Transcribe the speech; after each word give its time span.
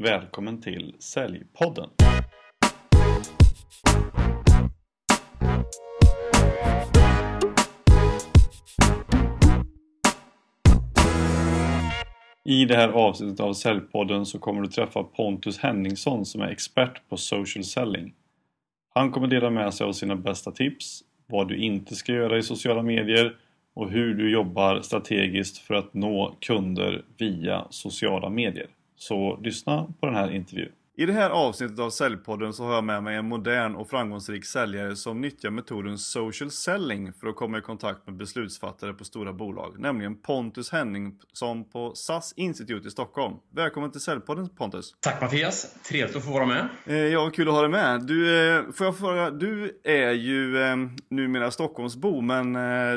Välkommen 0.00 0.60
till 0.60 0.94
Säljpodden. 0.98 1.90
I 12.44 12.64
det 12.64 12.76
här 12.76 12.88
avsnittet 12.88 13.40
av 13.40 13.52
Säljpodden 13.52 14.26
så 14.26 14.38
kommer 14.38 14.62
du 14.62 14.68
träffa 14.68 15.02
Pontus 15.02 15.58
Henningsson 15.58 16.24
som 16.24 16.40
är 16.40 16.48
expert 16.48 17.08
på 17.08 17.16
social 17.16 17.64
selling. 17.64 18.14
Han 18.94 19.10
kommer 19.10 19.26
dela 19.26 19.50
med 19.50 19.74
sig 19.74 19.86
av 19.86 19.92
sina 19.92 20.16
bästa 20.16 20.50
tips, 20.50 21.00
vad 21.26 21.48
du 21.48 21.56
inte 21.56 21.94
ska 21.94 22.12
göra 22.12 22.38
i 22.38 22.42
sociala 22.42 22.82
medier 22.82 23.36
och 23.74 23.90
hur 23.90 24.14
du 24.14 24.30
jobbar 24.30 24.80
strategiskt 24.80 25.58
för 25.58 25.74
att 25.74 25.94
nå 25.94 26.36
kunder 26.40 27.04
via 27.16 27.66
sociala 27.70 28.30
medier. 28.30 28.66
Så 28.98 29.40
lyssna 29.42 29.92
på 30.00 30.06
den 30.06 30.14
här 30.14 30.30
intervjun. 30.30 30.72
I 30.96 31.06
det 31.06 31.12
här 31.12 31.30
avsnittet 31.30 31.78
av 31.78 31.90
Säljpodden 31.90 32.52
så 32.52 32.64
har 32.64 32.74
jag 32.74 32.84
med 32.84 33.02
mig 33.02 33.16
en 33.16 33.28
modern 33.28 33.74
och 33.74 33.90
framgångsrik 33.90 34.44
säljare 34.44 34.96
som 34.96 35.20
nyttjar 35.20 35.50
metoden 35.50 35.98
social 35.98 36.50
selling 36.50 37.12
för 37.12 37.26
att 37.26 37.36
komma 37.36 37.58
i 37.58 37.60
kontakt 37.60 38.06
med 38.06 38.16
beslutsfattare 38.16 38.92
på 38.92 39.04
stora 39.04 39.32
bolag, 39.32 39.74
nämligen 39.78 40.16
Pontus 40.16 40.70
Henningsson 40.72 41.70
på 41.70 41.94
SAS 41.94 42.32
Institute 42.36 42.88
i 42.88 42.90
Stockholm. 42.90 43.34
Välkommen 43.54 43.90
till 43.90 44.00
Säljpodden 44.00 44.48
Pontus! 44.48 44.94
Tack 45.00 45.20
Mattias! 45.20 45.82
Trevligt 45.88 46.16
att 46.16 46.24
få 46.24 46.32
vara 46.32 46.46
med. 46.46 46.68
Eh, 46.86 46.96
ja, 46.96 47.30
kul 47.30 47.48
att 47.48 47.54
ha 47.54 47.60
dig 47.60 47.70
med. 47.70 48.06
Du, 48.06 48.48
eh, 48.56 48.62
får 48.72 48.86
jag 48.86 48.98
fråga, 48.98 49.30
du 49.30 49.80
är 49.84 50.12
ju 50.12 50.62
eh, 50.62 50.76
numera 51.10 51.50
Stockholmsbo, 51.50 52.20
men 52.20 52.52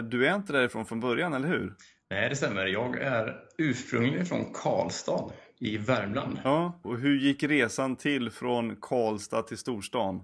du 0.09 0.27
är 0.27 0.35
inte 0.35 0.53
därifrån 0.53 0.85
från 0.85 0.99
början, 0.99 1.33
eller 1.33 1.47
hur? 1.47 1.73
Nej, 2.11 2.29
det 2.29 2.35
stämmer. 2.35 2.65
Jag 2.65 3.01
är 3.01 3.35
ursprungligen 3.57 4.25
från 4.25 4.53
Karlstad 4.53 5.31
i 5.61 5.77
Värmland. 5.77 6.39
Ja, 6.43 6.79
och 6.81 6.97
hur 6.97 7.19
gick 7.19 7.43
resan 7.43 7.95
till 7.95 8.29
från 8.29 8.75
Karlstad 8.75 9.41
till 9.41 9.57
storstan? 9.57 10.23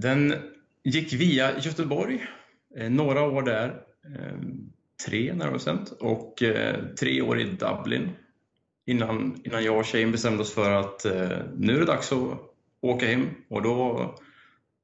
Den 0.00 0.34
gick 0.84 1.12
via 1.12 1.58
Göteborg, 1.58 2.26
eh, 2.76 2.90
några 2.90 3.22
år 3.22 3.42
där, 3.42 3.68
eh, 4.04 4.38
tre 5.06 5.34
närmare 5.34 5.52
bestämt, 5.52 5.90
och 5.90 6.42
eh, 6.42 6.84
tre 7.00 7.22
år 7.22 7.40
i 7.40 7.44
Dublin 7.44 8.08
innan, 8.86 9.40
innan 9.44 9.64
jag 9.64 9.78
och 9.78 9.84
tjejen 9.84 10.12
bestämde 10.12 10.42
oss 10.42 10.54
för 10.54 10.70
att 10.70 11.06
nu 11.56 11.74
är 11.74 11.80
det 11.80 11.86
dags 11.86 12.12
att 12.12 12.38
åka 12.80 13.06
hem 13.06 13.26
och 13.48 13.62
då 13.62 14.14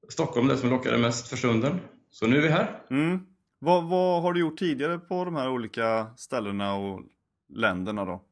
Stockholm 0.08 0.48
det 0.48 0.56
som 0.56 0.70
lockade 0.70 0.98
mest 0.98 1.28
för 1.28 1.36
stunden. 1.36 1.80
Så 2.10 2.26
nu 2.26 2.36
är 2.36 2.42
vi 2.42 2.48
här. 2.48 2.80
Mm. 2.90 3.26
Vad, 3.58 3.88
vad 3.88 4.22
har 4.22 4.32
du 4.32 4.40
gjort 4.40 4.58
tidigare 4.58 4.98
på 4.98 5.24
de 5.24 5.36
här 5.36 5.50
olika 5.50 6.06
ställena 6.16 6.74
och 6.74 7.02
länderna 7.48 8.04
då? 8.04 8.27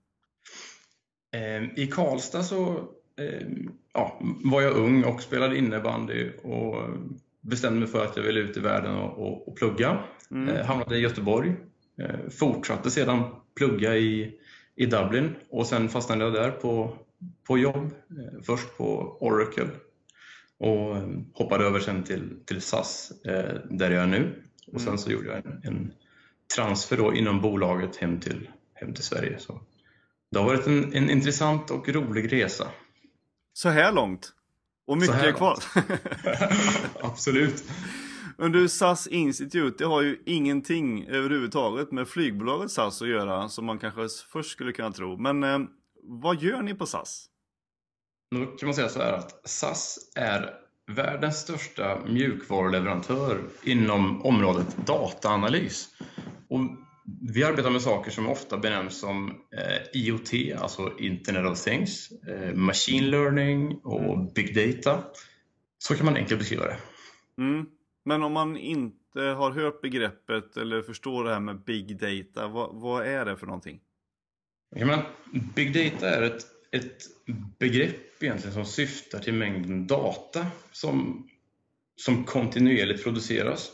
Ehm, 1.33 1.71
I 1.77 1.87
Karlstad 1.87 2.43
så 2.43 2.89
ehm, 3.17 3.71
ja, 3.95 4.21
var 4.45 4.63
jag 4.63 4.77
ung 4.77 5.05
och 5.05 5.23
spelade 5.23 5.59
innebandy 5.59 6.31
och 6.43 6.75
bestämde 7.41 7.81
mig 7.81 7.89
för 7.89 8.05
att 8.05 8.17
jag 8.17 8.25
ville 8.25 8.41
ut 8.41 8.57
i 8.57 8.61
världen 8.61 8.97
och, 8.97 9.19
och, 9.19 9.49
och 9.49 9.57
plugga. 9.57 10.05
Mm. 10.31 10.49
Eh, 10.49 10.67
hamnade 10.67 10.97
i 10.97 11.01
Göteborg. 11.01 11.57
Eh, 12.03 12.31
fortsatte 12.31 12.91
sedan 12.91 13.23
plugga 13.57 13.97
i, 13.97 14.35
i 14.77 14.87
Dublin 14.87 15.35
och 15.51 15.67
sen 15.67 15.89
fastnade 15.89 16.25
jag 16.25 16.33
där 16.33 16.51
på, 16.51 16.99
på 17.47 17.59
jobb. 17.59 17.91
Eh, 18.11 18.43
först 18.43 18.77
på 18.77 19.17
Oracle 19.21 19.69
och 20.59 20.97
hoppade 21.33 21.65
över 21.65 21.81
sen 21.81 22.03
till, 22.03 22.37
till 22.45 22.61
SAS 22.61 23.13
där 23.71 23.91
jag 23.91 24.03
är 24.03 24.07
nu. 24.07 24.43
Och 24.73 24.81
sen 24.81 24.89
mm. 24.89 24.99
så 24.99 25.11
gjorde 25.11 25.29
jag 25.29 25.37
en, 25.37 25.61
en 25.65 25.93
transfer 26.57 26.97
då 26.97 27.15
inom 27.15 27.41
bolaget 27.41 27.97
hem 27.97 28.21
till, 28.21 28.49
hem 28.75 28.95
till 28.95 29.05
Sverige. 29.05 29.39
Så 29.39 29.61
det 30.31 30.39
har 30.39 30.47
varit 30.47 30.67
en, 30.67 30.93
en 30.95 31.11
intressant 31.11 31.71
och 31.71 31.89
rolig 31.89 32.33
resa. 32.33 32.69
Så 33.53 33.69
här 33.69 33.93
långt? 33.93 34.33
Och 34.87 34.99
mycket 34.99 35.23
är 35.23 35.33
kvar? 35.33 35.59
Absolut. 37.01 37.65
Men 38.39 38.53
du, 38.53 38.69
SAS 38.69 39.07
Institute, 39.07 39.85
det 39.85 39.89
har 39.89 40.03
ju 40.03 40.23
ingenting 40.27 41.07
överhuvudtaget 41.07 41.93
med 41.93 42.09
flygbolaget 42.09 42.71
SAS 42.71 43.03
att 43.03 43.09
göra, 43.09 43.49
som 43.49 43.67
man 43.67 43.79
kanske 43.79 44.09
först 44.33 44.51
skulle 44.51 44.73
kunna 44.73 44.93
tro. 44.93 45.17
Men 45.17 45.45
eh, 45.45 45.59
vad 46.03 46.43
gör 46.43 46.63
ni 46.63 46.75
på 46.75 46.87
SAS? 46.87 47.27
Då 48.31 48.47
kan 48.47 48.67
man 48.67 48.75
säga 48.75 48.89
så 48.89 49.03
här 49.03 49.13
att 49.13 49.49
SAS 49.49 49.99
är 50.15 50.55
världens 50.87 51.37
största 51.37 51.99
mjukvaruleverantör 52.07 53.41
inom 53.63 54.23
området 54.23 54.77
dataanalys. 54.87 55.89
Och 56.49 56.61
vi 57.07 57.45
arbetar 57.45 57.71
med 57.71 57.83
saker 57.83 58.11
som 58.11 58.29
ofta 58.29 58.59
benämns 58.59 59.01
som 59.01 59.29
eh, 59.29 60.03
IoT, 60.03 60.59
alltså 60.59 60.99
Internet 60.99 61.47
of 61.53 61.65
Things, 61.65 62.11
eh, 62.11 62.55
Machine 62.55 63.11
Learning 63.11 63.81
och 63.85 64.15
mm. 64.15 64.29
Big 64.35 64.55
Data. 64.55 65.05
Så 65.79 65.95
kan 65.95 66.07
man 66.07 66.17
enkelt 66.17 66.39
beskriva 66.39 66.65
det. 66.65 66.79
Mm. 67.39 67.67
Men 68.05 68.23
om 68.23 68.33
man 68.33 68.57
inte 68.57 69.21
har 69.21 69.51
hört 69.51 69.81
begreppet 69.81 70.57
eller 70.57 70.83
förstår 70.83 71.25
det 71.25 71.33
här 71.33 71.41
med 71.41 71.65
Big 71.65 72.01
Data, 72.01 72.49
vad, 72.49 72.75
vad 72.75 73.07
är 73.07 73.25
det 73.25 73.37
för 73.37 73.47
någonting? 73.47 73.81
Ja, 74.77 74.87
men 74.87 75.01
Big 75.55 75.75
Data 75.75 76.11
är 76.11 76.23
ett, 76.23 76.47
ett 76.73 77.03
begrepp 77.59 78.23
egentligen 78.23 78.55
som 78.55 78.65
syftar 78.65 79.19
till 79.19 79.35
mängden 79.35 79.87
data 79.87 80.47
som, 80.73 81.29
som 81.97 82.25
kontinuerligt 82.25 83.05
produceras. 83.05 83.71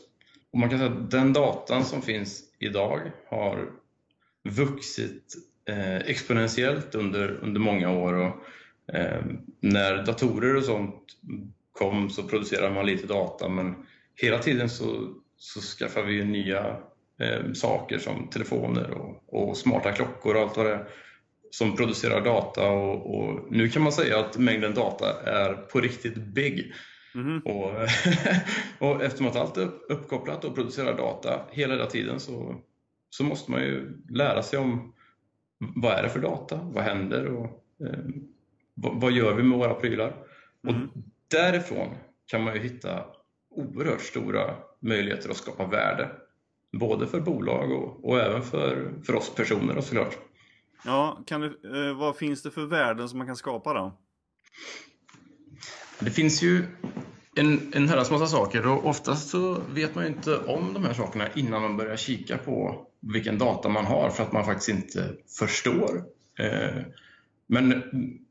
Och 0.52 0.58
man 0.58 0.70
kan 0.70 0.78
säga 0.78 0.90
att 0.90 1.10
den 1.10 1.32
datan 1.32 1.84
som 1.84 2.02
finns 2.02 2.51
idag 2.64 3.00
har 3.28 3.70
vuxit 4.48 5.34
eh, 5.68 5.96
exponentiellt 5.96 6.94
under, 6.94 7.38
under 7.42 7.60
många 7.60 7.90
år. 7.90 8.12
Och, 8.12 8.36
eh, 8.94 9.22
när 9.60 10.06
datorer 10.06 10.56
och 10.56 10.64
sånt 10.64 11.04
kom 11.72 12.10
så 12.10 12.22
producerade 12.22 12.74
man 12.74 12.86
lite 12.86 13.06
data 13.06 13.48
men 13.48 13.74
hela 14.14 14.38
tiden 14.38 14.68
så, 14.68 15.14
så 15.36 15.60
skaffar 15.60 16.02
vi 16.02 16.24
nya 16.24 16.76
eh, 17.20 17.52
saker 17.54 17.98
som 17.98 18.30
telefoner 18.30 18.90
och, 18.90 19.22
och, 19.26 19.56
smarta 19.56 19.92
klockor 19.92 20.34
och 20.36 20.42
allt 20.42 20.56
vad 20.56 20.66
det 20.66 20.72
är 20.72 20.86
som 21.50 21.76
producerar 21.76 22.20
data 22.20 22.68
och, 22.68 23.14
och, 23.14 23.52
nu 23.52 23.68
kan 23.68 23.82
man 23.82 23.92
säga 23.92 24.18
att 24.18 24.38
mängden 24.38 24.74
data 24.74 25.22
är 25.24 25.54
på 25.54 25.80
riktigt 25.80 26.16
big. 26.16 26.72
Mm. 27.14 27.38
Och, 27.38 27.70
och 28.78 29.02
eftersom 29.02 29.26
att 29.26 29.36
allt 29.36 29.56
är 29.56 29.70
uppkopplat 29.88 30.44
och 30.44 30.54
producerar 30.54 30.96
data 30.96 31.40
hela 31.50 31.86
tiden 31.86 32.20
så, 32.20 32.56
så 33.10 33.24
måste 33.24 33.50
man 33.50 33.60
ju 33.60 34.02
lära 34.08 34.42
sig 34.42 34.58
om 34.58 34.94
vad 35.58 35.92
är 35.92 36.02
det 36.02 36.08
för 36.08 36.20
data, 36.20 36.60
vad 36.62 36.84
händer 36.84 37.26
och 37.26 37.64
eh, 37.86 37.98
vad, 38.74 39.00
vad, 39.00 39.12
gör 39.12 39.34
vi 39.34 39.42
med 39.42 39.58
våra 39.58 39.74
prylar? 39.74 40.16
Mm. 40.68 40.82
Och 40.82 40.88
därifrån 41.28 41.88
kan 42.26 42.44
man 42.44 42.54
ju 42.54 42.60
hitta 42.60 43.04
oerhört 43.50 44.00
stora 44.00 44.54
möjligheter 44.80 45.30
att 45.30 45.36
skapa 45.36 45.66
värde. 45.66 46.10
Både 46.72 47.06
för 47.06 47.20
bolag 47.20 47.72
och, 47.72 48.04
och 48.04 48.18
även 48.18 48.42
för, 48.42 48.92
för 49.06 49.14
oss 49.14 49.34
personer 49.34 49.80
såklart. 49.80 50.18
Ja, 50.84 51.24
kan 51.26 51.40
du, 51.40 51.60
eh, 51.88 51.98
vad 51.98 52.16
finns 52.16 52.42
det 52.42 52.50
för 52.50 52.66
värden 52.66 53.08
som 53.08 53.18
man 53.18 53.26
kan 53.26 53.36
skapa 53.36 53.74
då? 53.74 53.98
Det 55.98 56.10
finns 56.10 56.42
ju 56.42 56.66
en, 57.36 57.72
en 57.74 57.88
herrans 57.88 58.10
massa 58.10 58.26
saker 58.26 58.66
och 58.66 58.86
oftast 58.86 59.28
så 59.28 59.62
vet 59.74 59.94
man 59.94 60.04
ju 60.04 60.10
inte 60.10 60.36
om 60.36 60.74
de 60.74 60.84
här 60.84 60.92
sakerna 60.92 61.28
innan 61.34 61.62
man 61.62 61.76
börjar 61.76 61.96
kika 61.96 62.38
på 62.38 62.86
vilken 63.00 63.38
data 63.38 63.68
man 63.68 63.84
har 63.84 64.10
för 64.10 64.22
att 64.22 64.32
man 64.32 64.44
faktiskt 64.44 64.68
inte 64.68 65.10
förstår. 65.38 66.04
Eh, 66.38 66.82
men 67.46 67.82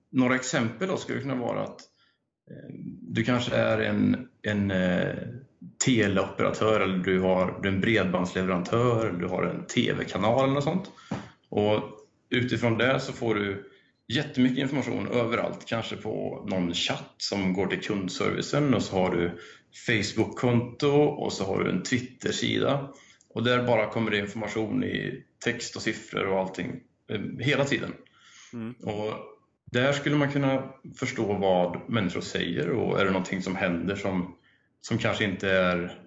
några 0.10 0.36
exempel 0.36 0.88
då 0.88 0.98
skulle 0.98 1.22
kunna 1.22 1.36
vara 1.36 1.64
att 1.64 1.82
eh, 2.50 2.76
du 3.02 3.24
kanske 3.24 3.56
är 3.56 3.78
en, 3.78 4.28
en 4.42 4.72
eh, 4.72 5.16
teleoperatör 5.86 6.80
eller 6.80 6.98
du 6.98 7.20
har 7.20 7.60
du 7.64 7.70
en 7.70 7.82
bredbandsleverantör, 7.82 9.08
eller 9.08 9.20
du 9.20 9.28
har 9.28 9.44
en 9.44 9.66
tv-kanal 9.66 10.44
eller 10.44 10.54
något 10.54 10.64
sånt. 10.64 10.92
Och 11.50 11.84
utifrån 12.30 12.78
det 12.78 13.00
så 13.00 13.14
får 13.14 13.36
du 13.36 13.71
jättemycket 14.12 14.58
information 14.58 15.08
överallt, 15.08 15.66
kanske 15.66 15.96
på 15.96 16.46
någon 16.48 16.74
chatt 16.74 17.16
som 17.18 17.53
går 17.53 17.68
till 17.68 17.82
kundservicen 17.82 18.74
och 18.74 18.84
så 18.84 18.96
har 18.96 19.16
du 19.16 19.40
Facebook-konto 19.88 20.91
och 21.02 21.34
så 21.34 21.46
har 21.46 21.64
du 21.64 21.70
en 21.70 21.84
Twitter-sida 21.84 22.90
och 23.30 23.44
där 23.44 23.64
bara 23.64 23.90
kommer 23.90 24.12
det 24.12 24.18
information 24.18 24.84
i 24.84 25.24
text 25.46 25.76
och 25.76 25.82
siffror 25.82 26.28
och 26.28 26.40
allting 26.40 26.80
eh, 27.09 27.22
hela 27.40 27.66
tiden. 27.66 27.94
Mm. 28.53 28.74
Och 28.74 29.14
där 29.72 29.94
skulle 29.94 30.16
man 30.16 30.32
kunna 30.32 30.74
förstå 31.00 31.34
vad 31.34 31.90
människor 31.90 32.22
säger 32.22 32.70
och 32.70 33.00
är 33.00 33.06
det 33.06 33.12
någonting 33.12 33.41
som 33.41 33.56
händer 33.56 33.96
som, 33.96 34.35
som 34.82 34.97
kanske 34.97 35.24
inte 35.24 35.50
är 35.50 35.97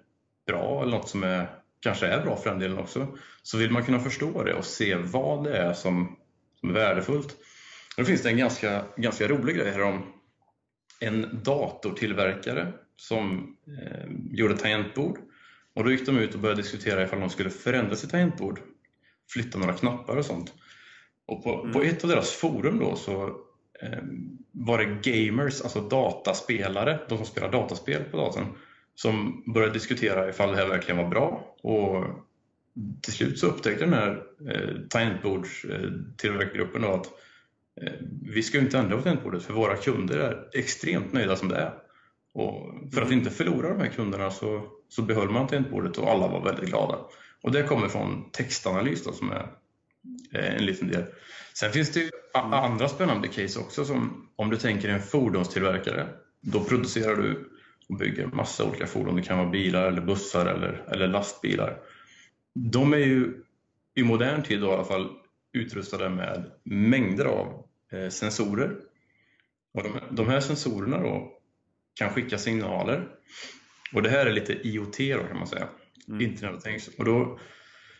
bra 0.47 0.81
eller 0.81 0.91
något 0.91 1.09
som 1.09 1.23
är, 1.23 1.49
kanske 1.79 2.07
är 2.07 2.21
bra 2.21 2.35
för 2.35 2.49
den 2.49 2.59
delen 2.59 2.77
också, 2.77 3.17
så 3.43 3.57
vill 3.57 3.71
man 3.71 3.85
kunna 3.85 3.99
förstå 3.99 4.43
det 4.43 4.53
och 4.53 4.65
se 4.65 4.95
vad 4.95 5.43
det 5.43 5.57
är 5.57 5.73
som, 5.73 6.17
som 6.59 6.69
är 6.69 6.73
värdefullt. 6.73 7.37
Då 7.97 8.03
finns 8.03 8.23
det 8.23 8.29
en 8.29 8.37
ganska, 8.37 8.85
ganska 8.97 9.27
rolig 9.27 9.55
grej 9.55 9.71
här 9.71 9.81
om 9.81 10.13
en 10.99 11.41
datortillverkare 11.43 12.73
som 12.95 13.55
eh, 13.67 14.05
gjorde 14.31 14.57
tangentbord. 14.57 15.19
Och 15.73 15.83
då 15.83 15.91
gick 15.91 16.05
de 16.05 16.17
ut 16.17 16.33
och 16.33 16.39
började 16.39 16.61
diskutera 16.61 17.03
ifall 17.03 17.19
de 17.19 17.29
skulle 17.29 17.49
förändra 17.49 17.95
sitt 17.95 18.09
tangentbord, 18.09 18.59
flytta 19.29 19.59
några 19.59 19.73
knappar 19.73 20.17
och 20.17 20.25
sånt. 20.25 20.53
Och 21.25 21.43
på, 21.43 21.61
mm. 21.61 21.73
på 21.73 21.81
ett 21.81 22.03
av 22.03 22.09
deras 22.09 22.31
forum 22.31 22.79
då 22.79 22.95
så 22.95 23.23
eh, 23.81 24.03
var 24.51 24.77
det 24.77 25.11
gamers, 25.11 25.61
alltså 25.61 25.81
dataspelare, 25.81 26.99
de 27.09 27.17
som 27.17 27.25
spelar 27.27 27.51
dataspel 27.51 28.03
på 28.03 28.17
datorn, 28.17 28.45
som 28.95 29.43
började 29.53 29.73
diskutera 29.73 30.29
ifall 30.29 30.51
det 30.51 30.57
här 30.57 30.67
verkligen 30.67 30.97
var 30.97 31.09
bra. 31.09 31.55
Och 31.61 32.05
till 33.01 33.13
slut 33.13 33.39
så 33.39 33.47
upptäckte 33.47 33.85
den 33.85 33.93
här 33.93 34.23
eh, 34.49 34.75
tangentbordstillverkargruppen 34.89 36.83
eh, 36.83 36.89
att 36.89 37.07
vi 38.21 38.43
ska 38.43 38.59
inte 38.59 38.77
ändra 38.77 38.97
på 38.97 39.03
tangentbordet 39.03 39.43
för 39.43 39.53
våra 39.53 39.75
kunder 39.75 40.17
är 40.17 40.49
extremt 40.53 41.13
nöjda 41.13 41.35
som 41.35 41.49
det 41.49 41.55
är. 41.55 41.73
Och 42.33 42.73
för 42.93 43.01
att 43.01 43.11
inte 43.11 43.29
förlora 43.29 43.69
de 43.69 43.79
här 43.79 43.87
kunderna 43.87 44.31
så, 44.31 44.67
så 44.89 45.01
behöll 45.01 45.29
man 45.29 45.47
tangentbordet 45.47 45.97
och 45.97 46.09
alla 46.09 46.27
var 46.27 46.43
väldigt 46.43 46.69
glada. 46.69 46.99
Och 47.41 47.51
det 47.51 47.63
kommer 47.63 47.87
från 47.87 48.31
textanalys 48.31 49.03
då, 49.03 49.11
som 49.11 49.31
är 49.31 49.47
eh, 50.33 50.55
en 50.55 50.65
liten 50.65 50.87
del. 50.87 51.03
Sen 51.53 51.71
finns 51.71 51.91
det 51.91 51.99
ju 51.99 52.09
mm. 52.35 52.53
andra 52.53 52.89
spännande 52.89 53.27
case 53.27 53.59
också 53.59 53.85
som 53.85 54.27
om 54.35 54.49
du 54.49 54.57
tänker 54.57 54.89
en 54.89 55.01
fordonstillverkare. 55.01 56.07
Då 56.41 56.63
producerar 56.63 57.15
du 57.15 57.49
och 57.89 57.97
bygger 57.97 58.27
massa 58.27 58.65
olika 58.65 58.87
fordon. 58.87 59.15
Det 59.15 59.21
kan 59.21 59.37
vara 59.37 59.49
bilar 59.49 59.87
eller 59.87 60.01
bussar 60.01 60.45
eller, 60.45 60.83
eller 60.91 61.07
lastbilar. 61.07 61.77
De 62.53 62.93
är 62.93 62.97
ju 62.97 63.33
i 63.95 64.03
modern 64.03 64.43
tid 64.43 64.61
då, 64.61 64.67
i 64.67 64.71
alla 64.71 64.83
fall 64.83 65.09
utrustade 65.53 66.09
med 66.09 66.51
mängder 66.63 67.25
av 67.25 67.47
eh, 67.47 67.64
sensorer. 68.09 68.75
Och 69.73 69.83
de, 69.83 69.99
de, 70.15 70.29
här 70.29 70.39
sensorerna 70.39 70.97
då 70.97 71.31
kan 71.95 72.09
skicka 72.09 72.37
signaler. 72.37 73.07
Och 73.93 74.01
det 74.01 74.09
här 74.09 74.25
är 74.25 74.31
lite 74.31 74.67
IoT 74.67 74.97
då 74.97 75.23
kan 75.27 75.37
man 75.37 75.47
säga. 75.47 75.67
Mm. 76.07 76.21
Internet 76.21 76.57
of 76.57 76.63
Things. 76.63 76.87
Och 76.87 77.05
då, 77.05 77.39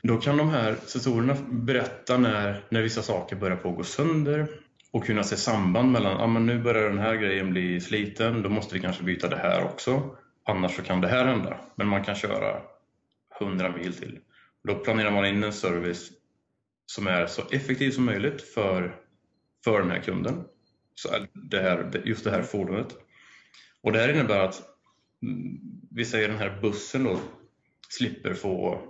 då 0.04 0.18
kan 0.18 0.38
de 0.38 0.50
här 0.50 0.76
sensorerna 0.86 1.36
berätta 1.50 2.18
när, 2.18 2.64
när 2.70 2.82
vissa 2.82 3.02
saker 3.02 3.36
börjar 3.36 3.58
på 3.58 3.70
att 3.70 3.76
gå 3.76 3.84
sönder 3.84 4.48
och 4.92 5.06
kunna 5.06 5.24
se 5.24 5.38
samband 5.38 5.92
mellan, 5.92 6.18
ah, 6.18 6.28
men 6.28 6.46
nu 6.46 6.60
börjar 6.60 6.90
den 6.90 7.00
här 7.00 7.16
grejen 7.16 7.52
bli 7.52 7.82
sliten, 7.82 8.42
då 8.42 8.50
måste 8.50 8.76
vi 8.76 8.82
kanske 8.82 9.04
byta 9.04 9.28
det 9.28 9.38
här 9.38 9.64
också. 9.64 10.16
Annars 10.46 10.76
så 10.76 10.82
kan 10.82 11.02
det 11.02 11.08
här 11.08 11.26
hända. 11.26 11.60
Men 11.76 11.88
man 11.88 12.04
kan 12.04 12.16
köra 12.16 12.62
100 13.40 13.74
mil 13.78 13.94
till. 13.94 14.20
Då 14.64 14.76
planerar 14.76 15.12
man 15.12 15.26
in 15.26 15.44
en 15.44 15.54
service 15.54 16.12
som 16.86 17.08
är 17.08 17.28
så 17.28 17.42
effektiv 17.52 17.92
som 17.92 18.06
möjligt 18.06 18.42
för, 18.42 18.96
för 19.66 19.80
den 19.80 19.92
här 19.92 20.00
kunden. 20.00 20.44
Så 20.96 21.10
det 21.34 21.62
här, 21.62 22.02
just 22.06 22.24
det 22.24 22.32
här 22.32 22.42
fordonet. 22.42 22.88
Och 23.82 23.92
det 23.92 24.00
här 24.00 24.14
innebär 24.14 24.40
att 24.40 24.62
vi 25.92 26.06
säger 26.06 26.28
den 26.28 26.38
här 26.38 26.60
bussen 26.62 27.04
då 27.04 27.20
slipper 27.90 28.34
få 28.34 28.82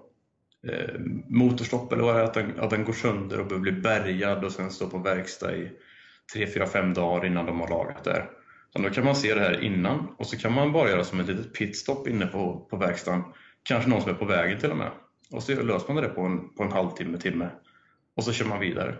eh, 0.67 0.99
motorstopp 1.27 1.93
eller 1.93 2.03
vad 2.03 2.15
det 2.15 2.21
är, 2.21 2.23
att 2.23 2.33
den, 2.33 2.59
att 2.59 2.69
den 2.69 2.85
går 2.85 2.93
sönder 2.93 3.39
och 3.39 3.47
behöver 3.47 3.71
bli 3.71 3.71
bärgad 3.71 4.43
och 4.43 4.51
sen 4.51 4.71
stå 4.71 4.89
på 4.89 4.97
verkstad 4.97 5.55
i 5.55 5.71
3, 6.33 6.47
4, 6.47 6.67
5 6.67 6.93
dagar 6.93 7.25
innan 7.25 7.45
de 7.45 7.59
har 7.59 7.69
lagat 7.69 8.03
det. 8.03 8.27
Så 8.73 8.81
då 8.81 8.89
kan 8.89 9.05
man 9.05 9.15
se 9.15 9.33
det 9.33 9.41
här 9.41 9.63
innan 9.63 10.07
och 10.17 10.27
så 10.27 10.37
kan 10.37 10.53
man 10.53 10.71
bara 10.71 10.89
göra 10.89 11.03
som 11.03 11.19
ett 11.19 11.27
litet 11.27 11.53
pitstop 11.53 12.07
inne 12.07 12.25
på, 12.25 12.67
på 12.69 12.77
verkstaden. 12.77 13.23
Kanske 13.63 13.89
någon 13.89 14.01
som 14.01 14.11
är 14.11 14.15
på 14.15 14.25
vägen 14.25 14.59
till 14.59 14.71
och 14.71 14.77
med. 14.77 14.91
Och 15.31 15.43
så 15.43 15.63
löser 15.63 15.93
man 15.93 16.03
det 16.03 16.09
på 16.09 16.21
en, 16.21 16.55
på 16.55 16.63
en 16.63 16.71
halvtimme, 16.71 17.17
timme. 17.17 17.49
Och 18.15 18.23
så 18.23 18.33
kör 18.33 18.45
man 18.45 18.59
vidare. 18.59 18.95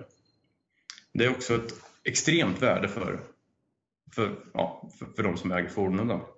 Det 1.15 1.25
är 1.25 1.29
också 1.29 1.56
ett 1.56 1.73
extremt 2.03 2.62
värde 2.62 2.88
för, 2.88 3.19
för, 4.15 4.35
ja, 4.53 4.89
för, 5.00 5.06
för 5.15 5.23
de 5.23 5.38
som 5.38 5.51
äger 5.51 5.69
fordonen. 5.69 6.07
Då. 6.07 6.29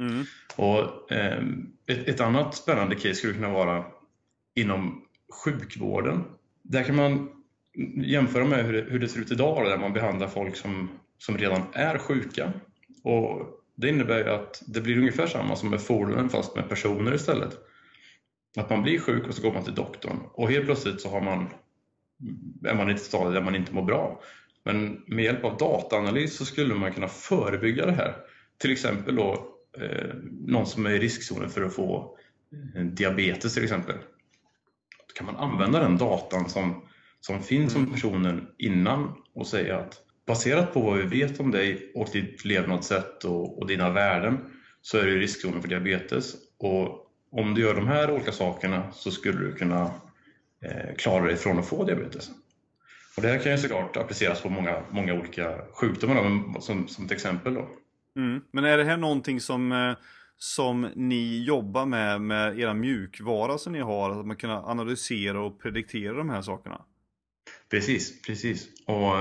Mm. 0.00 0.24
Och, 0.56 1.12
eh, 1.12 1.44
ett, 1.86 2.08
ett, 2.08 2.20
annat 2.20 2.54
spännande 2.54 2.94
case 2.94 3.14
skulle 3.14 3.34
kunna 3.34 3.52
vara 3.52 3.84
inom 4.54 5.04
sjukvården. 5.44 6.24
Där 6.62 6.84
kan 6.84 6.96
man 6.96 7.28
jämföra 8.04 8.44
med 8.44 8.64
hur 8.64 8.72
det, 8.72 8.80
hur 8.90 8.98
det 8.98 9.08
ser 9.08 9.20
ut 9.20 9.32
idag 9.32 9.64
där 9.64 9.78
man 9.78 9.92
behandlar 9.92 10.28
folk 10.28 10.56
som, 10.56 10.88
som 11.18 11.38
redan 11.38 11.62
är 11.72 11.98
sjuka. 11.98 12.52
Och 13.04 13.48
det 13.74 13.88
innebär 13.88 14.18
ju 14.18 14.30
att 14.30 14.62
det 14.66 14.80
blir 14.80 14.98
ungefär 14.98 15.26
samma 15.26 15.56
som 15.56 15.70
med 15.70 15.80
fordonen 15.80 16.28
fast 16.28 16.56
med 16.56 16.68
personer 16.68 17.14
istället. 17.14 17.58
Att 18.56 18.70
man 18.70 18.82
blir 18.82 18.98
sjuk 18.98 19.28
och 19.28 19.34
så 19.34 19.42
går 19.42 19.52
man 19.52 19.64
till 19.64 19.74
doktorn 19.74 20.20
och 20.32 20.50
helt 20.50 20.64
plötsligt 20.64 21.00
så 21.00 21.08
har 21.10 21.20
man, 21.20 21.48
är 22.64 22.74
man 22.74 22.90
i 22.90 22.92
ett 22.92 23.02
stadie 23.02 23.34
där 23.34 23.44
man 23.44 23.54
inte 23.54 23.74
mår 23.74 23.82
bra. 23.82 24.20
Men 24.64 25.02
med 25.06 25.24
hjälp 25.24 25.44
av 25.44 25.56
dataanalys 25.56 26.36
så 26.36 26.44
skulle 26.44 26.74
man 26.74 26.92
kunna 26.92 27.08
förebygga 27.08 27.86
det 27.86 27.92
här. 27.92 28.16
Till 28.58 28.72
exempel 28.72 29.16
då 29.16 29.56
eh, 29.78 30.14
någon 30.46 30.66
som 30.66 30.86
är 30.86 30.90
i 30.90 30.98
riskzonen 30.98 31.50
för 31.50 31.62
att 31.62 31.74
få 31.74 32.18
eh, 32.76 32.84
diabetes 32.84 33.54
till 33.54 33.64
exempel. 33.64 33.96
Då 35.06 35.14
kan 35.14 35.26
man 35.26 35.36
använda 35.36 35.80
den 35.80 35.98
datan 35.98 36.48
som, 36.48 36.88
som 37.20 37.42
finns 37.42 37.74
om 37.74 37.82
mm. 37.82 37.92
personen 37.92 38.46
innan 38.58 39.14
och 39.34 39.46
säga 39.46 39.78
att 39.78 40.00
baserat 40.26 40.74
på 40.74 40.80
vad 40.80 40.98
vi 40.98 41.20
vet 41.20 41.40
om 41.40 41.50
dig 41.50 41.92
och 41.94 42.08
ditt 42.12 42.44
levnadssätt 42.44 43.24
och, 43.24 43.58
och 43.58 43.66
dina 43.66 43.90
värden 43.90 44.38
så 44.82 44.98
är 44.98 45.04
du 45.04 45.16
i 45.16 45.20
riskzonen 45.20 45.62
för 45.62 45.68
diabetes. 45.68 46.34
Och 46.58 47.10
om 47.30 47.54
du 47.54 47.60
gör 47.60 47.74
de 47.74 47.86
här 47.86 48.10
olika 48.10 48.32
sakerna 48.32 48.92
så 48.92 49.10
skulle 49.10 49.38
du 49.38 49.52
kunna 49.52 49.90
eh, 50.64 50.94
klara 50.98 51.24
dig 51.24 51.36
från 51.36 51.58
att 51.58 51.66
få 51.68 51.84
diabetes. 51.84 52.30
Och 53.16 53.22
det 53.22 53.28
här 53.28 53.38
kan 53.38 53.52
ju 53.52 53.58
såklart 53.58 53.96
appliceras 53.96 54.42
på 54.42 54.48
många, 54.48 54.82
många 54.90 55.14
olika 55.14 55.58
sjukdomar 55.72 56.60
som, 56.60 56.88
som 56.88 57.04
ett 57.04 57.12
exempel. 57.12 57.54
Då. 57.54 57.68
Mm. 58.16 58.42
Men 58.50 58.64
är 58.64 58.78
det 58.78 58.84
här 58.84 58.96
någonting 58.96 59.40
som, 59.40 59.72
eh, 59.72 59.96
som 60.36 60.90
ni 60.94 61.44
jobbar 61.44 61.86
med, 61.86 62.20
med 62.20 62.58
era 62.60 62.74
mjukvara 62.74 63.58
som 63.58 63.72
ni 63.72 63.80
har, 63.80 64.20
att 64.20 64.26
man 64.26 64.36
kan 64.36 64.50
analysera 64.50 65.40
och 65.40 65.62
prediktera 65.62 66.16
de 66.16 66.30
här 66.30 66.42
sakerna? 66.42 66.80
Precis, 67.70 68.22
precis. 68.22 68.68
Och 68.86 69.12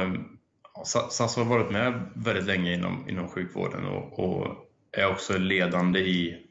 SAS 1.11 1.35
har 1.35 1.45
varit 1.45 1.71
med 1.71 2.09
väldigt 2.15 2.45
länge 2.45 2.73
inom, 2.73 3.09
inom 3.09 3.27
sjukvården 3.27 3.85
och, 3.85 4.19
och 4.19 4.47
är 4.91 5.11
också 5.11 5.37
ledande 5.37 5.99
i 5.99 6.43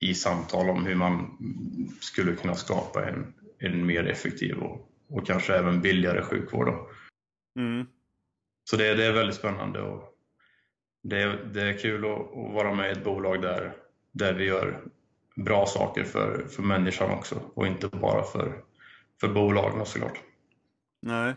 i 0.00 0.14
samtal 0.14 0.70
om 0.70 0.86
hur 0.86 0.94
man 0.94 1.36
skulle 2.00 2.32
kunna 2.32 2.54
skapa 2.54 3.08
en, 3.08 3.34
en 3.58 3.86
mer 3.86 4.06
effektiv 4.06 4.58
och, 4.58 4.90
och 5.08 5.26
kanske 5.26 5.54
även 5.54 5.80
billigare 5.80 6.22
sjukvård. 6.22 6.68
Mm. 7.58 7.86
Så 8.70 8.76
det, 8.76 8.94
det, 8.94 9.04
är 9.04 9.12
väldigt 9.12 9.36
spännande 9.36 9.80
och 9.80 10.14
det, 11.02 11.38
det 11.54 11.62
är 11.62 11.78
kul 11.78 12.04
att, 12.04 12.20
att, 12.20 12.54
vara 12.54 12.74
med 12.74 12.88
i 12.88 12.92
ett 12.92 13.04
bolag 13.04 13.42
där, 13.42 13.76
där 14.12 14.34
vi 14.34 14.44
gör 14.44 14.82
bra 15.36 15.66
saker 15.66 16.04
för, 16.04 16.46
för 16.48 16.62
människan 16.62 17.10
också 17.10 17.40
och 17.54 17.66
inte 17.66 17.88
bara 17.88 18.22
för, 18.22 18.62
för 19.20 19.28
bolagen 19.28 19.86
såklart. 19.86 20.20
Nej, 21.02 21.34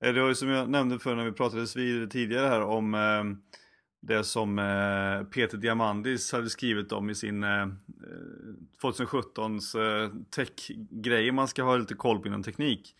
det 0.00 0.20
var 0.20 0.28
ju 0.28 0.34
som 0.34 0.48
jag 0.48 0.70
nämnde 0.70 0.98
för 0.98 1.14
när 1.14 1.24
vi 1.24 1.32
pratades 1.32 1.76
vid 1.76 2.10
tidigare 2.10 2.46
här 2.46 2.62
om 2.62 2.94
eh, 2.94 3.24
det 4.08 4.24
som 4.24 4.58
eh, 4.58 5.24
Peter 5.24 5.58
Diamandis 5.58 6.32
hade 6.32 6.50
skrivit 6.50 6.92
om 6.92 7.10
i 7.10 7.14
sin 7.14 7.44
eh, 7.44 7.62
eh 7.62 7.68
2017s 8.82 9.78
eh, 9.78 10.10
tech-grejer 10.30 11.32
man 11.32 11.48
ska 11.48 11.62
ha 11.62 11.76
lite 11.76 11.94
koll 11.94 12.18
på 12.18 12.28
inom 12.28 12.42
teknik. 12.42 12.94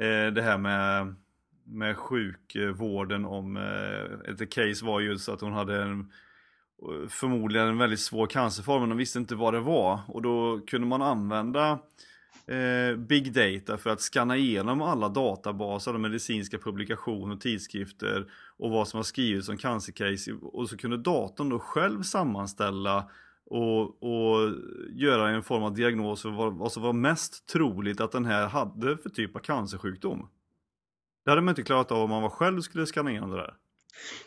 Eh, 0.00 0.32
det 0.32 0.42
här 0.42 0.58
med, 0.58 1.14
med 1.64 1.96
sjukvården 1.96 3.24
om 3.24 3.56
eh, 3.56 4.32
ett 4.32 4.50
case 4.50 4.84
var 4.84 5.00
just 5.00 5.28
att 5.28 5.40
hon 5.40 5.52
hade 5.52 5.82
en, 5.82 6.00
eh, 6.00 7.08
förmodligen 7.08 7.68
en 7.68 7.78
väldigt 7.78 8.00
svår 8.00 8.26
cancerform 8.26 8.80
men 8.80 8.88
de 8.88 8.98
visste 8.98 9.18
inte 9.18 9.34
vad 9.34 9.54
det 9.54 9.60
var 9.60 10.00
och 10.08 10.22
då 10.22 10.60
kunde 10.66 10.86
man 10.86 11.02
använda 11.02 11.78
eh, 12.46 12.96
big 12.96 13.32
data 13.32 13.78
för 13.78 13.90
att 13.90 14.00
scanna 14.00 14.36
igenom 14.36 14.82
alla 14.82 15.08
databaser, 15.08 15.92
medicinska 15.92 16.58
publikationer, 16.58 17.36
tidskrifter 17.36 18.26
och 18.58 18.70
vad 18.70 18.88
som 18.88 18.98
har 18.98 19.04
skrivits 19.04 19.48
om 19.48 19.56
cancercase 19.56 20.32
och 20.32 20.68
så 20.68 20.76
kunde 20.76 20.96
datorn 20.96 21.48
då 21.48 21.58
själv 21.58 22.02
sammanställa 22.02 23.10
och, 23.46 24.02
och 24.02 24.54
göra 24.90 25.30
en 25.30 25.42
form 25.42 25.62
av 25.62 25.74
diagnos 25.74 26.22
för 26.22 26.30
vad, 26.30 26.54
vad 26.54 26.72
som 26.72 26.82
var 26.82 26.92
mest 26.92 27.48
troligt 27.48 28.00
att 28.00 28.12
den 28.12 28.24
här 28.24 28.48
hade 28.48 28.96
för 28.96 29.10
typ 29.10 29.36
av 29.36 29.40
cancersjukdom. 29.40 30.28
Det 31.24 31.30
hade 31.30 31.42
man 31.42 31.52
inte 31.52 31.62
klarat 31.62 31.92
av 31.92 32.02
om 32.02 32.10
man 32.10 32.22
var 32.22 32.30
själv 32.30 32.60
skulle 32.60 32.86
scanna 32.86 33.10
igenom 33.10 33.30
det 33.30 33.36
där. 33.36 33.54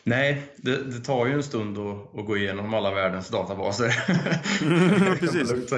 Nej, 0.02 0.52
det, 0.56 0.76
det, 0.76 1.00
tar 1.00 1.26
ju 1.26 1.32
en 1.32 1.42
stund 1.42 1.78
att, 1.78 2.18
att, 2.18 2.26
gå 2.26 2.36
igenom 2.36 2.74
alla 2.74 2.94
världens 2.94 3.28
databaser. 3.28 3.88
Precis. 5.18 5.70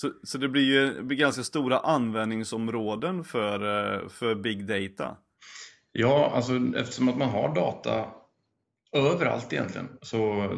Så, 0.00 0.12
så 0.22 0.38
det 0.38 0.48
blir 0.48 0.62
ju 0.62 1.02
ganska 1.02 1.42
stora 1.42 1.78
användningsområden 1.78 3.24
för, 3.24 3.54
eh, 3.54 4.08
för 4.08 4.34
big 4.34 4.66
data. 4.66 5.16
Ja, 5.92 6.32
alltså 6.34 6.52
eftersom 6.76 7.08
att 7.08 7.18
man 7.18 7.28
har 7.28 7.54
data 7.54 8.04
överallt 8.92 9.52
egentligen 9.52 9.88
så, 10.02 10.52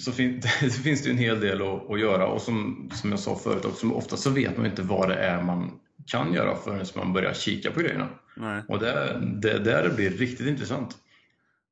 så, 0.00 0.12
fin, 0.12 0.42
finns 0.84 1.02
det 1.02 1.10
en 1.10 1.18
hel 1.18 1.40
del 1.40 1.62
att, 1.62 1.90
att, 1.90 2.00
göra 2.00 2.26
och 2.26 2.42
som, 2.42 2.90
som 2.94 3.10
jag 3.10 3.20
sa 3.20 3.36
förut 3.36 3.64
också, 3.64 3.90
ofta 3.90 4.16
så 4.16 4.30
vet 4.30 4.56
man 4.56 4.66
inte 4.66 4.82
vad 4.82 5.08
det 5.08 5.16
är 5.16 5.42
man 5.42 5.80
kan 6.06 6.34
göra 6.34 6.56
förrän 6.56 6.86
man 6.96 7.12
börjar 7.12 7.32
kika 7.34 7.70
på 7.70 7.80
grejerna. 7.80 8.08
Nej. 8.36 8.62
Och 8.68 8.78
det 8.78 8.90
är 8.90 9.58
där 9.58 9.88
det 9.88 9.94
blir 9.96 10.10
riktigt 10.10 10.46
intressant. 10.46 10.96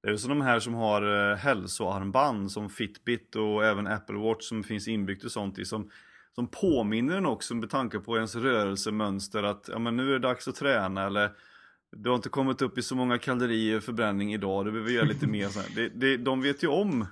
Det 0.06 0.12
är 0.12 0.16
som 0.16 0.28
de 0.28 0.40
här 0.40 0.60
som 0.60 0.74
har 0.74 1.30
eh, 1.30 1.36
hälsoarmband 1.36 2.52
som 2.52 2.70
Fitbit 2.70 3.36
och 3.36 3.64
även 3.64 3.86
Apple 3.86 4.16
Watch 4.16 4.44
som 4.44 4.64
finns 4.64 4.88
inbyggt 4.88 5.24
och 5.24 5.32
sånt 5.32 5.58
i 5.58 5.64
som, 5.64 5.90
som 6.34 6.48
påminner 6.48 7.16
en 7.16 7.26
också 7.26 7.54
med 7.54 7.70
tanke 7.70 7.98
på 7.98 8.16
ens 8.16 8.34
rörelsemönster 8.34 9.42
att 9.42 9.68
ja, 9.72 9.78
men 9.78 9.96
nu 9.96 10.08
är 10.08 10.12
det 10.12 10.18
dags 10.18 10.48
att 10.48 10.54
träna 10.54 11.06
eller 11.06 11.30
du 11.96 12.08
har 12.08 12.16
inte 12.16 12.28
kommit 12.28 12.62
upp 12.62 12.78
i 12.78 12.82
så 12.82 12.94
många 12.94 13.18
kalorier 13.18 13.80
förbränning 13.80 14.34
idag, 14.34 14.64
du 14.64 14.72
behöver 14.72 14.90
göra 14.90 15.04
lite 15.04 15.26
mer. 15.26 15.48
Så 15.48 15.60
det, 15.74 15.88
det, 15.88 16.16
de 16.16 16.42
vet 16.42 16.62
ju 16.62 16.68
om, 16.68 17.06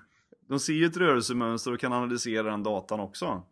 de 0.48 0.60
ser 0.60 0.72
ju 0.72 0.86
ett 0.86 0.96
rörelsemönster 0.96 1.72
och 1.72 1.80
kan 1.80 1.92
analysera 1.92 2.50
den 2.50 2.62
datan 2.62 3.00
också. 3.00 3.42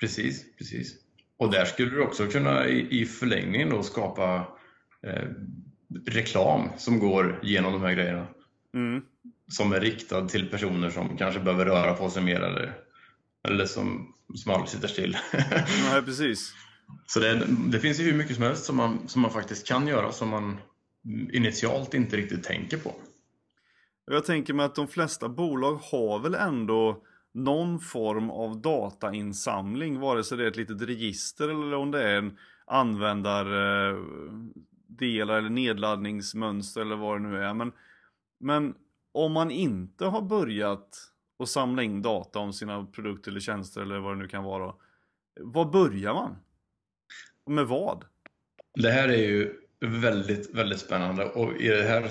Precis, 0.00 0.56
precis. 0.58 0.94
Och 1.36 1.52
där 1.52 1.64
skulle 1.64 1.90
du 1.90 2.02
också 2.02 2.26
kunna 2.26 2.66
i, 2.66 3.00
i 3.00 3.06
förlängningen 3.06 3.70
då 3.70 3.82
skapa 3.82 4.48
eh, 5.02 5.28
reklam 6.06 6.68
som 6.76 6.98
går 6.98 7.40
genom 7.42 7.72
de 7.72 7.82
här 7.82 7.92
grejerna. 7.92 8.26
Mm. 8.74 9.02
Som 9.48 9.72
är 9.72 9.80
riktad 9.80 10.28
till 10.28 10.50
personer 10.50 10.90
som 10.90 11.16
kanske 11.16 11.40
behöver 11.40 11.64
röra 11.64 11.94
på 11.94 12.10
sig 12.10 12.22
mer 12.22 12.40
eller, 12.40 12.74
eller 13.48 13.66
som, 13.66 14.14
som 14.34 14.52
aldrig 14.52 14.68
sitter 14.68 14.88
still. 14.88 15.16
Nej, 15.90 16.02
precis. 16.02 16.54
Så 17.06 17.20
det, 17.20 17.46
det, 17.68 17.80
finns 17.80 18.00
ju 18.00 18.04
hur 18.04 18.18
mycket 18.18 18.34
som 18.34 18.44
helst 18.44 18.64
som 18.64 18.76
man, 18.76 19.08
som 19.08 19.22
man 19.22 19.30
faktiskt 19.30 19.68
kan 19.68 19.86
göra 19.86 20.12
som 20.12 20.28
man 20.28 20.58
initialt 21.32 21.94
inte 21.94 22.16
riktigt 22.16 22.42
tänker 22.42 22.78
på. 22.78 22.94
Jag 24.06 24.24
tänker 24.24 24.54
mig 24.54 24.66
att 24.66 24.74
de 24.74 24.88
flesta 24.88 25.28
bolag 25.28 25.74
har 25.74 26.18
väl 26.18 26.34
ändå 26.34 27.02
någon 27.34 27.80
form 27.80 28.30
av 28.30 28.60
datainsamling, 28.60 30.00
vare 30.00 30.24
sig 30.24 30.38
det 30.38 30.44
är 30.44 30.48
ett 30.48 30.56
litet 30.56 30.82
register 30.82 31.48
eller 31.48 31.74
om 31.74 31.90
det 31.90 32.02
är 32.02 32.16
en 32.16 32.38
delar 34.98 35.38
eller 35.38 35.50
nedladdningsmönster 35.50 36.80
eller 36.80 36.96
vad 36.96 37.20
det 37.20 37.28
nu 37.28 37.42
är. 37.42 37.54
Men, 37.54 37.72
men 38.40 38.74
om 39.12 39.32
man 39.32 39.50
inte 39.50 40.04
har 40.04 40.22
börjat 40.22 41.12
att 41.38 41.48
samla 41.48 41.82
in 41.82 42.02
data 42.02 42.38
om 42.38 42.52
sina 42.52 42.84
produkter 42.84 43.30
eller 43.30 43.40
tjänster 43.40 43.80
eller 43.80 43.98
vad 43.98 44.16
det 44.16 44.22
nu 44.22 44.28
kan 44.28 44.44
vara. 44.44 44.74
Var 45.40 45.64
börjar 45.64 46.14
man? 46.14 46.36
Och 47.44 47.52
med 47.52 47.66
vad? 47.66 48.04
Det 48.74 48.90
här 48.90 49.08
är 49.08 49.16
ju 49.16 49.54
väldigt, 49.80 50.54
väldigt 50.54 50.78
spännande 50.78 51.24
och 51.24 51.56
i, 51.56 51.68
det 51.68 51.82
här, 51.82 52.10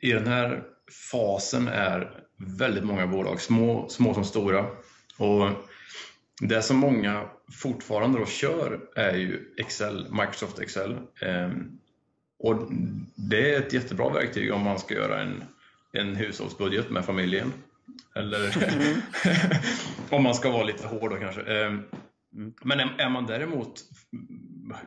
i 0.00 0.12
den 0.12 0.26
här 0.26 0.64
fasen 1.10 1.68
är 1.68 2.24
väldigt 2.58 2.84
många 2.84 3.06
bolag, 3.06 3.40
små, 3.40 3.88
små 3.88 4.14
som 4.14 4.24
stora. 4.24 4.66
Och 5.18 5.50
det 6.40 6.62
som 6.62 6.76
många 6.76 7.28
fortfarande 7.52 8.18
då 8.18 8.26
kör 8.26 8.80
är 8.96 9.16
ju 9.16 9.54
Excel, 9.56 10.06
Microsoft 10.10 10.58
Excel. 10.58 10.96
Ehm, 11.22 11.77
Ehm, 12.44 12.50
och 12.50 12.72
det 13.14 13.54
är 13.54 13.58
ett 13.58 13.72
jättebra 13.72 14.08
verktyg 14.08 14.52
om 14.52 14.62
man 14.62 14.78
ska 14.78 14.94
göra 14.94 15.22
en, 15.22 15.44
en 15.92 16.16
hushållsbudget 16.16 16.90
med 16.90 17.04
familjen. 17.04 17.52
Eller 18.14 18.62
mm. 18.72 19.00
om 20.10 20.22
man 20.22 20.34
ska 20.34 20.50
vara 20.50 20.64
lite 20.64 20.86
hård 20.86 21.10
då 21.10 21.16
kanske. 21.16 21.42
Ehm. 21.42 21.82
Men 22.62 22.80
är 22.80 23.08
man 23.08 23.26
däremot 23.26 23.80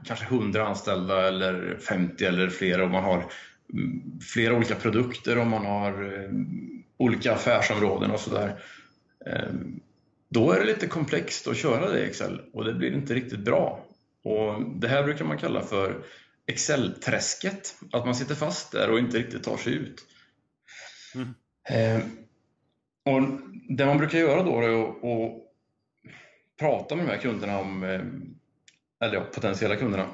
kanske 0.06 0.26
100 0.26 0.68
anställda 0.68 1.28
eller 1.28 1.78
50 1.78 2.26
eller 2.26 2.50
fler 2.50 2.82
och 2.82 2.90
man 2.90 3.04
har 3.04 3.26
mm, 3.74 4.20
flera 4.22 4.56
olika 4.56 4.76
produkter 4.76 5.38
och 5.38 5.48
man 5.48 5.66
har 5.66 6.04
eh, 6.04 6.30
olika 6.98 7.34
affärsområden 7.34 8.12
och 8.12 8.20
sådär. 8.20 8.64
Eh, 9.26 9.54
då 10.30 10.52
är 10.52 10.60
det 10.60 10.66
lite 10.66 10.88
komplext 10.88 11.48
att 11.48 11.58
köra 11.58 11.90
det 11.90 12.00
i 12.00 12.06
Excel 12.06 12.42
och 12.54 12.66
det 12.66 12.74
blir 12.74 12.94
inte 12.94 13.14
riktigt 13.14 13.40
bra. 13.40 13.86
Och 14.24 14.64
Det 14.76 14.88
här 14.88 15.04
brukar 15.04 15.26
man 15.26 15.38
kalla 15.38 15.62
för 15.62 16.04
Excel-träsket, 16.52 17.76
att 17.92 18.06
man 18.06 18.16
sitter 18.16 18.36
fast 18.36 18.72
där 18.72 18.92
och 18.92 19.00
inte 19.00 19.18
riktigt 19.18 19.44
tar 19.44 19.58
sig 19.58 19.74
ut. 19.74 20.06
Mm. 21.16 21.34
Eh, 21.70 22.06
och 23.06 23.22
Det 23.70 23.86
man 23.86 23.98
brukar 23.98 24.20
göra 24.20 24.44
då 24.44 24.62
är 24.62 24.90
att 24.90 25.34
prata 26.60 26.96
med 26.96 27.06
de 27.06 27.12
här 27.12 27.18
kunderna 27.18 27.60
om 27.60 27.84
eller 29.02 29.14
ja, 29.14 29.22
potentiella 29.22 29.76
kunderna, 29.76 30.10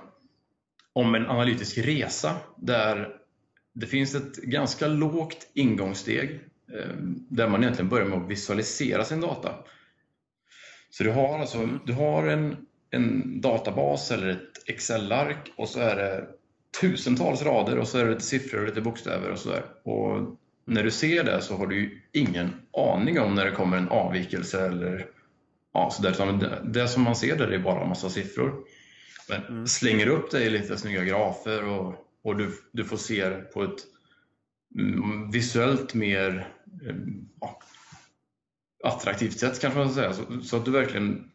om 0.94 1.16
en 1.16 1.30
analytisk 1.30 1.78
resa 1.78 2.38
där 2.58 3.10
det 3.74 3.88
finns 3.88 4.16
ett 4.16 4.36
ganska 4.36 4.88
lågt 4.88 5.52
ingångssteg 5.54 6.40
eh, 6.74 6.96
där 7.30 7.48
man 7.48 7.64
egentligen 7.64 7.90
börjar 7.90 8.08
med 8.08 8.18
att 8.18 8.30
visualisera 8.30 9.06
sin 9.06 9.22
data. 9.22 9.56
Så 10.90 11.04
du 11.04 11.12
har 11.12 11.40
alltså 11.40 11.70
du 11.86 11.94
har 11.94 12.28
en, 12.28 12.68
en 12.90 13.42
databas 13.42 14.12
eller 14.12 14.28
ett 14.28 14.57
Excel-ark 14.68 15.52
och 15.56 15.70
så 15.70 15.80
är 15.80 15.96
det 15.96 16.28
tusentals 16.82 17.42
rader 17.42 17.78
och 17.78 17.88
så 17.88 17.98
är 17.98 18.06
det 18.06 18.12
lite 18.12 18.24
siffror 18.24 18.62
och 18.62 18.68
lite 18.68 18.82
bokstäver 18.82 19.30
och 19.30 19.40
sådär. 19.40 19.66
Och 19.84 20.38
när 20.66 20.84
du 20.84 20.92
ser 20.92 21.24
det 21.24 21.42
så 21.42 21.58
har 21.58 21.68
du 21.68 21.76
ju 21.76 22.02
ingen 22.12 22.54
aning 22.78 23.20
om 23.20 23.36
när 23.36 23.46
det 23.46 23.52
kommer 23.52 23.78
en 23.78 23.90
avvikelse 23.90 24.66
eller 24.66 25.08
ja, 25.74 25.90
så 25.92 26.02
där. 26.02 26.40
Det, 26.40 26.62
det 26.64 26.88
som 26.88 27.04
man 27.04 27.16
ser 27.16 27.38
där 27.38 27.48
är 27.48 27.60
bara 27.60 27.82
en 27.82 27.90
massa 27.90 28.10
siffror. 28.10 28.64
Men 29.30 29.46
mm. 29.46 29.68
slänger 29.68 30.08
upp 30.08 30.32
det 30.32 30.44
i 30.44 30.50
lite 30.50 30.78
snygga 30.78 31.04
grafer 31.04 31.64
och, 31.66 31.94
och 32.24 32.38
du, 32.38 32.52
du 32.72 32.86
får 32.86 32.98
se 32.98 33.30
på 33.30 33.64
ett 33.64 33.80
mm, 34.80 35.32
visuellt 35.32 35.94
mer 35.94 36.54
mm, 36.84 37.28
ja, 37.42 37.60
attraktivt 38.84 39.40
sätt 39.40 39.62
kanske 39.62 39.80
man 39.80 39.92
ska 39.92 40.02
säga. 40.02 40.14
Så, 40.14 40.42
så, 40.42 40.58
att 40.58 40.66
du 40.66 40.72
verkligen 40.72 41.32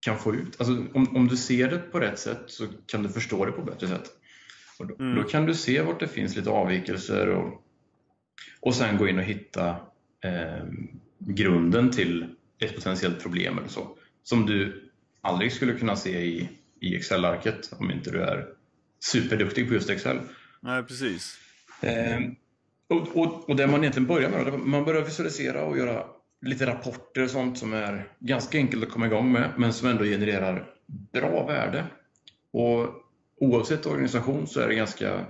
kan 0.00 0.18
få 0.18 0.34
ut, 0.34 0.60
alltså 0.60 0.84
om, 0.94 1.16
om 1.16 1.28
du 1.28 1.36
ser 1.36 1.70
det 1.70 1.78
på 1.78 2.00
rätt 2.00 2.18
sätt 2.18 2.42
så 2.46 2.66
kan 2.86 3.02
du 3.02 3.08
förstå 3.08 3.44
det 3.44 3.52
på 3.52 3.62
bättre 3.62 3.88
sätt. 3.88 4.10
Och 4.78 4.86
då, 4.86 4.94
mm. 4.98 5.16
då 5.16 5.22
kan 5.22 5.46
du 5.46 5.54
se 5.54 5.82
vart 5.82 6.00
det 6.00 6.08
finns 6.08 6.36
lite 6.36 6.50
avvikelser 6.50 7.28
och, 7.28 7.62
och 8.60 8.74
sen 8.74 8.96
gå 8.96 9.08
in 9.08 9.18
och 9.18 9.24
hitta 9.24 9.68
eh, 10.24 10.64
grunden 11.18 11.90
till 11.90 12.26
ett 12.58 12.74
potentiellt 12.74 13.22
problem 13.22 13.58
eller 13.58 13.68
så. 13.68 13.96
Som 14.22 14.46
du 14.46 14.90
aldrig 15.20 15.52
skulle 15.52 15.74
kunna 15.74 15.96
se 15.96 16.20
i 16.20 16.48
i 16.80 16.96
Excel-arket 16.96 17.72
om 17.78 17.90
inte 17.90 18.10
du 18.10 18.22
är 18.22 18.46
superduktig 19.00 19.68
på 19.68 19.74
just 19.74 19.90
Excel. 19.90 20.20
Nej, 20.60 20.82
precis. 20.82 21.38
Eh, 21.80 22.20
och, 22.88 23.16
och, 23.16 23.48
och 23.48 23.56
det 23.56 23.66
man 23.66 23.80
egentligen 23.80 24.06
börjar 24.06 24.30
med, 24.30 24.58
man 24.58 24.84
börjar 24.84 25.02
visualisera 25.02 25.64
och 25.64 25.78
göra 25.78 26.04
lite 26.40 26.66
rapporter 26.66 27.22
och 27.22 27.30
sånt 27.30 27.58
som 27.58 27.72
är 27.72 28.12
ganska 28.18 28.58
enkelt 28.58 28.82
att 28.82 28.90
komma 28.90 29.06
igång 29.06 29.32
med, 29.32 29.52
men 29.56 29.72
som 29.72 29.88
ändå 29.88 30.04
genererar 30.04 30.70
bra 31.12 31.46
värde. 31.46 31.84
Och 32.52 32.88
oavsett 33.40 33.86
organisation 33.86 34.46
så 34.46 34.60
är 34.60 34.68
det 34.68 34.74
ganska, 34.74 35.26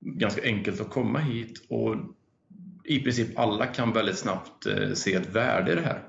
ganska 0.00 0.42
enkelt 0.42 0.80
att 0.80 0.90
komma 0.90 1.18
hit 1.18 1.66
och 1.68 1.96
i 2.84 2.98
princip 2.98 3.38
alla 3.38 3.66
kan 3.66 3.92
väldigt 3.92 4.18
snabbt 4.18 4.66
eh, 4.66 4.92
se 4.92 5.14
ett 5.14 5.34
värde 5.34 5.72
i 5.72 5.74
det 5.74 5.80
här. 5.80 6.02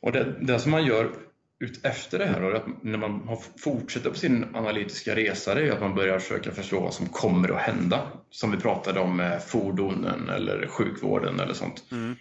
Och 0.00 0.12
det, 0.12 0.34
det 0.40 0.58
som 0.58 0.70
man 0.70 0.86
gör 0.86 1.10
ut 1.58 1.84
efter 1.84 2.18
det 2.18 2.26
här, 2.26 2.42
och 2.42 2.56
att 2.56 2.82
när 2.82 2.98
man 2.98 3.28
har 3.28 3.38
fortsätter 3.58 4.10
på 4.10 4.16
sin 4.16 4.56
analytiska 4.56 5.16
resa, 5.16 5.54
det 5.54 5.68
är 5.68 5.72
att 5.72 5.80
man 5.80 5.94
börjar 5.94 6.18
försöka 6.18 6.50
förstå 6.50 6.80
vad 6.80 6.94
som 6.94 7.06
kommer 7.06 7.48
att 7.48 7.62
hända. 7.62 8.08
Som 8.30 8.50
vi 8.50 8.56
pratade 8.56 9.00
om 9.00 9.16
med 9.16 9.42
fordonen 9.42 10.28
eller 10.28 10.66
sjukvården 10.66 11.40
eller 11.40 11.54
sånt. 11.54 11.84
Mm. 11.92 12.16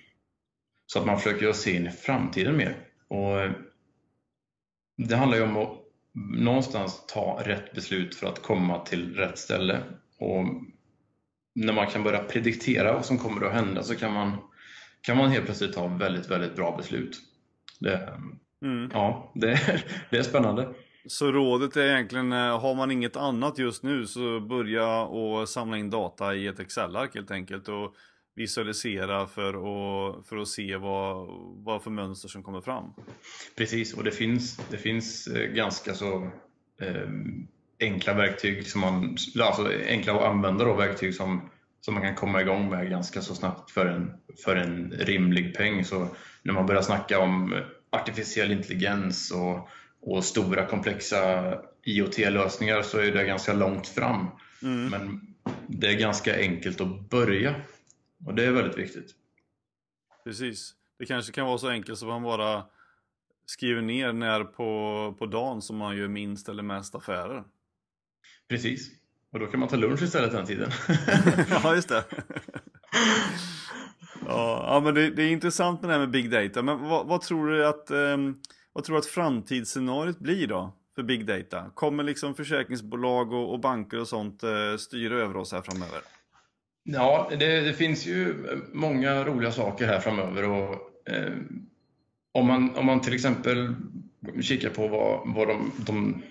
Så 0.94 1.00
att 1.00 1.06
man 1.06 1.20
försöker 1.20 1.54
se 1.54 1.76
in 1.76 1.88
i 1.88 1.92
framtiden 1.92 2.58
mer. 2.58 2.78
Och 3.08 3.42
eh, 3.42 3.52
det 4.98 5.16
handlar 5.16 5.38
ju 5.38 5.44
om 5.44 5.58
att 5.58 5.70
någonstans 6.40 7.06
ta 7.08 7.42
rätt 7.46 7.74
beslut 7.74 8.16
för 8.16 8.28
att 8.28 8.42
komma 8.42 8.80
till 8.80 9.16
rätt 9.16 9.38
ställe. 9.38 9.80
Och 10.20 10.46
när 11.56 11.74
man 11.74 11.88
kan 11.88 12.04
börja 12.04 12.24
prediktera 12.24 12.94
vad 12.94 13.06
som 13.06 13.18
kommer 13.18 13.46
att 13.46 13.54
hända 13.54 13.84
så 13.84 13.96
kan 13.96 14.14
man, 14.14 14.38
kan 15.02 15.18
man 15.18 15.32
helt 15.32 15.46
plötsligt 15.46 15.74
ta 15.74 15.88
väldigt, 15.88 16.32
väldigt 16.32 16.56
bra 16.56 16.78
beslut. 16.78 17.18
Det, 17.80 18.20
Mm. 18.62 18.90
Ja, 18.94 19.32
det 19.36 19.52
är, 19.52 19.86
det 20.10 20.18
är 20.18 20.24
spännande. 20.24 20.74
Så 21.08 21.32
rådet 21.32 21.78
är 21.78 21.86
egentligen, 21.86 22.32
eh, 22.32 22.60
har 22.60 22.76
man 22.76 22.92
inget 22.92 23.16
annat 23.16 23.58
just 23.58 23.84
nu 23.84 24.06
så 24.08 24.40
börja 24.40 25.02
och 25.02 25.50
samla 25.50 25.78
in 25.78 25.90
data 25.90 26.36
i 26.36 26.48
ett 26.48 26.60
Excel-ark 26.60 27.16
helt 27.16 27.32
enkelt 27.32 27.68
och 27.68 27.96
visualisera 28.36 29.28
för 29.28 29.50
att, 29.54 30.28
för 30.28 30.38
att 30.38 30.48
se 30.48 30.78
vad, 30.78 31.28
vad 31.64 31.84
för 31.84 31.92
mönster 31.92 32.30
som 32.30 32.44
kommer 32.44 32.62
fram. 32.62 32.94
Precis, 33.58 33.94
och 33.94 34.04
det 34.04 34.12
finns, 34.12 34.62
det 34.70 34.78
finns 34.78 35.28
eh, 35.28 35.48
ganska 35.48 35.94
så 35.94 36.32
eh, 36.82 37.10
enkla 37.80 38.14
verktyg, 38.14 38.68
som 38.68 38.82
man, 38.82 39.18
alltså 39.40 39.72
enkla 39.88 40.14
att 40.14 40.24
använda 40.24 40.66
då, 40.66 40.74
verktyg 40.74 41.16
som, 41.16 41.50
som 41.82 41.94
man 41.94 42.04
kan 42.04 42.16
komma 42.16 42.42
igång 42.42 42.70
med 42.70 42.90
ganska 42.90 43.22
så 43.22 43.36
snabbt 43.36 43.72
för 43.72 43.86
en, 43.86 44.12
för 44.46 44.56
en 44.56 44.92
rimlig 44.92 45.56
peng. 45.58 45.86
Så 45.86 46.08
när 46.42 46.54
man 46.54 46.66
börjar 46.66 46.82
snacka 46.82 47.20
om 47.20 47.62
artificiell 47.90 48.52
intelligens 48.52 49.32
och, 49.32 49.70
och 50.02 50.24
stora 50.24 50.66
komplexa 50.66 51.54
IoT-lösningar 51.84 52.82
så 52.82 52.98
är 52.98 53.12
det 53.12 53.24
ganska 53.24 53.54
långt 53.54 53.88
fram. 53.88 54.28
Mm. 54.64 54.90
Men 54.90 55.34
det 55.68 55.88
är 55.88 56.00
ganska 56.00 56.40
enkelt 56.40 56.82
att 56.82 57.10
börja 57.10 57.56
och 58.26 58.36
det 58.36 58.46
är 58.46 58.52
väldigt 58.52 58.78
viktigt. 58.78 59.16
Precis. 60.24 60.74
Det 61.00 61.06
kanske 61.06 61.32
kan 61.32 61.46
vara 61.46 61.58
så 61.58 61.70
enkelt 61.70 62.00
som 62.00 62.08
man 62.08 62.24
bara 62.24 62.66
skriver 63.46 63.82
ner 63.82 64.14
när 64.14 64.44
på, 64.44 65.16
på 65.20 65.26
dagen 65.26 65.62
som 65.62 65.78
man 65.78 65.98
gör 65.98 66.08
minst 66.08 66.50
eller 66.50 66.64
mest 66.64 66.96
affärer. 66.96 67.44
Precis. 68.50 68.92
Och 69.32 69.40
då 69.40 69.46
kan 69.46 69.60
man 69.60 69.70
ta 69.70 69.76
lunch 69.76 70.02
istället 70.02 70.32
den 70.32 70.46
tiden. 70.46 70.72
ja, 71.50 71.76
just 71.76 71.90
det. 71.90 72.06
Ja, 74.26 74.82
men 74.84 74.94
det, 74.94 75.10
det, 75.10 75.24
är 75.24 75.32
intressant 75.32 75.82
med 75.82 75.90
det 75.90 75.94
här 75.94 76.00
med 76.00 76.10
big 76.10 76.32
data. 76.32 76.62
Men 76.62 76.80
vad, 76.80 77.08
vad 77.08 77.22
tror 77.22 77.48
du 77.48 77.66
att, 77.66 77.92
um, 77.92 78.42
vad 78.74 78.84
tror 78.84 78.96
du 78.96 79.00
att 79.00 79.06
framtidsscenariot 79.06 80.20
blir 80.20 80.48
då? 80.48 80.74
för 80.96 81.04
big 81.04 81.26
data? 81.26 81.70
Kommer 81.74 82.04
liksom 82.04 82.36
försäkringsbolag 82.36 83.34
och, 83.34 83.54
och 83.54 83.60
banker 83.60 84.00
och 84.00 84.08
sånt 84.08 84.44
eh, 84.44 84.78
styra 84.80 85.16
över 85.16 85.38
oss 85.38 85.52
här 85.52 85.62
framöver? 85.62 86.02
Ja, 86.84 87.30
det, 87.40 87.62
det, 87.62 87.74
finns 87.74 88.06
ju 88.06 88.36
många 88.74 89.24
roliga 89.24 89.52
saker 89.52 89.88
här 89.88 90.00
framöver. 90.00 90.50
Och, 90.50 90.74
eh, 91.10 91.34
om, 92.32 92.48
man, 92.48 92.76
om 92.76 92.86
man 92.86 93.02
till 93.02 93.14
exempel 93.14 93.76
kikar 94.42 94.70
på 94.70 94.88
vad, 94.88 95.36
vad 95.36 95.48
de, 95.48 95.72
de 95.78 96.24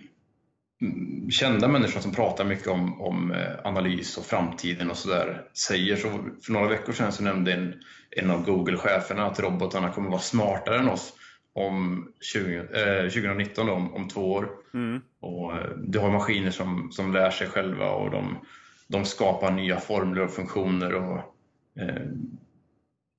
kända 1.31 1.69
människor 1.69 2.01
som 2.01 2.15
pratar 2.15 2.45
mycket 2.45 2.69
om, 2.69 3.03
om 3.03 3.33
eh, 3.33 3.67
analys 3.67 4.17
och 4.17 4.25
framtiden 4.25 4.91
och 4.91 4.97
sådär 4.97 5.43
säger 5.67 5.97
så. 5.97 6.09
För 6.43 6.53
några 6.53 6.69
veckor 6.69 6.93
sedan 6.93 7.13
så 7.13 7.23
nämnde 7.23 7.53
en, 7.53 7.75
en 8.11 8.31
av 8.31 8.45
Google-cheferna 8.45 9.27
att 9.27 9.41
robotarna 9.41 9.93
kommer 9.93 10.11
vara 10.11 10.21
smartare 10.21 10.79
än 10.79 10.89
oss 10.89 11.13
om 11.55 12.09
20, 12.21 12.57
eh, 12.59 13.03
2019, 13.03 13.67
då, 13.67 13.73
om, 13.73 13.95
om 13.95 14.09
två 14.09 14.33
år. 14.33 14.49
Mm. 14.75 15.01
Och, 15.21 15.53
eh, 15.53 15.71
du 15.77 15.99
har 15.99 16.11
maskiner 16.11 16.51
som, 16.51 16.93
som 16.93 17.13
lär 17.13 17.31
sig 17.31 17.47
själva 17.47 17.91
och 17.91 18.11
de, 18.11 18.37
de 18.93 19.05
skapar 19.05 19.51
nya 19.51 19.81
formler 19.81 20.23
och 20.23 20.31
funktioner. 20.31 20.95
Och, 20.95 21.19
eh, 21.81 22.03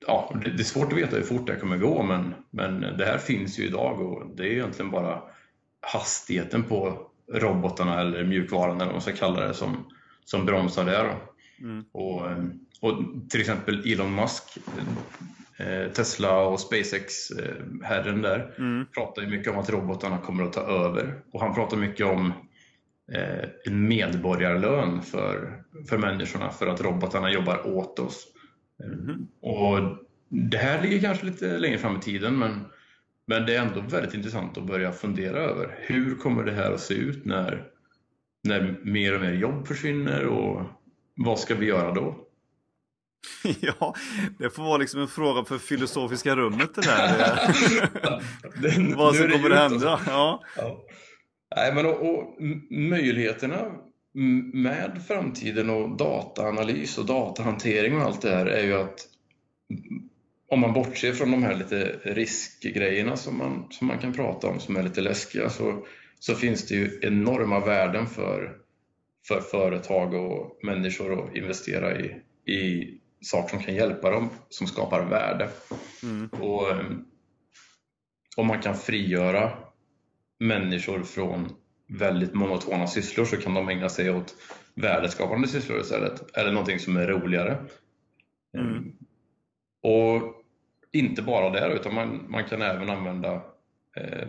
ja, 0.08 0.36
det, 0.44 0.50
är 0.50 0.63
svårt 0.63 0.92
att 0.94 1.00
veta 1.00 1.15
hur 1.15 1.24
fort 1.24 1.48
det 1.48 1.56
kommer 1.56 1.77
gå 1.77 2.03
men, 2.03 2.34
men 2.50 2.82
det 2.82 3.06
här 3.06 3.18
finns 3.18 3.60
ju 3.60 3.65
idag 3.65 4.01
och 4.01 4.36
det 4.36 4.44
är 4.44 4.51
egentligen 4.51 4.92
bara 4.92 5.22
hastigheten 5.82 6.63
på 6.63 7.08
robotarna 7.32 8.01
eller 8.01 8.24
mjukvaran 8.24 8.75
eller 8.75 8.86
vad 8.86 8.94
man 8.94 9.01
ska 9.01 9.12
kalla 9.12 9.48
det 9.48 9.53
som, 9.53 9.86
som 10.25 10.46
bromsar 10.46 10.86
det. 10.86 11.15
Mm. 11.62 11.86
Och, 11.92 12.30
eh, 12.30 12.44
och 12.82 12.98
till 13.30 13.39
exempel 13.39 13.92
Elon 13.92 14.15
Musk, 14.15 14.58
eh, 15.58 15.92
Tesla 15.92 16.42
och 16.42 16.60
SpaceX-herren 16.60 18.25
eh, 18.25 18.32
där, 18.32 18.56
mm. 18.58 18.86
pratar 18.94 19.22
ju 19.22 19.27
mycket 19.27 19.53
om 19.53 19.60
att 19.60 19.70
robotarna 19.70 20.18
kommer 20.18 20.44
att 20.44 20.53
ta 20.53 20.62
över. 20.62 21.22
Och 21.32 21.42
han 21.42 21.56
pratar 21.56 21.77
mycket 21.77 22.06
om 22.06 22.34
en 23.65 23.88
medborgarlön 23.88 25.01
för, 25.01 25.63
för 25.89 25.98
människorna 25.98 26.50
för 26.50 26.67
att 26.67 26.82
robotarna 26.82 27.32
jobbar 27.32 27.67
åt 27.67 28.00
oss. 28.00 28.27
Mm. 28.84 29.27
Och 29.41 29.98
det 30.29 30.58
här 30.58 30.82
ligger 30.82 31.00
kanske 31.00 31.25
lite 31.25 31.58
längre 31.58 31.77
fram 31.77 31.98
i 31.98 32.00
tiden 32.00 32.39
men 32.39 32.65
men 33.25 33.46
det 33.46 33.55
är 33.55 33.62
ändå 33.62 33.82
väldigt 33.82 34.13
intressant 34.13 34.58
att 34.58 34.67
börja 34.67 34.91
fundera 34.91 35.38
över 35.38 35.75
hur 35.82 36.15
kommer 36.15 36.43
det 36.43 36.51
här 36.51 36.72
att 36.72 36.82
se 36.82 36.93
ut 36.93 37.25
när, 37.25 37.67
när 38.43 38.79
mer 38.84 39.15
och 39.15 39.22
mer 39.22 39.34
jobb 39.34 39.67
försvinner 39.67 40.25
och 40.25 40.62
vad 41.15 41.39
ska 41.39 41.55
vi 41.55 41.65
göra 41.65 41.91
då? 41.93 42.15
Ja, 43.60 43.96
det 44.39 44.50
får 44.50 44.63
vara 44.63 44.77
liksom 44.77 45.01
en 45.01 45.08
fråga 45.08 45.46
för 45.46 45.58
filosofiska 45.58 46.36
rummet 46.36 46.75
det 46.75 46.82
där. 46.82 47.39
Den, 48.62 48.96
vad 48.96 49.15
som 49.15 49.29
kommer 49.29 49.50
att 49.50 49.72
hända. 49.72 50.00
Ja. 50.08 50.43
ja. 50.58 50.84
Nej, 51.55 51.74
men 51.74 51.86
och, 51.86 52.01
och, 52.01 52.41
möjligheterna 52.69 53.72
med 54.53 55.01
framtiden 55.07 55.69
och 55.69 55.98
dataanalys 55.98 56.98
och 56.98 57.05
datahantering 57.05 57.95
och 57.95 58.01
allt 58.01 58.22
det 58.22 58.36
här 58.36 58.45
är 58.45 58.63
ju 58.63 58.74
att 58.74 59.00
om 60.50 60.60
man 60.60 60.74
bortser 60.74 61.13
från 61.13 61.31
de 61.31 61.43
här 61.43 61.55
lite 61.55 62.00
riskgrejerna 62.03 63.17
som 63.17 63.38
man, 63.38 63.67
som 63.69 63.88
man 63.88 63.98
kan 63.98 64.13
prata 64.13 64.48
om 64.48 64.60
som 64.60 64.75
är 64.75 64.83
lite 64.83 65.01
läskiga 65.01 65.50
så, 65.50 65.86
så 66.19 66.36
finns 66.36 66.67
det 66.67 66.75
ju 66.75 67.00
enorma 67.01 67.60
värden 67.60 68.07
för, 68.07 68.57
för 69.27 69.41
företag 69.41 70.13
och 70.13 70.60
människor 70.63 71.24
att 71.24 71.36
investera 71.36 72.00
i, 72.00 72.05
i 72.53 72.93
saker 73.22 73.50
som 73.50 73.63
kan 73.63 73.75
hjälpa 73.75 74.12
dem, 74.12 74.29
som 74.50 74.67
skapar 74.67 75.05
värde. 75.05 75.50
Mm. 76.03 76.27
Och 76.27 76.67
Om 78.38 78.48
man 78.48 78.62
kan 78.62 78.75
frigöra 78.75 79.51
människor 80.44 81.04
från 81.04 81.50
väldigt 81.88 82.34
monotona 82.34 82.88
sysslor 82.88 83.26
så 83.26 83.38
kan 83.38 83.54
de 83.54 83.70
ägna 83.70 83.90
sig 83.90 84.12
åt 84.12 84.36
värdeskapande 84.76 85.48
sysslor 85.48 85.80
istället, 85.80 86.38
eller 86.38 86.52
någonting 86.52 86.80
som 86.80 86.98
är 86.98 87.08
roligare. 87.08 87.58
Mm. 88.58 88.96
Och 89.82 90.44
inte 90.92 91.22
bara 91.22 91.50
där, 91.50 91.70
utan 91.70 91.94
man, 91.94 92.32
man 92.32 92.44
kan 92.44 92.62
även 92.62 92.90
använda 92.90 93.34
eh, 93.98 94.27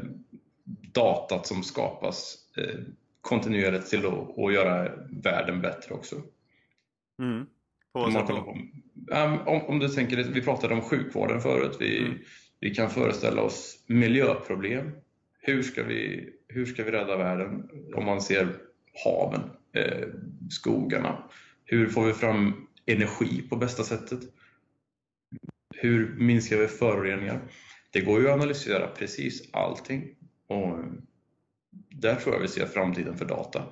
datat 0.94 1.46
som 1.46 1.62
skapas 1.62 2.36
eh, 2.56 2.80
kontinuerligt 3.20 3.90
till 3.90 4.06
att, 4.06 4.38
att 4.38 4.52
göra 4.54 4.92
världen 5.22 5.60
bättre 5.60 5.94
också. 5.94 6.16
Mm. 7.22 7.46
Om, 7.92 8.26
på, 8.26 8.32
om, 9.46 9.62
om, 9.66 9.78
du 9.78 9.88
tänker, 9.88 10.16
vi 10.16 10.42
pratade 10.42 10.74
om 10.74 10.80
sjukvården 10.80 11.40
förut, 11.40 11.76
vi, 11.80 11.98
mm. 11.98 12.18
vi 12.60 12.74
kan 12.74 12.90
föreställa 12.90 13.42
oss 13.42 13.84
miljöproblem. 13.86 14.90
Hur 15.46 15.62
ska, 15.62 15.82
vi, 15.82 16.30
hur 16.48 16.66
ska 16.66 16.84
vi 16.84 16.90
rädda 16.90 17.16
världen 17.16 17.68
om 17.94 18.04
man 18.04 18.20
ser 18.20 18.48
haven, 19.04 19.50
eh, 19.72 20.08
skogarna? 20.50 21.22
Hur 21.64 21.88
får 21.88 22.06
vi 22.06 22.12
fram 22.12 22.66
energi 22.86 23.42
på 23.48 23.56
bästa 23.56 23.82
sättet? 23.82 24.20
Hur 25.74 26.14
minskar 26.18 26.56
vi 26.56 26.66
föroreningar? 26.66 27.40
Det 27.90 28.00
går 28.00 28.20
ju 28.20 28.28
att 28.28 28.34
analysera 28.34 28.86
precis 28.86 29.48
allting 29.52 30.08
och 30.48 30.78
där 31.90 32.14
tror 32.14 32.34
jag 32.34 32.42
vi 32.42 32.48
ser 32.48 32.66
framtiden 32.66 33.16
för 33.18 33.24
data. 33.24 33.62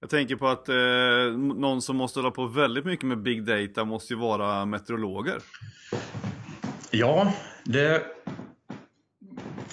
Jag 0.00 0.10
tänker 0.10 0.36
på 0.36 0.48
att 0.48 0.68
eh, 0.68 1.38
någon 1.38 1.82
som 1.82 1.96
måste 1.96 2.18
hålla 2.18 2.30
på 2.30 2.46
väldigt 2.46 2.84
mycket 2.84 3.06
med 3.06 3.22
big 3.22 3.44
data 3.44 3.84
måste 3.84 4.12
ju 4.12 4.20
vara 4.20 4.64
meteorologer. 4.64 5.42
Ja, 6.90 7.34
det 7.64 8.02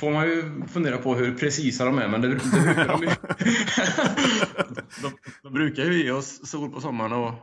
får 0.01 0.11
man 0.11 0.27
ju 0.27 0.63
fundera 0.67 0.97
på 0.97 1.15
hur 1.15 1.35
precisa 1.35 1.85
de 1.85 1.97
är, 1.97 2.07
men 2.07 2.21
det, 2.21 2.27
det 2.27 2.35
brukar 2.35 2.87
de, 2.87 3.05
de, 5.01 5.11
de 5.43 5.53
brukar 5.53 5.83
ju 5.83 6.03
ge 6.03 6.11
oss 6.11 6.49
sol 6.49 6.69
på 6.69 6.81
sommaren 6.81 7.13
och 7.13 7.27
eh, 7.27 7.33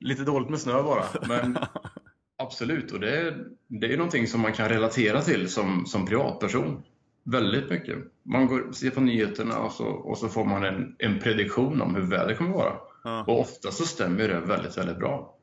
lite 0.00 0.22
dåligt 0.22 0.48
med 0.48 0.60
snö 0.60 0.82
bara. 0.82 1.04
Men 1.28 1.58
Absolut, 2.38 2.92
och 2.92 3.00
det, 3.00 3.34
det 3.68 3.92
är 3.92 3.96
någonting 3.96 4.26
som 4.26 4.40
man 4.40 4.52
kan 4.52 4.68
relatera 4.68 5.22
till 5.22 5.48
som, 5.48 5.86
som 5.86 6.06
privatperson. 6.06 6.82
Väldigt 7.24 7.70
mycket. 7.70 7.98
Man 8.22 8.46
går, 8.46 8.72
ser 8.72 8.90
på 8.90 9.00
nyheterna 9.00 9.58
och 9.58 9.72
så, 9.72 9.86
och 9.86 10.18
så 10.18 10.28
får 10.28 10.44
man 10.44 10.64
en, 10.64 10.96
en 10.98 11.18
prediktion 11.18 11.82
om 11.82 11.94
hur 11.94 12.02
vädret 12.02 12.38
kommer 12.38 12.52
vara. 12.52 12.72
Ja. 13.04 13.24
Och 13.24 13.40
ofta 13.40 13.70
så 13.70 13.84
stämmer 13.84 14.28
det 14.28 14.40
väldigt, 14.40 14.78
väldigt 14.78 14.98
bra. 14.98 15.36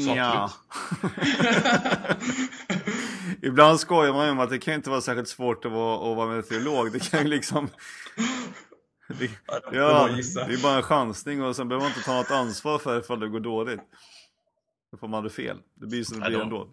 Så 0.00 0.16
ja. 0.16 0.50
Ibland 3.42 3.80
skojar 3.80 4.12
man 4.12 4.28
om 4.28 4.38
att 4.38 4.50
det 4.50 4.58
kan 4.58 4.74
inte 4.74 4.90
vara 4.90 5.00
särskilt 5.00 5.28
svårt 5.28 5.64
att 5.64 5.72
vara, 5.72 6.10
att 6.10 6.16
vara 6.16 6.36
meteorolog. 6.36 6.92
Det 6.92 7.10
kan 7.10 7.30
liksom... 7.30 7.68
Det, 9.08 9.30
ja, 9.72 10.08
det 10.08 10.54
är 10.54 10.62
bara 10.62 10.76
en 10.76 10.82
chansning 10.82 11.42
och 11.42 11.56
sen 11.56 11.68
behöver 11.68 11.84
man 11.84 11.90
inte 11.90 12.04
ta 12.04 12.14
något 12.14 12.30
ansvar 12.30 12.78
för 12.78 13.00
ifall 13.00 13.20
det 13.20 13.28
går 13.28 13.40
dåligt. 13.40 13.80
Då 14.92 14.98
får 14.98 15.08
man 15.08 15.24
det 15.24 15.30
fel. 15.30 15.56
Det 15.74 15.86
blir 15.86 16.04
som 16.04 16.20
det 16.20 16.28
blir 16.28 16.40
ändå. 16.40 16.68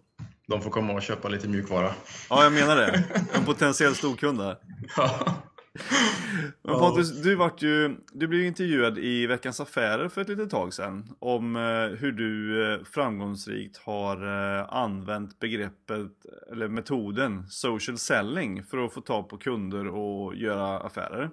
De 0.48 0.62
får 0.62 0.70
komma 0.70 0.92
och 0.92 1.02
köpa 1.02 1.28
lite 1.28 1.48
mjukvara. 1.48 1.94
Ja, 2.30 2.42
jag 2.42 2.52
menar 2.52 2.76
det. 2.76 3.04
En 3.32 3.44
potentiell 3.44 3.94
storkund 3.94 4.38
där. 4.38 4.56
Ja. 4.96 5.34
Men 6.62 6.78
Pontus, 6.78 7.22
du, 7.22 7.34
vart 7.34 7.62
ju, 7.62 7.96
du 8.12 8.26
blev 8.26 8.44
intervjuad 8.44 8.98
i 8.98 9.26
Veckans 9.26 9.60
Affärer 9.60 10.08
för 10.08 10.20
ett 10.20 10.28
litet 10.28 10.50
tag 10.50 10.74
sedan 10.74 11.16
om 11.18 11.56
eh, 11.56 11.98
hur 11.98 12.12
du 12.12 12.64
eh, 12.72 12.84
framgångsrikt 12.84 13.76
har 13.76 14.16
eh, 14.26 14.72
använt 14.74 15.38
begreppet, 15.38 16.12
eller 16.52 16.68
metoden, 16.68 17.46
social 17.48 17.98
selling 17.98 18.64
för 18.64 18.78
att 18.78 18.94
få 18.94 19.00
tag 19.00 19.28
på 19.28 19.38
kunder 19.38 19.88
och 19.88 20.36
göra 20.36 20.78
affärer. 20.78 21.30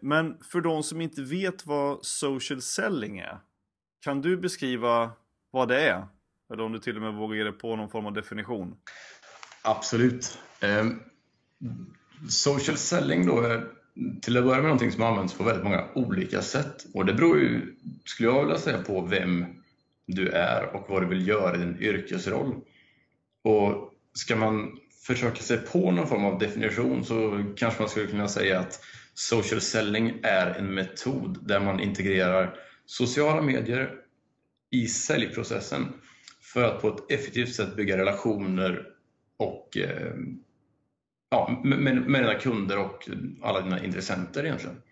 Men 0.00 0.38
för 0.42 0.60
de 0.60 0.82
som 0.82 1.00
inte 1.00 1.22
vet 1.22 1.66
vad 1.66 1.98
social 2.06 2.62
selling 2.62 3.18
är, 3.18 3.38
kan 4.00 4.20
du 4.20 4.36
beskriva 4.36 5.10
vad 5.50 5.68
det 5.68 5.88
är? 5.88 6.06
Eller 6.52 6.62
om 6.62 6.72
du 6.72 6.78
till 6.78 6.96
och 6.96 7.02
med 7.02 7.14
vågar 7.14 7.36
ge 7.36 7.44
dig 7.44 7.52
på 7.52 7.76
någon 7.76 7.90
form 7.90 8.06
av 8.06 8.12
definition? 8.12 8.76
Absolut. 9.62 10.38
Social 12.28 12.76
selling 12.76 13.26
då 13.26 13.40
är 13.40 13.66
till 14.22 14.36
att 14.36 14.44
börja 14.44 14.56
med 14.56 14.64
någonting 14.64 14.92
som 14.92 15.02
används 15.02 15.34
på 15.34 15.44
väldigt 15.44 15.64
många 15.64 15.88
olika 15.94 16.42
sätt. 16.42 16.86
Och 16.94 17.06
det 17.06 17.14
beror 17.14 17.38
ju, 17.38 17.74
skulle 18.04 18.28
jag 18.28 18.44
vilja 18.44 18.58
säga, 18.58 18.82
på 18.82 19.00
vem 19.00 19.46
du 20.06 20.28
är 20.28 20.76
och 20.76 20.86
vad 20.88 21.02
du 21.02 21.06
vill 21.06 21.28
göra 21.28 21.56
i 21.56 21.58
din 21.58 21.76
yrkesroll. 21.80 22.54
Och 23.44 23.92
ska 24.14 24.36
man 24.36 24.78
försöka 25.06 25.42
sig 25.42 25.58
på 25.58 25.90
någon 25.90 26.06
form 26.06 26.24
av 26.24 26.38
definition 26.38 27.04
så 27.04 27.44
kanske 27.56 27.82
man 27.82 27.88
skulle 27.88 28.06
kunna 28.06 28.28
säga 28.28 28.60
att 28.60 28.80
social 29.14 29.60
selling 29.60 30.20
är 30.22 30.46
en 30.46 30.74
metod 30.74 31.38
där 31.42 31.60
man 31.60 31.80
integrerar 31.80 32.54
sociala 32.86 33.42
medier 33.42 33.94
i 34.70 34.86
säljprocessen 34.86 35.86
för 36.40 36.62
att 36.62 36.82
på 36.82 36.88
ett 36.88 37.10
effektivt 37.10 37.54
sätt 37.54 37.76
bygga 37.76 37.96
relationer 37.96 38.86
och 39.36 39.76
eh, 39.76 40.14
ja, 41.30 41.60
med, 41.64 41.96
med 41.96 42.22
dina 42.22 42.34
kunder 42.34 42.78
och 42.78 43.08
alla 43.42 43.60
dina 43.60 43.84
intressenter 43.84 44.44
egentligen. 44.44 44.82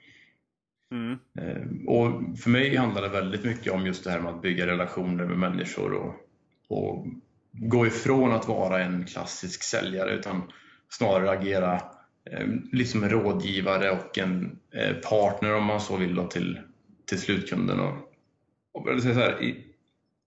Mm. 0.90 1.18
Eh, 1.38 1.86
och 1.86 2.38
för 2.38 2.50
mig 2.50 2.76
handlar 2.76 3.02
det 3.02 3.08
väldigt 3.08 3.44
mycket 3.44 3.72
om 3.72 3.86
just 3.86 4.04
det 4.04 4.10
här 4.10 4.20
med 4.20 4.34
att 4.34 4.42
bygga 4.42 4.66
relationer 4.66 5.26
med 5.26 5.38
människor 5.38 5.92
och, 5.92 6.14
och 6.68 7.06
gå 7.52 7.86
ifrån 7.86 8.32
att 8.32 8.48
vara 8.48 8.84
en 8.84 9.04
klassisk 9.04 9.62
säljare 9.62 10.14
utan 10.14 10.42
snarare 10.88 11.30
agera 11.30 11.74
eh, 12.30 12.46
lite 12.72 12.90
som 12.90 13.02
en 13.02 13.10
rådgivare 13.10 13.90
och 13.90 14.18
en 14.18 14.58
eh, 14.70 14.96
partner 14.96 15.54
om 15.54 15.64
man 15.64 15.80
så 15.80 15.96
vill 15.96 16.14
då, 16.14 16.26
till, 16.26 16.60
till 17.06 17.20
slutkunden. 17.20 17.80
Och, 17.80 17.94
och 18.72 18.88
jag 18.88 18.92
vill 18.92 19.02
säga 19.02 19.14
så 19.14 19.20
här, 19.20 19.42
i, 19.42 19.64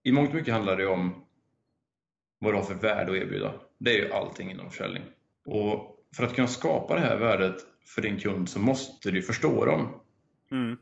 I 0.02 0.12
mångt 0.12 0.28
och 0.28 0.34
mycket 0.34 0.54
handlar 0.54 0.76
det 0.76 0.86
om 0.86 1.24
vad 2.38 2.52
du 2.52 2.56
har 2.56 2.64
för 2.64 2.74
värde 2.74 3.12
att 3.12 3.18
erbjuda. 3.18 3.54
Det 3.78 3.90
är 3.90 4.04
ju 4.04 4.12
allting 4.12 4.50
inom 4.50 4.70
försäljning. 4.70 5.02
Och 5.46 5.91
för 6.16 6.24
att 6.24 6.34
kunna 6.34 6.48
skapa 6.48 6.94
det 6.94 7.00
här 7.00 7.16
värdet 7.16 7.56
för 7.86 8.02
din 8.02 8.18
kund 8.18 8.48
så 8.48 8.58
måste 8.58 9.10
du 9.10 9.22
förstå 9.22 9.64
dem. 9.64 9.88
Mm. 10.50 10.78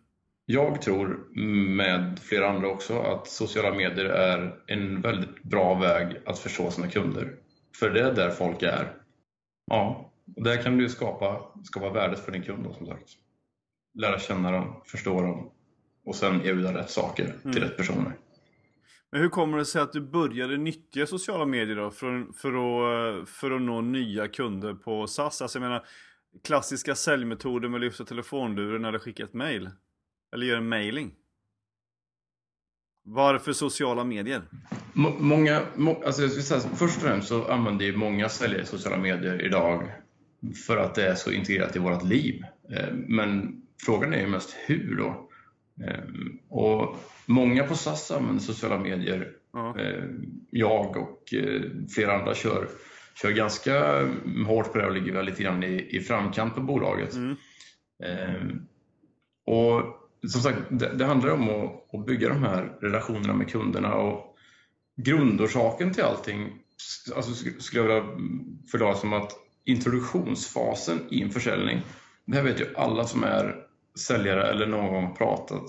Jag 0.47 0.83
tror, 0.83 1.29
med 1.77 2.19
flera 2.19 2.49
andra 2.49 2.69
också, 2.69 3.01
att 3.01 3.27
sociala 3.29 3.75
medier 3.75 4.05
är 4.05 4.55
en 4.67 5.01
väldigt 5.01 5.43
bra 5.43 5.75
väg 5.75 6.17
att 6.27 6.39
förstå 6.39 6.71
sina 6.71 6.89
kunder. 6.89 7.35
För 7.81 7.91
det 7.91 8.01
är 8.01 8.15
där 8.15 8.31
folk 8.31 8.63
är. 8.63 8.93
Ja, 9.67 10.13
och 10.37 10.45
där 10.45 10.63
kan 10.63 10.79
du 10.79 10.89
skapa, 10.89 11.53
skapa 11.65 11.91
värdet 11.91 12.19
för 12.19 12.33
din 12.33 12.43
kund 12.43 12.65
då, 12.65 12.73
som 12.73 12.87
sagt. 12.87 13.09
Lära 13.95 14.19
känna 14.19 14.51
dem, 14.51 14.83
förstå 14.87 15.23
dem 15.23 15.51
och 16.05 16.15
sen 16.15 16.35
erbjuda 16.45 16.79
rätt 16.79 16.91
saker 16.91 17.25
till 17.43 17.51
Mm. 17.51 17.63
rätt 17.63 17.77
personer. 17.77 18.13
Men 19.13 19.21
hur 19.21 19.29
kommer 19.29 19.59
det 19.59 19.65
sig 19.65 19.83
att 19.83 19.93
du 19.93 20.01
började 20.01 20.57
nyttja 20.57 21.07
sociala 21.07 21.47
medier 21.47 21.77
då 21.77 21.91
för, 21.91 22.27
för, 22.33 22.49
att, 22.49 23.29
för 23.29 23.51
att 23.51 23.63
nå 23.63 23.81
nya 23.81 24.29
kunder 24.29 24.75
på 24.75 25.07
SAS? 25.07 25.43
Alltså 25.43 25.59
jag 25.59 25.63
menar, 25.63 25.87
klassiska 26.45 26.95
säljmetoder 26.95 27.69
med 27.69 27.79
att 27.79 27.85
lyfta 27.85 28.05
telefonluren 28.05 28.85
eller 28.85 28.99
skicka 28.99 29.25
ett 29.25 29.35
mail. 29.35 29.71
Eller 30.35 30.47
göra 30.47 30.59
en 30.59 30.69
mailing. 30.69 31.15
Varför 33.05 33.53
sociala 33.53 34.05
medier? 34.05 34.43
M 34.97 35.07
Många, 35.19 35.63
må, 35.77 36.03
alltså 36.05 36.23
jag 36.23 36.31
säga, 36.31 36.61
först 36.61 36.97
och 36.97 37.03
främst 37.03 37.29
så 37.29 37.45
använder 37.45 37.85
ju 37.85 37.97
många 37.97 38.29
säljare 38.29 38.67
sociala 38.67 38.99
medier 38.99 39.45
idag 39.47 39.93
för 40.67 40.77
att 40.77 40.95
det 40.95 41.07
är 41.07 41.15
så 41.15 41.31
integrerat 41.31 41.77
i 41.77 41.79
vårt 41.79 42.05
liv. 42.05 42.43
Eh, 42.73 42.95
men 42.95 43.63
frågan 43.87 44.15
är 44.15 44.21
ju 44.21 44.27
mest 44.27 44.57
hur 44.67 44.97
då? 44.97 45.30
Eh, 45.89 46.05
Och 46.49 46.97
många 47.27 47.65
på 47.65 47.75
SAS 47.75 48.11
använder 48.11 48.43
sociala 48.43 48.79
medier. 48.79 49.33
Ja. 49.53 49.79
Eh, 49.81 50.05
Jag 50.51 50.97
och 50.97 51.35
eh, 51.35 51.61
flera 51.95 52.19
andra 52.19 52.35
kör, 52.35 52.69
kör 53.23 53.31
ganska 53.31 54.03
hårt 54.47 54.73
på 54.73 54.79
det 54.79 54.87
och 54.87 54.95
ligger 54.95 55.13
väl 55.13 55.27
lite 55.27 55.43
grann 55.43 55.63
i, 55.63 55.97
i 55.97 56.01
framkant 56.01 56.55
på 56.55 56.61
bolaget. 56.61 57.15
Mm. 57.15 57.37
Eh, 58.05 58.57
och 59.47 59.83
som 60.29 60.41
sagt, 60.41 60.59
det, 60.71 60.93
det 60.97 61.05
handlar 61.05 61.31
om 61.31 61.49
att, 61.49 61.95
att 61.95 62.07
bygga 62.07 62.29
de 62.29 62.43
här 62.43 62.79
relationerna 62.81 63.35
med 63.35 63.49
kunderna 63.51 63.95
och 63.95 64.37
grundorsaken 64.97 65.93
till 65.93 66.05
allting 66.05 66.49
alltså, 67.17 67.31
sk- 67.31 67.59
skulle 67.61 67.83
jag 67.83 67.89
vilja 68.03 68.11
förklara 68.71 68.95
som 68.95 69.13
att 69.13 69.33
introduktionsfasen 69.65 70.99
i 71.11 71.23
en 71.23 71.31
försäljning, 71.31 71.81
det 72.25 72.37
här 72.37 72.43
vet 72.45 72.61
ju 72.61 72.67
alla 72.77 73.05
som 73.05 73.25
är 73.25 73.57
säljare 73.99 74.51
eller 74.51 74.67
någon 74.67 74.93
gång 74.93 75.15
pratat 75.17 75.63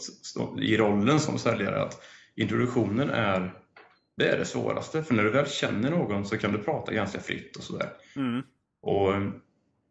i 0.62 0.78
rollen 0.78 1.20
som 1.20 1.38
säljare 1.38 1.82
att 1.82 2.02
introduktionen 2.36 3.10
är 3.10 3.54
det 4.18 4.28
är 4.28 4.38
det 4.38 4.46
svåraste, 4.46 5.04
för 5.04 5.14
när 5.14 5.24
du 5.24 5.30
väl 5.30 5.48
känner 5.48 5.92
någon 5.92 6.26
så 6.26 6.38
kan 6.38 6.52
du 6.52 6.58
prata 6.58 6.94
ganska 6.94 7.20
fritt 7.20 7.56
och 7.56 7.64
sådär. 7.64 7.90
Mm. 8.16 8.42
Och 8.82 9.14
eh, 9.14 9.22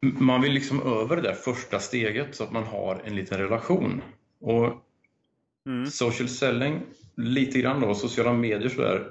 man 0.01 0.43
vill 0.43 0.53
liksom 0.53 0.83
över 0.83 1.17
det 1.17 1.23
där 1.23 1.33
första 1.35 1.79
steget 1.79 2.35
så 2.35 2.45
att 2.45 2.53
man 2.53 2.65
har 2.65 3.03
en 3.05 3.17
liten 3.17 3.39
relation. 3.39 4.03
Och 4.41 4.87
Mm. 5.67 5.87
social 5.87 6.29
selling, 6.29 6.81
lite 7.17 7.61
grann 7.61 7.81
då, 7.81 7.95
sociala 7.95 8.33
medier 8.33 8.69
sådär, 8.69 9.07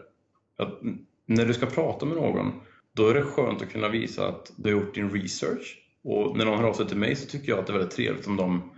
att 0.57 0.79
när 1.25 1.45
du 1.45 1.53
ska 1.53 1.65
prata 1.65 2.05
med 2.05 2.17
någon, 2.17 2.51
då 2.95 3.07
är 3.07 3.13
det 3.13 3.23
skönt 3.23 3.61
att 3.61 3.71
kunna 3.71 3.89
visa 3.89 4.27
att 4.27 4.51
du 4.55 4.73
har 4.73 4.81
gjort 4.81 4.95
din 4.95 5.09
research. 5.09 5.77
Och 6.03 6.37
när 6.37 6.45
någon 6.45 6.59
hör 6.59 6.67
av 6.67 6.73
sig 6.73 6.87
till 6.87 6.97
mig 6.97 7.15
så 7.15 7.27
tycker 7.27 7.49
jag 7.49 7.59
att 7.59 7.67
det 7.67 7.73
är 7.73 7.77
väldigt 7.77 7.95
trevligt 7.95 8.27
om 8.27 8.37
de 8.37 8.71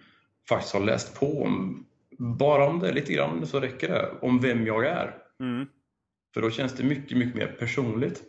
faktiskt 0.49 0.73
har 0.73 0.81
läst 0.81 1.19
på 1.19 1.43
om, 1.43 1.85
bara 2.19 2.67
om 2.67 2.79
det 2.79 2.91
lite 2.91 3.13
grann 3.13 3.47
så 3.47 3.59
räcker 3.59 3.89
det, 3.89 4.09
om 4.21 4.39
vem 4.39 4.65
jag 4.65 4.85
är. 4.85 5.15
Mm. 5.39 5.67
För 6.33 6.41
då 6.41 6.51
känns 6.51 6.73
det 6.73 6.83
mycket, 6.83 7.17
mycket 7.17 7.35
mer 7.35 7.55
personligt. 7.59 8.23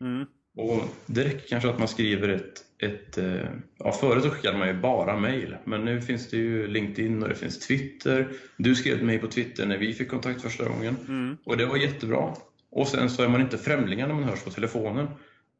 Mm. 0.00 0.26
Och 0.56 0.82
det 1.06 1.24
räcker 1.24 1.48
kanske 1.48 1.70
att 1.70 1.78
man 1.78 1.88
skriver 1.88 2.28
ett, 2.28 2.64
ett 2.78 3.18
eh, 3.18 3.48
ja 3.78 3.92
förut 3.92 4.22
så 4.22 4.30
skickade 4.30 4.58
man 4.58 4.68
ju 4.68 4.74
bara 4.74 5.20
mail, 5.20 5.56
men 5.64 5.84
nu 5.84 6.00
finns 6.00 6.30
det 6.30 6.36
ju 6.36 6.66
LinkedIn 6.66 7.22
och 7.22 7.28
det 7.28 7.34
finns 7.34 7.66
Twitter. 7.66 8.28
Du 8.56 8.74
skrev 8.74 8.96
till 8.96 9.06
mig 9.06 9.18
på 9.18 9.26
Twitter 9.26 9.66
när 9.66 9.78
vi 9.78 9.92
fick 9.92 10.08
kontakt 10.08 10.42
första 10.42 10.68
gången 10.68 10.96
Mm. 11.08 11.36
och 11.44 11.56
det 11.56 11.66
var 11.66 11.76
jättebra. 11.76 12.34
Och 12.70 12.88
sen 12.88 13.10
så 13.10 13.22
är 13.22 13.28
man 13.28 13.40
inte 13.40 13.58
främlingar 13.58 14.06
när 14.06 14.14
man 14.14 14.24
hörs 14.24 14.44
på 14.44 14.50
telefonen, 14.50 15.06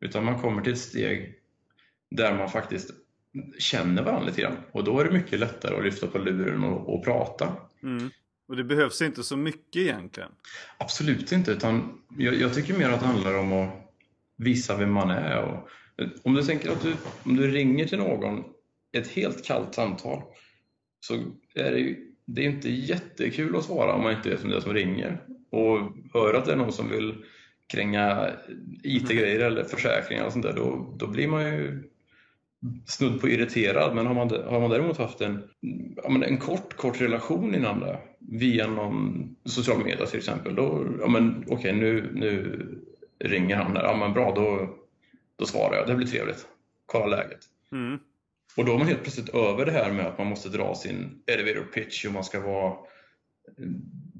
utan 0.00 0.24
man 0.24 0.40
kommer 0.40 0.62
till 0.62 0.72
ett 0.72 0.78
steg 0.78 1.34
där 2.10 2.34
man 2.34 2.48
faktiskt 2.48 2.90
känner 3.58 4.02
varandra 4.02 4.26
lite 4.26 4.40
grann. 4.40 4.56
Och 4.72 4.84
då 4.84 5.00
är 5.00 5.04
det 5.04 5.10
mycket 5.10 5.38
lättare 5.38 5.76
att 5.76 5.84
lyfta 5.84 6.06
på 6.06 6.18
luren 6.18 6.64
och, 6.64 6.94
och 6.94 7.04
prata. 7.04 7.56
Mm. 7.82 8.10
Och 8.48 8.56
det 8.56 8.64
behövs 8.64 9.02
inte 9.02 9.22
så 9.22 9.36
mycket 9.36 9.82
egentligen. 9.82 10.30
Absolut 10.78 11.32
inte, 11.32 11.52
utan 11.52 11.98
jag, 12.18 12.34
jag 12.34 12.54
tycker 12.54 12.74
mer 12.74 12.90
att 12.90 13.00
det 13.00 13.06
handlar 13.06 13.38
om 13.38 13.52
att 13.52 13.70
visa 14.36 14.76
vem 14.76 14.92
man 14.92 15.10
är. 15.10 15.42
Och, 15.42 15.68
om 16.22 16.34
du 16.34 16.42
tänker 16.42 16.70
att 16.70 16.82
du, 16.82 16.94
om 17.22 17.36
du 17.36 17.50
ringer 17.50 17.86
till 17.86 17.98
någon, 17.98 18.44
ett 18.92 19.08
helt 19.08 19.44
kallt 19.44 19.74
samtal, 19.74 20.22
så 21.00 21.14
är 21.54 21.72
det 21.72 21.78
ju 21.78 22.10
det 22.26 22.44
är 22.44 22.50
inte 22.50 22.70
jättekul 22.70 23.56
att 23.56 23.64
svara 23.64 23.94
om 23.94 24.02
man 24.02 24.12
inte 24.12 24.30
vet 24.30 24.42
vem 24.42 24.50
det 24.50 24.56
är 24.56 24.60
som 24.60 24.74
ringer. 24.74 25.22
Och 25.50 25.78
hör 26.12 26.34
att 26.34 26.44
det 26.44 26.52
är 26.52 26.56
någon 26.56 26.72
som 26.72 26.90
vill 26.90 27.24
kränga 27.66 28.30
IT-grejer 28.82 29.40
eller 29.40 29.64
försäkringar 29.64 30.24
och 30.24 30.32
sånt 30.32 30.44
där, 30.44 30.52
då, 30.52 30.94
då 30.98 31.06
blir 31.06 31.28
man 31.28 31.44
ju 31.44 31.82
snudd 32.86 33.20
på 33.20 33.28
irriterad. 33.28 33.94
Men 33.94 34.06
har 34.06 34.14
man, 34.14 34.30
har 34.30 34.60
man 34.60 34.70
däremot 34.70 34.98
haft 34.98 35.20
en, 35.20 35.42
ja, 35.96 36.08
men 36.08 36.22
en 36.22 36.38
kort, 36.38 36.76
kort 36.76 37.00
relation 37.00 37.54
innan 37.54 37.80
det, 37.80 37.98
via 38.18 38.66
någon 38.66 39.28
social 39.44 39.84
media 39.84 40.06
till 40.06 40.18
exempel, 40.18 40.54
då, 40.54 40.86
ja 41.00 41.08
men 41.08 41.44
okej 41.48 41.72
nu, 41.72 42.10
nu 42.14 42.60
ringer 43.18 43.56
han 43.56 43.74
där, 43.74 43.82
ja 43.82 43.96
men 43.96 44.12
bra 44.12 44.34
då, 44.34 44.74
då 45.36 45.44
svarar 45.46 45.76
jag, 45.76 45.86
det 45.86 45.94
blir 45.94 46.06
trevligt. 46.06 46.46
Kolla 46.86 47.06
läget. 47.06 47.40
Mm. 47.72 47.98
Och 48.56 48.64
då 48.64 48.74
är 48.74 48.78
man 48.78 48.86
helt 48.86 49.02
plötsligt 49.02 49.34
över 49.34 49.66
det 49.66 49.72
här 49.72 49.92
med 49.92 50.06
att 50.06 50.18
man 50.18 50.26
måste 50.26 50.48
dra 50.48 50.74
sin 50.74 51.22
elevator 51.26 51.64
pitch 51.64 52.04
och 52.04 52.12
man 52.12 52.24
ska 52.24 52.40
vara 52.40 52.76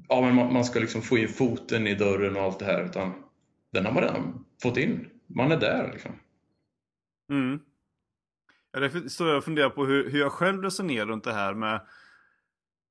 Ja, 0.07 0.21
men 0.21 0.35
man, 0.35 0.53
man 0.53 0.65
ska 0.65 0.79
liksom 0.79 1.01
få 1.01 1.17
in 1.17 1.27
foten 1.27 1.87
i 1.87 1.95
dörren 1.95 2.35
och 2.35 2.41
allt 2.41 2.59
det 2.59 2.65
här 2.65 2.85
utan 2.85 3.13
den 3.71 3.85
har 3.85 3.91
man 3.93 4.03
redan 4.03 4.45
fått 4.61 4.77
in. 4.77 5.09
Man 5.27 5.51
är 5.51 5.59
där 5.59 5.91
liksom. 5.93 6.11
Mm. 7.29 7.59
Jag 8.81 9.11
står 9.11 9.27
jag 9.27 9.37
och 9.37 9.43
funderar 9.43 9.69
på 9.69 9.85
hur, 9.85 10.09
hur 10.09 10.19
jag 10.19 10.31
själv 10.31 10.63
resonerar 10.63 11.05
runt 11.05 11.23
det 11.23 11.33
här 11.33 11.53
med 11.53 11.81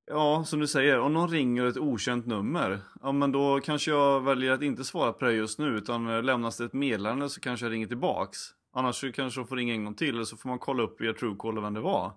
Ja, 0.06 0.44
som 0.44 0.60
du 0.60 0.66
säger, 0.66 0.98
om 0.98 1.12
någon 1.12 1.30
ringer 1.30 1.64
ett 1.64 1.76
okänt 1.76 2.26
nummer 2.26 2.80
Ja, 3.02 3.12
men 3.12 3.32
då 3.32 3.60
kanske 3.60 3.90
jag 3.90 4.20
väljer 4.20 4.52
att 4.52 4.62
inte 4.62 4.84
svara 4.84 5.12
på 5.12 5.24
det 5.24 5.32
just 5.32 5.58
nu 5.58 5.66
utan 5.66 6.08
eh, 6.08 6.22
lämnas 6.22 6.56
det 6.56 6.64
ett 6.64 6.72
meddelande 6.72 7.28
så 7.28 7.40
kanske 7.40 7.66
jag 7.66 7.72
ringer 7.72 7.86
tillbaks. 7.86 8.38
Annars 8.72 8.96
så 8.96 9.12
kanske 9.12 9.40
de 9.40 9.46
får 9.46 9.56
ringa 9.56 9.74
en 9.74 9.84
gång 9.84 9.94
till 9.94 10.14
eller 10.14 10.24
så 10.24 10.36
får 10.36 10.48
man 10.48 10.58
kolla 10.58 10.82
upp 10.82 11.00
via 11.00 11.12
Truecaller 11.12 11.60
vem 11.60 11.74
det 11.74 11.80
var. 11.80 12.12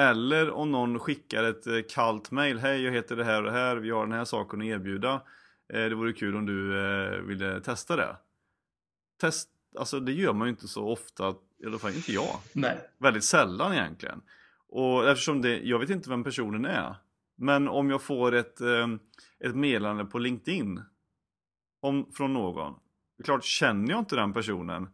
Eller 0.00 0.50
om 0.50 0.72
någon 0.72 0.98
skickar 0.98 1.44
ett 1.44 1.66
eh, 1.66 1.80
kallt 1.88 2.30
mail 2.30 2.58
Hej, 2.58 2.82
jag 2.82 2.92
heter 2.92 3.16
det 3.16 3.24
här 3.24 3.38
och 3.38 3.44
det 3.44 3.58
här, 3.58 3.76
vi 3.76 3.90
har 3.90 4.06
den 4.06 4.18
här 4.18 4.24
saken 4.24 4.60
att 4.60 4.66
erbjuda. 4.66 5.22
Eh, 5.72 5.84
det 5.84 5.94
vore 5.94 6.12
kul 6.12 6.36
om 6.36 6.46
du 6.46 6.72
ville 7.26 7.60
testa 7.60 7.96
det. 7.96 8.16
Test, 9.20 9.48
alltså 9.78 10.00
det 10.00 10.12
gör 10.12 10.32
man 10.32 10.48
ju 10.48 10.50
inte 10.50 10.68
så 10.68 10.88
ofta, 10.88 11.34
i 11.62 11.66
alla 11.66 11.78
fall 11.78 11.94
inte 11.94 12.12
jag 12.12 12.36
Nej. 12.52 12.78
väldigt 12.98 13.24
sällan 13.24 13.72
egentligen. 13.72 14.20
Och 14.68 15.08
eftersom 15.08 15.42
det, 15.42 15.58
jag 15.58 15.78
vet 15.78 15.90
inte 15.90 16.10
vem 16.10 16.24
personen 16.24 16.64
är. 16.64 16.96
Men 17.36 17.68
om 17.68 17.90
jag 17.90 18.02
får 18.02 18.34
ett, 18.34 18.60
eh, 18.60 18.88
ett 19.44 19.54
meddelande 19.54 20.04
på 20.04 20.18
LinkedIn 20.18 20.82
om, 21.82 22.12
från 22.12 22.32
någon. 22.32 22.74
Klart, 23.24 23.44
känner 23.44 23.90
jag 23.90 23.98
inte 23.98 24.16
den 24.16 24.32
personen 24.32 24.88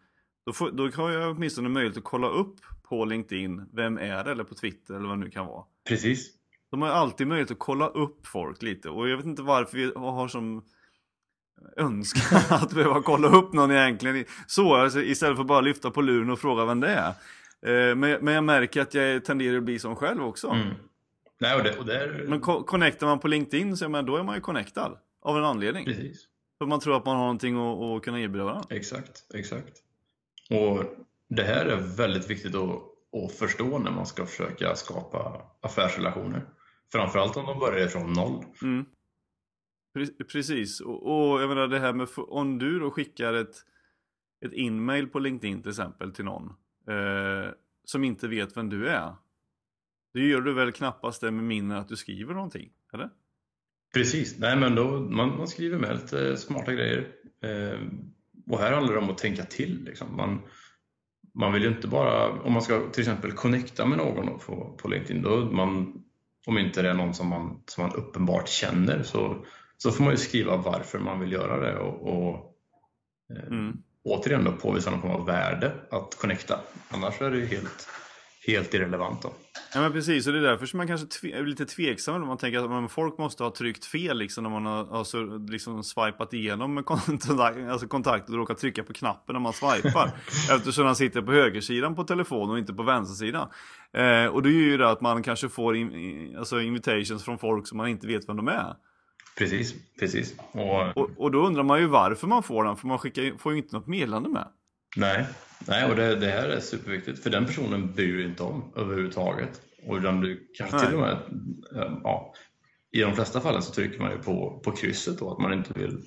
då, 0.46 0.52
får, 0.52 0.70
då 0.70 0.90
har 0.90 1.10
jag 1.10 1.36
åtminstone 1.36 1.68
möjlighet 1.68 1.98
att 1.98 2.04
kolla 2.04 2.28
upp 2.28 2.60
på 2.82 3.04
LinkedIn 3.04 3.68
vem 3.72 3.98
är 3.98 4.24
det 4.24 4.30
eller 4.30 4.44
på 4.44 4.54
Twitter 4.54 4.94
eller 4.94 5.08
vad 5.08 5.18
det 5.18 5.24
nu 5.24 5.30
kan 5.30 5.46
vara. 5.46 5.64
Precis. 5.88 6.34
De 6.70 6.82
har 6.82 6.88
alltid 6.88 7.26
möjlighet 7.26 7.50
att 7.50 7.58
kolla 7.58 7.88
upp 7.88 8.26
folk 8.26 8.62
lite 8.62 8.90
och 8.90 9.08
jag 9.08 9.16
vet 9.16 9.26
inte 9.26 9.42
varför 9.42 9.76
vi 9.76 9.92
har 9.96 10.28
som 10.28 10.64
önskan 11.76 12.40
att 12.58 12.72
behöva 12.72 13.02
kolla 13.02 13.28
upp 13.28 13.52
någon 13.52 13.70
egentligen. 13.70 14.24
Så, 14.46 14.74
alltså, 14.74 15.02
istället 15.02 15.36
för 15.36 15.44
bara 15.44 15.60
lyfta 15.60 15.90
på 15.90 16.02
luren 16.02 16.30
och 16.30 16.38
fråga 16.38 16.64
vem 16.64 16.80
det 16.80 16.88
är. 16.88 17.08
Eh, 17.66 17.94
Men, 17.94 18.18
men 18.24 18.34
jag 18.34 18.44
märker 18.44 18.80
att 18.82 18.94
jag 18.94 19.24
tenderar 19.24 19.56
att 19.56 19.62
bli 19.64 19.78
som 19.78 19.96
själv 19.96 20.22
också. 20.24 20.48
Mm. 20.48 20.68
Nej, 21.40 21.56
och 21.56 21.62
det, 21.62 21.78
och 21.78 21.86
det 21.86 21.96
är... 22.04 22.24
Men 22.28 22.40
co- 22.40 22.62
connectar 22.62 23.06
man 23.06 23.18
på 23.18 23.28
LinkedIn 23.28 23.76
så 23.76 23.88
men 23.88 24.06
då 24.06 24.16
är 24.16 24.22
man 24.22 24.34
ju 24.34 24.40
connectad. 24.40 24.98
Av 25.22 25.38
en 25.38 25.44
anledning. 25.44 25.84
Precis. 25.84 26.24
För 26.58 26.66
man 26.66 26.80
tror 26.80 26.96
att 26.96 27.06
man 27.06 27.16
har 27.16 27.22
någonting 27.22 27.56
att, 27.56 27.82
att 27.96 28.02
kunna 28.02 28.20
erbjuda 28.20 28.44
varandra. 28.44 28.66
Exakt, 28.70 29.34
exakt. 29.34 29.72
Och 30.50 30.84
det 31.28 31.42
här 31.42 31.66
är 31.66 31.76
väldigt 31.76 32.30
viktigt 32.30 32.54
att, 32.54 32.70
att 33.24 33.32
förstå 33.38 33.78
när 33.78 33.90
man 33.90 34.06
ska 34.06 34.26
försöka 34.26 34.74
skapa 34.76 35.42
affärsrelationer. 35.60 36.44
Framförallt 36.92 37.36
om 37.36 37.46
de 37.46 37.58
börjar 37.58 37.88
från 37.88 38.12
noll. 38.12 38.44
Mm. 38.62 38.84
Pre- 39.94 40.24
Precis, 40.32 40.80
och, 40.80 41.32
och 41.32 41.42
jag 41.42 41.48
menar 41.48 41.68
det 41.68 41.78
här 41.78 41.92
med 41.92 42.08
om 42.16 42.58
du 42.58 42.78
då 42.78 42.90
skickar 42.90 43.34
ett, 43.34 43.56
ett 44.44 44.52
inmail 44.52 45.06
på 45.06 45.18
LinkedIn 45.18 45.62
till 45.62 45.70
exempel 45.70 46.12
till 46.12 46.24
någon. 46.24 46.48
Eh, 46.88 47.52
som 47.84 48.04
inte 48.04 48.28
vet 48.28 48.56
vem 48.56 48.68
du 48.68 48.88
är. 48.88 49.14
Det 50.14 50.20
gör 50.20 50.40
du 50.40 50.54
väl 50.54 50.72
knappast 50.72 51.20
det 51.20 51.30
med 51.30 51.44
mindre 51.44 51.78
att 51.78 51.88
du 51.88 51.96
skriver 51.96 52.34
någonting, 52.34 52.70
eller? 52.92 53.10
Precis, 53.94 54.38
nej 54.38 54.56
men 54.56 54.74
då, 54.74 55.00
man, 55.00 55.36
man 55.36 55.48
skriver 55.48 55.78
med 55.78 55.94
lite 55.94 56.36
smarta 56.36 56.72
grejer. 56.72 57.12
Eh, 57.42 57.80
och 58.46 58.58
här 58.58 58.72
handlar 58.72 58.92
det 58.92 59.00
om 59.00 59.10
att 59.10 59.18
tänka 59.18 59.44
till. 59.44 59.84
Liksom. 59.84 60.16
Man, 60.16 60.40
man 61.34 61.52
vill 61.52 61.62
ju 61.62 61.68
inte 61.68 61.88
bara, 61.88 62.30
om 62.30 62.52
man 62.52 62.62
ska 62.62 62.90
till 62.90 63.00
exempel 63.00 63.32
connecta 63.32 63.86
med 63.86 63.98
någon 63.98 64.38
på, 64.38 64.78
på 64.82 64.88
LinkedIn, 64.88 65.22
då 65.22 65.50
man, 65.50 66.04
om 66.46 66.58
inte 66.58 66.82
det 66.82 66.90
är 66.90 66.94
någon 66.94 67.14
som 67.14 67.28
man, 67.28 67.62
som 67.66 67.84
man 67.84 67.96
uppenbart 67.96 68.48
känner 68.48 69.02
så, 69.02 69.44
så 69.84 69.92
får 69.92 70.04
man 70.04 70.12
ju 70.12 70.16
skriva 70.16 70.56
varför 70.56 70.98
man 70.98 71.20
vill 71.20 71.32
göra 71.32 71.60
det 71.60 71.78
och, 71.78 72.08
och 72.08 72.56
eh, 73.36 73.46
mm. 73.46 73.76
återigen 74.04 74.44
då 74.44 74.52
påvisa 74.52 74.90
någon 74.90 75.00
form 75.00 75.10
av 75.10 75.26
värde 75.26 75.72
att 75.90 76.18
connecta. 76.20 76.60
Annars 76.88 77.20
är 77.20 77.30
det 77.30 77.36
ju 77.36 77.46
helt, 77.46 77.88
helt 78.46 78.74
irrelevant. 78.74 79.22
Då. 79.22 79.32
Ja 79.74 79.80
men 79.80 79.92
precis, 79.92 80.26
och 80.26 80.32
det 80.32 80.38
är 80.38 80.42
därför 80.42 80.66
som 80.66 80.76
man 80.76 80.86
kanske 80.86 81.06
tve 81.06 81.32
är 81.38 81.46
lite 81.46 81.66
tveksam 81.66 82.26
man 82.26 82.38
tänker 82.38 82.84
att 82.84 82.92
folk 82.92 83.18
måste 83.18 83.42
ha 83.42 83.50
tryckt 83.50 83.84
fel 83.84 84.18
liksom 84.18 84.44
när 84.44 84.50
man 84.50 84.66
har 84.66 84.98
alltså, 84.98 85.24
liksom 85.38 85.84
swipat 85.84 86.32
igenom 86.32 86.84
kontakt, 86.84 87.58
alltså 87.70 87.88
kontakt 87.88 88.28
och 88.28 88.34
råkat 88.34 88.58
trycka 88.58 88.84
på 88.84 88.92
knappen 88.92 89.32
när 89.32 89.40
man 89.40 89.52
swipar. 89.52 90.10
eftersom 90.56 90.84
man 90.84 90.96
sitter 90.96 91.22
på 91.22 91.32
högersidan 91.32 91.94
på 91.94 92.04
telefonen 92.04 92.50
och 92.50 92.58
inte 92.58 92.74
på 92.74 92.82
vänstersidan. 92.82 93.48
Eh, 93.92 94.26
och 94.26 94.42
det 94.42 94.50
gör 94.50 94.70
ju 94.70 94.76
det 94.76 94.90
att 94.90 95.00
man 95.00 95.22
kanske 95.22 95.48
får 95.48 95.76
in, 95.76 96.36
alltså 96.38 96.60
invitations 96.60 97.24
från 97.24 97.38
folk 97.38 97.68
som 97.68 97.78
man 97.78 97.88
inte 97.88 98.06
vet 98.06 98.28
vem 98.28 98.36
de 98.36 98.48
är. 98.48 98.74
Precis, 99.38 99.74
precis. 99.98 100.34
Och, 100.52 100.96
och, 100.96 101.10
och 101.16 101.30
då 101.30 101.46
undrar 101.46 101.62
man 101.62 101.80
ju 101.80 101.86
varför 101.86 102.26
man 102.26 102.42
får 102.42 102.64
den, 102.64 102.76
för 102.76 102.86
man 102.86 102.98
skickar, 102.98 103.38
får 103.38 103.52
ju 103.52 103.58
inte 103.58 103.76
något 103.76 103.86
meddelande 103.86 104.28
med. 104.28 104.48
Nej, 104.96 105.26
Nej 105.66 105.90
och 105.90 105.96
det, 105.96 106.16
det 106.16 106.30
här 106.30 106.48
är 106.48 106.60
superviktigt 106.60 107.22
för 107.22 107.30
den 107.30 107.46
personen 107.46 107.92
bryr 107.92 108.26
inte 108.26 108.42
om 108.42 108.72
överhuvudtaget. 108.76 109.60
Och 109.86 110.00
du 110.00 110.50
kanske 110.58 110.76
Nej. 110.76 110.86
till 110.86 110.94
och 110.94 111.00
med, 111.00 111.18
ja, 112.02 112.34
i 112.92 113.00
de 113.00 113.14
flesta 113.14 113.40
fallen 113.40 113.62
så 113.62 113.72
trycker 113.72 113.98
man 113.98 114.10
ju 114.10 114.18
på, 114.18 114.60
på 114.64 114.70
krysset 114.72 115.18
då, 115.18 115.32
att 115.32 115.38
man 115.38 115.52
inte 115.52 115.72
vill 115.72 116.02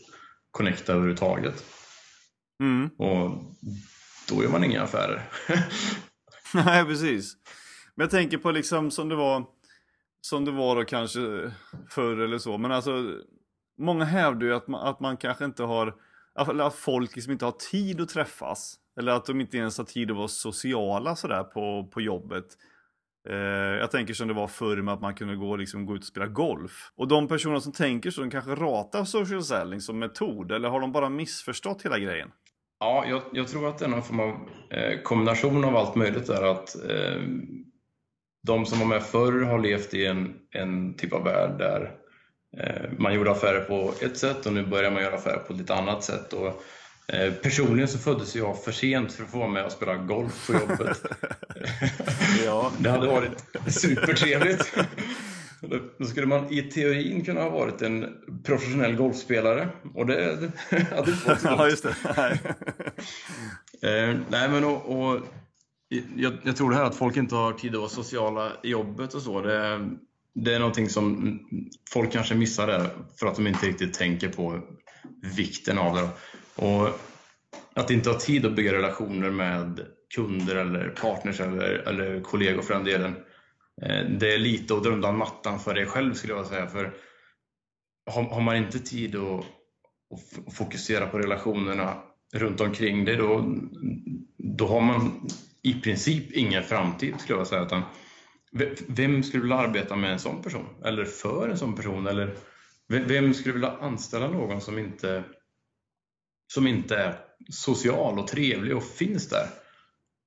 connecta 0.52 0.94
överhuvudtaget. 0.94 1.66
Mm. 2.60 2.90
Och 2.98 3.44
då 4.30 4.44
gör 4.44 4.50
man 4.50 4.64
inga 4.64 4.82
affärer. 4.82 5.30
Nej, 6.54 6.86
precis. 6.86 7.34
Men 7.96 8.04
jag 8.04 8.12
tänker 8.12 8.38
på 8.38 8.52
liksom 8.52 8.92
som 8.92 9.10
det 9.10 9.16
var 9.16 9.46
som 10.22 10.46
det 10.46 10.52
var 10.52 10.76
då 10.76 10.84
kanske 10.84 11.20
eh, 11.20 11.52
förr 11.90 12.18
eller 12.18 12.38
så. 12.38 12.58
Men 12.58 12.72
alltså, 12.72 13.22
många 13.78 14.06
hävdar 14.06 14.48
ju 14.48 14.54
att 14.54 14.68
man, 14.68 14.88
att 14.88 15.00
man 15.00 15.18
kanske 15.18 15.46
inte 15.46 15.64
har, 15.64 15.96
eller 16.50 16.64
att 16.64 16.76
folk 16.76 17.16
liksom 17.16 17.34
inte 17.34 17.46
har 17.46 17.72
tid 17.72 18.02
att 18.02 18.10
träffas. 18.10 18.80
Eller 19.00 19.12
att 19.12 19.26
de 19.26 19.42
inte 19.42 19.58
ens 19.58 19.78
har 19.78 19.86
tid 19.86 20.12
att 20.12 20.18
vara 20.18 20.28
sociala 20.28 21.16
sådär 21.16 21.44
på, 21.44 21.90
på 21.92 22.02
jobbet. 22.02 22.46
Eh, 23.30 23.36
jag 23.80 23.92
tänker 23.92 24.14
som 24.14 24.28
det 24.28 24.34
var 24.34 24.48
förr 24.48 24.82
med 24.82 24.94
att 24.94 25.02
man 25.02 25.16
kunde 25.16 25.36
gå, 25.36 25.56
liksom, 25.56 25.86
gå 25.86 25.96
ut 25.96 26.02
och 26.02 26.08
spela 26.08 26.28
golf. 26.28 26.92
Och 26.96 27.08
de 27.08 27.28
personer 27.28 27.60
som 27.60 27.72
tänker 27.72 28.12
så, 28.12 28.22
de 28.22 28.30
kanske 28.30 28.56
ratar 28.56 29.04
social 29.04 29.44
selling 29.44 29.82
som 29.82 30.00
metod. 30.00 30.52
Eller 30.52 30.70
har 30.70 30.82
de 30.82 30.92
bara 30.92 31.10
missförstått 31.10 31.86
hela 31.86 32.00
grejen? 32.00 32.32
Ja, 32.80 33.06
jag, 33.08 33.22
jag 33.34 33.48
tror 33.48 33.70
att 33.70 33.78
det 33.78 33.86
är 33.86 33.90
någon 33.90 34.04
form 34.04 34.20
av 34.20 34.30
eh, 34.70 35.02
kombination 35.04 35.66
av 35.66 35.76
allt 35.76 35.96
möjligt 35.96 36.28
där. 36.28 36.52
Att 36.52 36.76
eh, 36.76 37.22
de 38.48 38.66
som 38.66 38.80
var 38.80 38.86
med 38.86 39.04
förr 39.04 39.42
har 39.42 39.60
levt 39.60 39.94
i 39.94 40.06
en, 40.06 40.34
en 40.52 40.94
typ 40.94 41.14
av 41.14 41.24
värld 41.24 41.58
där 41.58 41.92
eh, 42.58 42.92
man 42.98 43.14
gjorde 43.14 43.32
affärer 43.32 43.60
på 43.60 43.94
ett 44.02 44.18
sätt 44.18 44.46
och 44.46 44.54
nu 44.54 44.66
börjar 44.66 44.92
man 44.92 45.04
göra 45.04 45.16
affärer 45.16 45.38
på 45.38 45.54
ett 45.54 45.60
lite 45.60 45.76
annat 45.76 46.04
sätt. 46.04 46.34
Och, 46.34 46.64
eh, 47.16 47.34
personligen 47.34 47.88
så 47.88 47.98
föddes 47.98 48.36
jag 48.36 48.64
för 48.64 48.72
sent 48.72 49.14
för 49.14 49.24
att 49.24 49.32
få 49.32 49.38
vara 49.38 49.50
med 49.50 49.66
och 49.66 49.72
spela 49.72 49.96
golf 49.96 50.48
på 50.48 50.54
jobbet. 50.54 51.02
ja. 52.46 52.72
Det 52.80 52.90
hade 52.90 53.08
varit 53.08 53.46
supertrevligt. 53.68 54.74
Då 55.98 56.06
skulle 56.06 56.28
man 56.28 56.54
i 56.54 56.62
teorin 56.62 57.26
kunna 57.26 57.42
ha 57.42 57.50
varit 57.50 57.82
en 57.82 58.18
professionell 58.44 58.96
golfspelare 58.96 59.70
och 59.96 60.06
det, 60.06 60.52
hade 60.96 61.12
inte 61.12 61.28
varit 61.28 61.42
så 61.42 61.48
Ja, 61.48 61.70
just 61.70 61.84
det. 61.84 61.96
Nej. 62.18 62.40
eh, 63.82 64.16
nej 64.30 64.50
men 64.50 64.64
och, 64.64 64.86
och 64.86 65.22
jag, 65.90 66.34
jag, 66.44 66.58
tror 66.58 66.70
det 66.70 66.76
här 66.76 66.84
att 66.84 66.96
folk 66.96 67.18
inte 67.18 67.36
har 67.36 67.54
tid 67.54 67.74
att 67.74 67.80
vara 67.80 67.90
sociala 67.90 68.52
i 68.64 68.70
jobbet 68.70 69.14
och 69.14 69.22
så, 69.22 69.42
det, 69.42 69.90
det 70.34 70.54
är 70.54 70.60
någonting 70.60 70.90
som 70.90 71.40
folk 71.94 72.12
kanske 72.12 72.36
missar 72.36 72.68
där 72.68 72.90
för 73.20 73.28
att 73.28 73.36
de 73.36 73.48
inte 73.48 73.66
riktigt 73.66 73.94
tänker 73.94 74.30
på 74.30 74.62
vikten 75.36 75.78
av 75.78 75.96
det. 75.96 76.10
Och 76.56 77.00
att 77.74 77.92
inte 77.92 78.10
ha 78.10 78.20
tid 78.20 78.46
att 78.46 78.56
bygga 78.56 78.74
relationer 78.74 79.30
med 79.30 79.86
kunder 80.16 80.56
eller 80.56 80.90
partners 80.90 81.40
eller, 81.40 81.70
eller 81.70 82.22
kollegor 82.22 82.62
för 82.62 82.74
den 82.74 82.84
delen. 82.84 83.16
Eh, 83.82 84.06
det 84.20 84.34
är 84.34 84.38
lite 84.38 84.74
att 84.74 84.84
dra 84.84 84.92
undan 84.92 85.18
mattan 85.18 85.60
för 85.60 85.74
dig 85.74 85.86
själv 85.86 86.14
skulle 86.14 86.34
jag 86.34 86.48
säga. 86.48 86.68
För 86.68 86.94
har, 88.12 88.24
har 88.24 88.42
man 88.42 88.56
inte 88.56 88.80
tid 88.80 89.16
att, 89.16 89.46
att 90.14 90.54
fokusera 90.54 91.08
på 91.08 91.20
relationerna 91.20 91.98
runt 92.34 92.62
omkring 92.62 93.06
dig 93.06 93.16
då, 93.16 93.56
då 94.38 94.68
har 94.68 94.82
man 94.82 95.28
i 95.68 95.82
princip 95.82 96.32
ingen 96.32 96.64
framtid 96.64 97.20
skulle 97.20 97.40
jag 97.40 97.48
säga. 97.48 97.66
Utan 97.66 97.82
vem 98.88 99.24
skulle 99.24 99.44
vilja 99.44 99.58
arbeta 99.58 99.96
med 99.96 100.12
en 100.12 100.20
sån 100.20 100.42
person? 100.42 100.66
Eller 100.84 101.06
för 101.06 101.50
en 101.50 101.58
sån 101.58 101.76
person? 101.76 102.08
Eller 102.08 102.36
vem 102.88 103.34
skulle 103.34 103.54
vilja 103.54 103.78
anställa 103.82 104.28
någon 104.28 104.62
som 104.62 104.80
inte, 104.80 105.24
som 106.54 106.68
inte 106.68 106.98
är 106.98 107.16
social 107.50 108.20
och 108.20 108.28
trevlig 108.28 108.76
och 108.76 108.84
finns 108.84 109.30
där? 109.30 109.48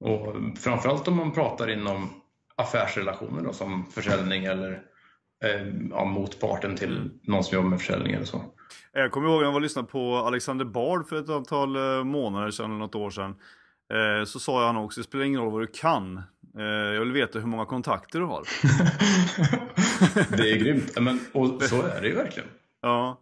Och 0.01 0.37
framförallt 0.59 1.09
om 1.09 1.17
man 1.17 1.33
pratar 1.33 1.71
inom 1.71 2.23
affärsrelationer 2.57 3.43
då, 3.43 3.53
som 3.53 3.87
försäljning 3.87 4.45
eller 4.45 4.73
eh, 5.45 5.67
ja, 5.91 6.05
motparten 6.05 6.77
till 6.77 7.11
någon 7.23 7.45
som 7.45 7.55
jobbar 7.55 7.71
med 7.71 7.81
försäljning 7.81 8.13
eller 8.13 8.25
så. 8.25 8.45
Jag 8.93 9.13
kommer 9.13 9.29
ihåg 9.29 9.37
att 9.37 9.43
jag 9.43 9.51
var 9.51 9.55
och 9.57 9.63
lyssnade 9.63 9.89
på 9.89 10.17
Alexander 10.17 10.65
Bard 10.65 11.09
för 11.09 11.17
ett 11.17 11.29
antal 11.29 11.77
eh, 11.77 12.05
månader 12.05 12.51
sedan, 12.51 12.71
eller 12.71 12.79
något 12.79 12.95
år 12.95 13.11
sedan. 13.11 13.35
Eh, 13.91 14.25
så 14.25 14.41
sa 14.41 14.67
han 14.67 14.77
också, 14.77 15.01
det 15.01 15.05
spelar 15.05 15.25
ingen 15.25 15.41
roll 15.41 15.53
vad 15.53 15.63
du 15.63 15.67
kan. 15.67 16.23
Eh, 16.59 16.65
jag 16.65 17.01
vill 17.01 17.13
veta 17.13 17.39
hur 17.39 17.47
många 17.47 17.65
kontakter 17.65 18.19
du 18.19 18.25
har. 18.25 18.43
det 20.37 20.51
är 20.51 20.57
grymt, 20.57 21.01
men, 21.01 21.21
och 21.33 21.63
så 21.63 21.83
är 21.83 22.01
det 22.01 22.09
ju 22.09 22.15
verkligen. 22.15 22.49
Ja, 22.83 23.21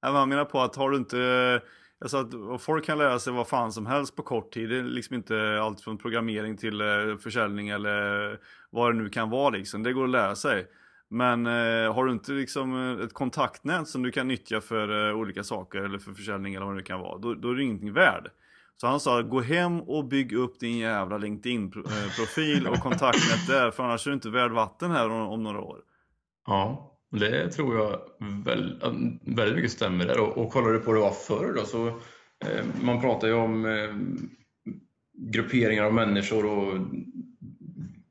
han 0.00 0.28
menar 0.28 0.44
på 0.44 0.60
att 0.60 0.76
har 0.76 0.90
du 0.90 0.96
inte 0.96 1.60
Alltså 2.04 2.16
att 2.16 2.62
folk 2.62 2.84
kan 2.84 2.98
lära 2.98 3.18
sig 3.18 3.32
vad 3.32 3.48
fan 3.48 3.72
som 3.72 3.86
helst 3.86 4.16
på 4.16 4.22
kort 4.22 4.52
tid. 4.52 4.70
Det 4.70 4.78
är 4.78 4.82
liksom 4.82 5.16
inte 5.16 5.60
allt 5.62 5.80
från 5.80 5.98
programmering 5.98 6.56
till 6.56 6.80
eh, 6.80 7.16
försäljning 7.22 7.68
eller 7.68 8.38
vad 8.70 8.94
det 8.94 9.02
nu 9.02 9.08
kan 9.08 9.30
vara 9.30 9.50
liksom. 9.50 9.82
Det 9.82 9.92
går 9.92 10.04
att 10.04 10.10
lära 10.10 10.36
sig. 10.36 10.66
Men 11.08 11.46
eh, 11.46 11.94
har 11.94 12.04
du 12.04 12.12
inte 12.12 12.32
liksom 12.32 12.98
ett 13.04 13.12
kontaktnät 13.12 13.88
som 13.88 14.02
du 14.02 14.10
kan 14.10 14.28
nyttja 14.28 14.60
för 14.60 15.08
eh, 15.08 15.16
olika 15.16 15.44
saker 15.44 15.78
eller 15.78 15.98
för 15.98 16.12
försäljning 16.12 16.54
eller 16.54 16.66
vad 16.66 16.74
det 16.74 16.78
nu 16.78 16.82
kan 16.82 17.00
vara, 17.00 17.18
då, 17.18 17.34
då 17.34 17.50
är 17.50 17.54
det 17.54 17.62
ingenting 17.62 17.92
värd. 17.92 18.30
Så 18.76 18.86
han 18.86 19.00
sa, 19.00 19.22
gå 19.22 19.40
hem 19.40 19.80
och 19.80 20.08
bygg 20.08 20.32
upp 20.32 20.60
din 20.60 20.78
jävla 20.78 21.18
LinkedIn-profil 21.18 22.66
och 22.66 22.78
kontaktnät 22.78 23.46
där, 23.48 23.70
för 23.70 23.82
annars 23.82 24.06
är 24.06 24.10
du 24.10 24.14
inte 24.14 24.30
värd 24.30 24.52
vatten 24.52 24.90
här 24.90 25.10
om, 25.10 25.28
om 25.28 25.42
några 25.42 25.60
år. 25.60 25.78
Ja, 26.46 26.90
det 27.10 27.48
tror 27.48 27.76
jag 27.76 28.00
väl, 28.44 28.80
väldigt 29.26 29.56
mycket 29.56 29.72
stämmer 29.72 30.06
där. 30.06 30.20
Och, 30.20 30.38
och 30.38 30.52
kollar 30.52 30.72
du 30.72 30.78
på 30.78 30.90
hur 30.90 30.94
det 30.94 31.00
var 31.04 31.10
förr 31.10 31.52
då, 31.56 31.64
så 31.64 31.86
eh, 31.86 32.64
man 32.82 33.00
pratar 33.00 33.28
ju 33.28 33.34
om 33.34 33.64
eh, 33.64 33.94
grupperingar 35.32 35.84
av 35.84 35.94
människor 35.94 36.46
och 36.46 36.78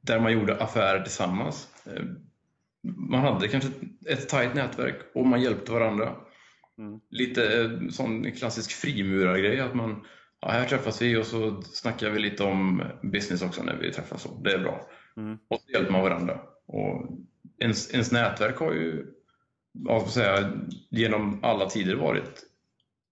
där 0.01 0.19
man 0.19 0.33
gjorde 0.33 0.63
affärer 0.63 1.01
tillsammans. 1.01 1.67
Eh, 1.85 2.03
man 3.09 3.19
hade 3.19 3.47
kanske 3.47 3.69
ett 4.05 4.29
tajt 4.29 4.53
nätverk 4.55 4.95
och 5.13 5.25
man 5.25 5.41
hjälpte 5.41 5.71
varandra. 5.71 6.15
Mm. 6.77 6.99
Lite 7.09 7.61
eh, 7.61 7.89
sån 7.89 8.31
klassisk 8.31 8.71
frimurargrej, 8.71 9.59
att 9.59 9.75
man 9.75 10.05
ja, 10.43 10.51
här 10.51 10.65
träffas 10.65 11.01
vi 11.01 11.17
och 11.17 11.25
så 11.25 11.61
snackar 11.61 12.09
vi 12.09 12.19
lite 12.19 12.43
om 12.43 12.83
business 13.01 13.41
också 13.41 13.63
när 13.63 13.75
vi 13.75 13.91
träffas. 13.91 14.27
Det 14.43 14.53
är 14.53 14.59
bra. 14.59 14.89
Mm. 15.17 15.37
Och 15.47 15.59
så 15.59 15.71
hjälper 15.71 15.91
man 15.91 16.01
varandra. 16.01 16.39
Och 16.65 17.07
ens, 17.59 17.93
ens 17.93 18.11
nätverk 18.11 18.57
har 18.57 18.73
ju 18.73 19.05
vad 19.71 20.09
säga, 20.09 20.51
genom 20.89 21.43
alla 21.43 21.69
tider 21.69 21.95
varit 21.95 22.43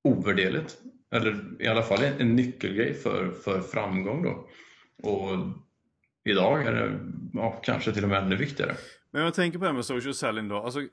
ovärderligt. 0.03 0.77
Eller 1.11 1.61
i 1.61 1.67
alla 1.67 1.81
fall 1.83 2.03
en, 2.03 2.21
en 2.21 2.35
nyckelgrej 2.35 2.93
för, 2.93 3.31
för 3.31 3.61
framgång. 3.61 4.23
Då. 4.23 4.47
Och 5.09 5.29
idag 6.23 6.67
är 6.67 6.73
det 6.73 6.99
ja, 7.33 7.61
kanske 7.63 7.91
till 7.91 8.03
och 8.03 8.09
med 8.09 8.23
ännu 8.23 8.35
viktigare. 8.35 8.75
Men 9.11 9.23
jag 9.23 9.33
tänker 9.33 9.59
på 9.59 9.65
det 9.65 9.69
här 9.69 9.75
med 9.75 9.85
social 9.85 10.13
selling 10.13 10.47
då. 10.47 10.57
Alltså, 10.57 10.87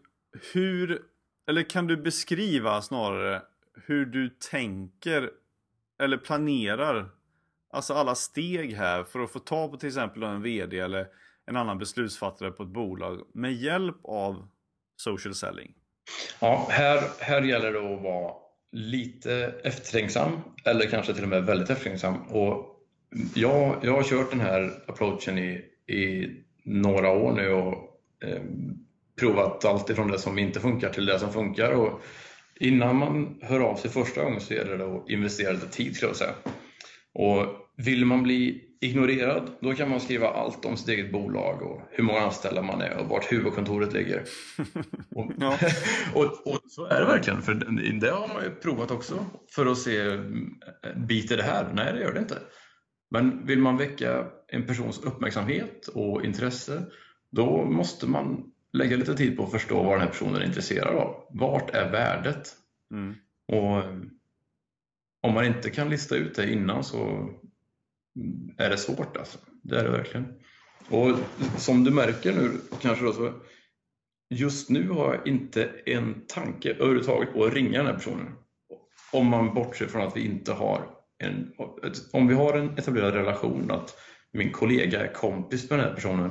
hur, 0.53 1.03
eller 1.49 1.63
kan 1.63 1.87
du 1.87 1.97
beskriva 1.97 2.83
snarare 2.83 3.43
hur 3.87 4.07
du 4.07 4.29
tänker 4.51 5.31
eller 5.99 6.17
planerar 6.17 7.11
alltså 7.73 7.95
alla 7.95 8.15
steg 8.15 8.75
här 8.75 9.05
för 9.05 9.21
att 9.21 9.33
få 9.33 9.39
ta 9.39 9.69
på 9.69 9.77
till 9.77 9.89
exempel 9.89 10.23
en 10.23 10.43
VD 10.43 10.79
eller 10.79 11.07
en 11.47 11.57
annan 11.57 11.79
beslutsfattare 11.79 12.51
på 12.51 12.63
ett 12.63 12.69
bolag 12.69 13.21
med 13.35 13.53
hjälp 13.53 13.97
av 14.05 14.49
social 14.97 15.35
selling? 15.35 15.75
Ja, 16.41 16.67
här, 16.71 17.01
här 17.21 17.43
gäller 17.43 17.73
det 17.73 17.95
att 17.95 18.03
vara 18.03 18.33
lite 18.73 19.55
eftertänksam 19.65 20.41
eller 20.65 20.87
kanske 20.87 21.15
till 21.15 21.23
och 21.23 21.29
med 21.29 21.45
väldigt 21.45 21.71
eftertänksam 21.71 22.23
och 22.23 22.75
jag, 23.35 23.77
jag 23.83 23.93
har 23.93 24.03
kört 24.03 24.31
den 24.31 24.41
här 24.41 24.83
approachen 24.87 25.39
i, 25.39 25.65
i 25.93 26.31
några 26.65 27.11
år 27.11 27.33
nu 27.33 27.51
och 27.53 28.01
eh, 28.25 28.43
provat 29.19 29.65
allt 29.65 29.91
ifrån 29.91 30.11
det 30.11 30.19
som 30.19 30.39
inte 30.39 30.61
funkar 30.61 30.91
till 30.91 31.07
det 31.07 31.19
som 31.19 31.33
funkar. 31.33 31.73
Och 31.73 32.03
innan 32.61 32.97
man 32.97 33.39
hör 33.43 33.61
av 33.61 33.77
sig 33.77 33.91
första 33.91 34.25
gången 34.25 34.41
så 34.41 34.55
gäller 34.55 34.79
det 34.79 34.85
att 34.85 35.11
investera 35.11 35.53
lite 35.53 35.69
tid 35.69 35.97
skulle 35.97 36.11
jag 36.11 36.17
säga. 36.17 36.35
Och 37.15 37.47
vill 37.77 38.05
man 38.05 38.23
bli 38.23 38.65
ignorerad, 38.81 39.51
då 39.61 39.75
kan 39.75 39.91
man 39.91 40.01
skriva 40.01 40.29
allt 40.29 40.65
om 40.65 40.77
sitt 40.77 40.89
eget 40.89 41.13
bolag 41.13 41.63
och 41.63 41.81
hur 41.91 42.05
många 42.05 42.21
anställda 42.21 42.63
man 42.63 42.81
är 42.81 42.97
och 42.97 43.09
vart 43.09 43.33
huvudkontoret 43.33 43.93
ligger. 43.93 44.25
och, 45.15 45.33
ja. 45.39 45.59
och, 46.15 46.25
och, 46.25 46.61
så 46.69 46.87
är 46.87 47.01
det 47.01 47.07
verkligen, 47.07 47.43
för 47.43 47.55
det 48.01 48.11
har 48.11 48.29
man 48.29 48.45
ju 48.45 48.51
provat 48.51 48.91
också 48.91 49.27
för 49.55 49.67
att 49.67 49.79
se, 49.79 50.19
biter 51.09 51.37
det 51.37 51.43
här? 51.43 51.73
Nej, 51.75 51.93
det 51.93 52.01
gör 52.01 52.13
det 52.13 52.21
inte. 52.21 52.39
Men 53.11 53.47
vill 53.47 53.59
man 53.59 53.77
väcka 53.77 54.27
en 54.49 54.67
persons 54.67 54.99
uppmärksamhet 54.99 55.89
och 55.89 56.25
intresse, 56.25 56.83
då 57.31 57.65
måste 57.65 58.07
man 58.07 58.45
lägga 58.73 58.97
lite 58.97 59.15
tid 59.15 59.37
på 59.37 59.45
att 59.45 59.51
förstå 59.51 59.83
vad 59.83 59.93
den 59.93 60.01
här 60.01 60.09
personen 60.09 60.43
är 60.43 60.47
intresserad 60.47 60.97
av. 60.97 61.27
Vart 61.31 61.71
är 61.71 61.91
värdet? 61.91 62.55
Mm. 62.93 63.15
Och 63.53 63.83
om 65.23 65.35
man 65.35 65.45
inte 65.45 65.71
kan 65.71 65.91
lista 65.91 66.17
ut 66.17 66.35
det 66.35 66.53
innan 66.53 66.85
så 66.85 67.31
är 68.57 68.71
det 68.71 68.79
svårt 68.79 69.17
alltså. 69.17 69.39
Det 69.63 69.81
är 69.81 69.85
det 69.85 69.91
verkligen. 69.91 70.35
Och 70.89 71.19
som 71.57 71.85
du 71.85 71.91
märker 71.91 72.33
nu 72.33 72.51
kanske 72.81 73.05
då 73.05 73.13
så 73.13 73.33
just 74.31 74.71
nu 74.71 74.89
har 74.89 75.15
jag 75.15 75.27
inte 75.27 75.71
en 75.87 76.27
tanke 76.27 76.73
överhuvudtaget 76.73 77.33
på 77.33 77.45
att 77.45 77.53
ringa 77.53 77.79
den 77.79 77.87
här 77.87 77.95
personen. 77.95 78.33
Om 79.13 79.27
man 79.27 79.55
bortser 79.55 79.87
från 79.87 80.03
att 80.03 80.17
vi 80.17 80.25
inte 80.25 80.53
har 80.53 80.99
en, 81.19 81.53
om 82.13 82.29
vi 82.29 82.35
har 82.35 82.59
en 82.59 82.79
etablerad 82.79 83.15
relation, 83.15 83.71
att 83.71 83.95
min 84.33 84.53
kollega 84.53 85.01
är 85.01 85.13
kompis 85.13 85.71
med 85.71 85.79
den 85.79 85.89
här 85.89 85.95
personen, 85.95 86.31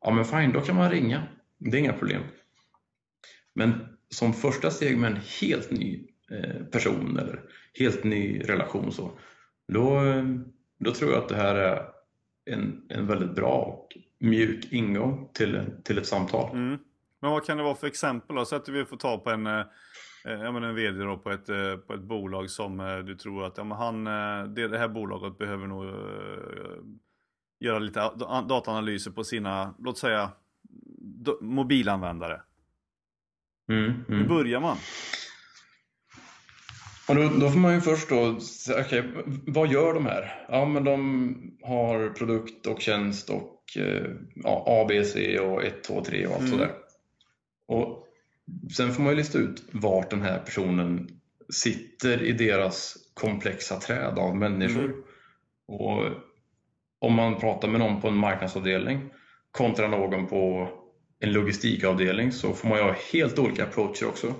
ja 0.00 0.10
men 0.10 0.24
fine, 0.24 0.52
då 0.52 0.60
kan 0.60 0.76
man 0.76 0.90
ringa. 0.90 1.22
Det 1.70 1.76
är 1.76 1.80
inga 1.80 1.92
problem. 1.92 2.22
Men 3.54 3.98
som 4.08 4.32
första 4.32 4.70
steg 4.70 4.98
med 4.98 5.10
en 5.10 5.20
helt 5.40 5.70
ny 5.70 6.08
eh, 6.30 6.64
person 6.64 7.18
eller 7.18 7.40
helt 7.78 8.04
ny 8.04 8.40
relation 8.40 8.92
så, 8.92 9.18
då, 9.72 10.00
då 10.78 10.92
tror 10.92 11.12
jag 11.12 11.22
att 11.22 11.28
det 11.28 11.36
här 11.36 11.54
är 11.54 11.82
en, 12.50 12.86
en 12.88 13.06
väldigt 13.06 13.34
bra 13.34 13.54
och 13.54 13.96
mjuk 14.18 14.72
ingång 14.72 15.30
till, 15.32 15.60
till 15.84 15.98
ett 15.98 16.06
samtal. 16.06 16.56
Mm. 16.56 16.78
Men 17.20 17.30
vad 17.30 17.44
kan 17.44 17.56
det 17.56 17.62
vara 17.62 17.74
för 17.74 17.86
exempel 17.86 18.36
då? 18.36 18.44
Så 18.44 18.56
att 18.56 18.68
vi 18.68 18.84
får 18.84 18.96
ta 18.96 19.18
på 19.18 19.30
en, 19.30 19.46
eh, 19.46 19.64
en 20.26 20.74
vd 20.74 21.04
då 21.04 21.16
på, 21.16 21.30
ett, 21.30 21.48
eh, 21.48 21.76
på 21.76 21.94
ett 21.94 22.02
bolag 22.02 22.50
som 22.50 22.80
eh, 22.80 22.98
du 22.98 23.14
tror 23.14 23.46
att 23.46 23.58
ja, 23.58 23.64
men 23.64 23.78
han, 23.78 24.04
det, 24.54 24.68
det 24.68 24.78
här 24.78 24.88
bolaget 24.88 25.38
behöver 25.38 25.66
nog 25.66 25.84
göra 27.60 27.78
lite 27.78 28.10
dataanalyser 28.48 29.10
på 29.10 29.24
sina, 29.24 29.74
låt 29.78 29.98
säga 29.98 30.30
mobilanvändare. 31.40 32.40
Mm, 33.68 33.84
mm. 33.84 34.04
Hur 34.08 34.28
börjar 34.28 34.60
man? 34.60 34.76
Och 37.08 37.14
då, 37.14 37.28
då, 37.40 37.50
får 37.50 37.58
man 37.58 37.74
ju 37.74 37.80
först 37.80 38.08
då 38.08 38.40
säga, 38.40 38.80
okay, 38.80 39.02
vad 39.46 39.72
gör 39.72 39.94
de 39.94 40.06
här? 40.06 40.46
Ja, 40.48 40.64
men 40.64 40.84
de 40.84 41.58
har 41.62 42.08
produkt 42.08 42.66
och 42.66 42.80
tjänst 42.80 43.30
och 43.30 43.62
eh, 43.76 44.10
ja, 44.34 44.64
ABC 44.66 45.16
och 45.40 45.64
1, 45.64 45.84
2, 45.84 46.04
3 46.04 46.26
och 46.26 46.32
allt 46.32 46.40
mm. 46.40 46.52
sådär. 46.52 46.70
Och 47.66 48.06
sen 48.76 48.92
får 48.92 49.02
man 49.02 49.12
ju 49.12 49.16
lista 49.16 49.38
ut 49.38 49.64
vart 49.72 50.10
den 50.10 50.22
här 50.22 50.38
personen 50.38 51.08
sitter 51.52 52.22
i 52.22 52.32
deras 52.32 52.96
komplexa 53.14 53.80
träd 53.80 54.18
av 54.18 54.36
människor. 54.36 54.84
Mm. 54.84 55.02
Och 55.66 56.04
om 56.98 57.14
man 57.14 57.40
pratar 57.40 57.68
med 57.68 57.80
någon 57.80 58.00
på 58.00 58.08
en 58.08 58.16
marknadsavdelning 58.16 59.10
kontra 59.50 59.88
någon 59.88 60.26
på 60.26 60.68
en 61.20 61.32
logistikavdelning 61.32 62.32
så 62.32 62.52
får 62.52 62.68
man 62.68 62.78
ju 62.78 62.84
ha 62.84 62.94
helt 63.12 63.38
olika 63.38 63.64
approacher 63.64 64.06
också. 64.06 64.34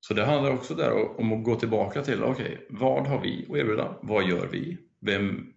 Så 0.00 0.14
det 0.14 0.24
handlar 0.24 0.50
också 0.50 0.74
där 0.74 1.20
om 1.20 1.32
att 1.32 1.44
gå 1.44 1.56
tillbaka 1.56 2.02
till, 2.02 2.24
okej, 2.24 2.44
okay, 2.44 2.58
vad 2.68 3.06
har 3.06 3.20
vi 3.20 3.46
att 3.50 3.56
erbjuda? 3.56 3.96
Vad 4.02 4.28
gör 4.28 4.46
vi? 4.46 4.78
Vem, 5.00 5.52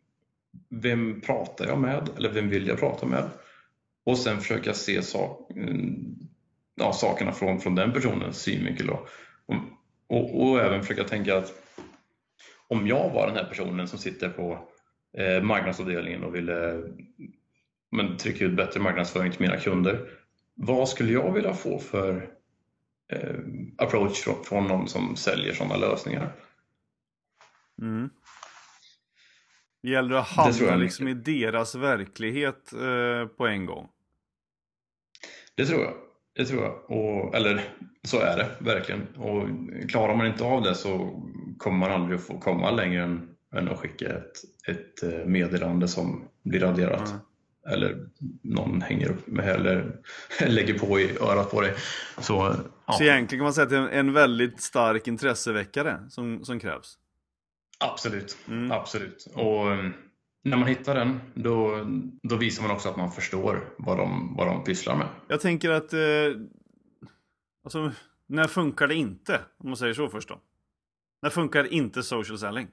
vem 0.69 1.21
pratar 1.21 1.67
jag 1.67 1.79
med? 1.79 2.09
Eller 2.17 2.31
vem 2.31 2.49
vill 2.49 2.67
jag 2.67 2.79
prata 2.79 3.05
med? 3.05 3.29
Och 4.05 4.17
sen 4.17 4.39
försöka 4.39 4.73
se 4.73 5.01
sak, 5.01 5.51
mm, 5.51 6.15
ja, 6.75 6.93
sakerna 6.93 7.31
från, 7.31 7.59
från 7.59 7.75
den 7.75 7.93
personens 7.93 8.37
synvinkel. 8.37 8.89
Och, 8.89 9.07
och, 10.07 10.41
och, 10.41 10.59
även 10.59 10.81
försöka 10.81 11.03
tänka 11.03 11.37
att 11.37 11.53
om 12.67 12.87
jag 12.87 13.09
var 13.09 13.27
den 13.27 13.35
här 13.35 13.45
personen 13.45 13.87
som 13.87 13.99
sitter 13.99 14.29
på 14.29 14.67
eh, 15.17 15.43
marknadsavdelningen 15.43 16.23
och 16.23 16.35
ville 16.35 16.83
men 17.95 18.17
trycka 18.17 18.45
ut 18.45 18.55
bättre 18.55 18.79
marknadsföring 18.79 19.31
till 19.31 19.41
mina 19.41 19.57
kunder. 19.57 20.09
Vad 20.53 20.89
skulle 20.89 21.13
jag 21.13 21.33
vilja 21.33 21.53
få 21.53 21.79
för 21.79 22.29
eh, 23.11 23.35
approach 23.77 24.17
från, 24.17 24.43
från 24.43 24.67
någon 24.67 24.87
som 24.87 25.15
säljer 25.15 25.53
sådana 25.53 25.77
lösningar? 25.77 26.35
Mm. 27.81 28.09
Det 29.83 29.89
gäller 29.89 30.15
att 30.15 30.27
hamna 30.27 30.75
liksom 30.75 31.07
i 31.07 31.13
deras 31.13 31.75
verklighet 31.75 32.73
eh, 32.73 33.27
på 33.27 33.47
en 33.47 33.65
gång. 33.65 33.89
Det 35.55 35.65
tror 35.65 35.81
jag. 35.83 35.93
Det 36.35 36.45
tror 36.45 36.63
jag. 36.63 36.91
Och, 36.91 37.35
eller 37.35 37.61
så 38.03 38.19
är 38.19 38.37
det 38.37 38.49
verkligen. 38.59 39.07
Och 39.15 39.47
klarar 39.89 40.15
man 40.15 40.27
inte 40.27 40.43
av 40.43 40.61
det 40.61 40.75
så 40.75 41.23
kommer 41.57 41.77
man 41.77 41.91
aldrig 41.91 42.19
att 42.19 42.25
få 42.25 42.39
komma 42.39 42.71
längre 42.71 43.03
än, 43.03 43.29
än 43.55 43.69
att 43.69 43.79
skicka 43.79 44.05
ett, 44.05 44.31
ett 44.67 45.03
eh, 45.03 45.25
meddelande 45.25 45.87
som 45.87 46.27
blir 46.43 46.59
raderat. 46.59 47.09
Mm 47.09 47.19
eller 47.69 48.09
någon 48.41 48.81
hänger 48.81 49.09
upp 49.09 49.27
med 49.27 49.47
eller 49.49 49.95
lägger 50.47 50.79
på 50.79 50.99
i 50.99 51.17
örat 51.17 51.51
på 51.51 51.61
dig. 51.61 51.73
Så, 52.17 52.55
ja. 52.85 52.93
så 52.93 53.03
egentligen 53.03 53.39
kan 53.39 53.43
man 53.43 53.53
säga 53.53 53.63
att 53.63 53.69
det 53.69 53.77
är 53.77 53.99
en 53.99 54.13
väldigt 54.13 54.61
stark 54.61 55.07
intresseväckare 55.07 55.99
som, 56.09 56.45
som 56.45 56.59
krävs? 56.59 56.97
Absolut, 57.79 58.37
mm. 58.47 58.71
absolut. 58.71 59.27
Och 59.33 59.71
mm, 59.71 59.93
när 60.43 60.57
man 60.57 60.67
hittar 60.67 60.95
den, 60.95 61.19
då, 61.33 61.85
då 62.23 62.35
visar 62.35 62.63
man 62.63 62.71
också 62.71 62.89
att 62.89 62.97
man 62.97 63.11
förstår 63.11 63.73
vad 63.77 63.97
de, 63.97 64.35
vad 64.37 64.47
de 64.47 64.63
pysslar 64.63 64.95
med. 64.95 65.07
Jag 65.27 65.41
tänker 65.41 65.69
att, 65.69 65.93
eh, 65.93 65.99
alltså, 67.63 67.91
när 68.27 68.47
funkar 68.47 68.87
det 68.87 68.95
inte? 68.95 69.41
Om 69.57 69.69
man 69.69 69.77
säger 69.77 69.93
så 69.93 70.09
först 70.09 70.29
då. 70.29 70.41
När 71.21 71.29
funkar 71.29 71.73
inte 71.73 72.03
social 72.03 72.37
selling? 72.37 72.67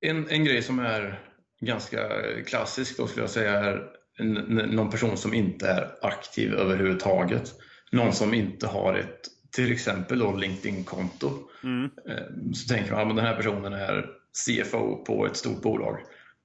En, 0.00 0.28
en 0.28 0.44
grej 0.44 0.62
som 0.62 0.78
är 0.78 1.20
ganska 1.60 2.08
klassisk 2.46 2.96
då 2.96 3.06
skulle 3.06 3.22
jag 3.22 3.30
säga 3.30 3.60
är 3.60 3.88
någon 4.18 4.90
person 4.90 5.16
som 5.16 5.34
inte 5.34 5.68
är 5.68 5.90
aktiv 6.02 6.54
överhuvudtaget. 6.54 7.54
Någon 7.92 8.12
som 8.12 8.34
inte 8.34 8.66
har 8.66 8.94
ett 8.94 9.20
till 9.56 9.72
exempel 9.72 10.18
då 10.18 10.36
LinkedIn-konto. 10.36 11.30
Mm. 11.64 11.84
Eh, 11.84 12.52
så 12.52 12.74
tänker 12.74 12.92
man 12.92 13.10
att 13.10 13.16
den 13.16 13.24
här 13.24 13.36
personen 13.36 13.72
är 13.72 14.10
CFO 14.46 15.04
på 15.04 15.26
ett 15.26 15.36
stort 15.36 15.62
bolag. 15.62 15.98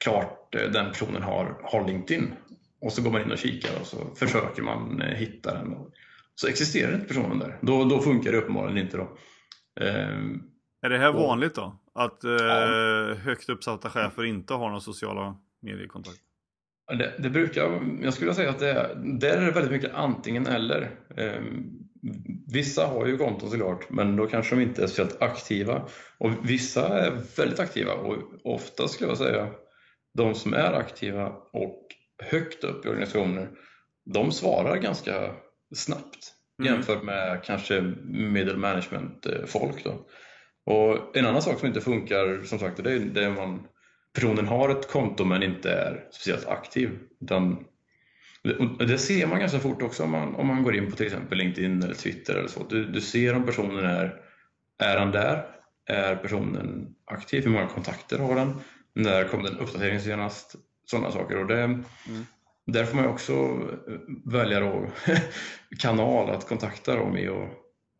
Klart 0.03 0.55
eh, 0.55 0.71
den 0.71 0.91
personen 0.91 1.21
har, 1.21 1.61
har 1.63 1.87
LinkedIn. 1.87 2.33
Och 2.81 2.93
så 2.93 3.01
går 3.01 3.11
man 3.11 3.21
in 3.21 3.31
och 3.31 3.37
kikar 3.37 3.79
och 3.81 3.87
så 3.87 4.15
försöker 4.15 4.61
man 4.61 5.01
eh, 5.01 5.07
hitta 5.07 5.53
den. 5.53 5.75
Så 6.35 6.47
existerar 6.47 6.95
inte 6.95 7.07
personen 7.07 7.39
där. 7.39 7.57
Då, 7.61 7.83
då 7.83 8.01
funkar 8.01 8.31
det 8.31 8.37
uppenbarligen 8.37 8.77
inte. 8.77 8.97
Då. 8.97 9.17
Är 10.81 10.89
det 10.89 10.97
här 10.97 11.11
vanligt 11.11 11.55
då? 11.55 11.79
Att 11.93 12.19
ja. 12.23 13.13
högt 13.13 13.49
uppsatta 13.49 13.89
chefer 13.89 14.23
inte 14.23 14.53
har 14.53 14.69
någon 14.69 14.81
sociala 14.81 15.37
mediekontakt? 15.61 16.19
Det, 16.97 17.13
det, 17.17 17.29
brukar, 17.29 17.81
jag 18.01 18.13
skulle 18.13 18.33
säga 18.33 18.49
att 18.49 18.59
det, 18.59 18.89
där 19.19 19.37
är 19.37 19.45
det 19.45 19.51
väldigt 19.51 19.71
mycket 19.71 19.93
antingen 19.93 20.47
eller. 20.47 20.89
Eh, 21.17 21.41
vissa 22.53 22.85
har 22.85 23.07
ju 23.07 23.17
konton 23.17 23.49
såklart, 23.49 23.89
men 23.89 24.15
då 24.15 24.27
kanske 24.27 24.55
de 24.55 24.61
inte 24.61 24.83
är 24.83 24.87
speciellt 24.87 25.21
aktiva. 25.21 25.87
Och 26.17 26.31
vissa 26.43 26.99
är 26.99 27.11
väldigt 27.37 27.59
aktiva 27.59 27.93
och 27.93 28.17
ofta 28.43 28.87
skulle 28.87 29.09
jag 29.09 29.17
säga 29.17 29.49
de 30.17 30.35
som 30.35 30.53
är 30.53 30.73
aktiva 30.73 31.27
och 31.53 31.87
högt 32.23 32.63
upp 32.63 32.85
i 32.85 32.89
organisationer, 32.89 33.49
de 34.13 34.31
svarar 34.31 34.77
ganska 34.77 35.31
snabbt 35.75 36.33
mm. 36.59 36.73
jämfört 36.73 37.03
med 37.03 37.43
kanske 37.43 37.81
middle 38.05 38.57
management 38.57 39.27
folk. 39.45 39.83
Då. 39.83 40.07
Och 40.65 41.17
en 41.17 41.25
annan 41.25 41.41
sak 41.41 41.59
som 41.59 41.67
inte 41.67 41.81
funkar, 41.81 42.43
som 42.43 42.59
sagt, 42.59 42.83
det 42.83 42.91
är, 42.91 42.99
det 42.99 43.23
är 43.23 43.31
man 43.31 43.67
personen 44.13 44.47
har 44.47 44.69
ett 44.69 44.91
konto 44.91 45.25
men 45.25 45.43
inte 45.43 45.71
är 45.71 46.05
speciellt 46.11 46.47
aktiv. 46.47 46.99
Utan, 47.21 47.65
det 48.79 48.97
ser 48.97 49.27
man 49.27 49.39
ganska 49.39 49.59
fort 49.59 49.81
också 49.81 50.03
om 50.03 50.11
man, 50.11 50.35
om 50.35 50.47
man 50.47 50.63
går 50.63 50.75
in 50.75 50.91
på 50.91 50.97
till 50.97 51.05
exempel 51.05 51.37
LinkedIn 51.37 51.83
eller 51.83 51.93
Twitter 51.93 52.35
eller 52.35 52.47
så. 52.47 52.63
Du, 52.69 52.85
du 52.85 53.01
ser 53.01 53.35
om 53.35 53.45
personen 53.45 53.85
är, 53.85 54.21
är 54.79 54.97
han 54.97 55.11
där? 55.11 55.45
Är 55.85 56.15
personen 56.15 56.95
aktiv? 57.05 57.43
Hur 57.43 57.51
många 57.51 57.67
kontakter 57.67 58.19
har 58.19 58.35
den? 58.35 58.53
När 58.93 59.27
kom 59.27 59.43
den 59.43 59.57
uppdatering 59.57 59.99
senast? 59.99 60.55
Sådana 60.85 61.11
saker. 61.11 61.37
Och 61.37 61.47
det, 61.47 61.63
mm. 61.63 61.83
Där 62.65 62.85
får 62.85 62.95
man 62.95 63.07
också 63.07 63.59
välja 64.25 64.59
då, 64.59 64.91
kanal 65.79 66.29
att 66.29 66.47
kontakta 66.47 66.95
dem 66.95 67.17
i. 67.17 67.29
Och, 67.29 67.47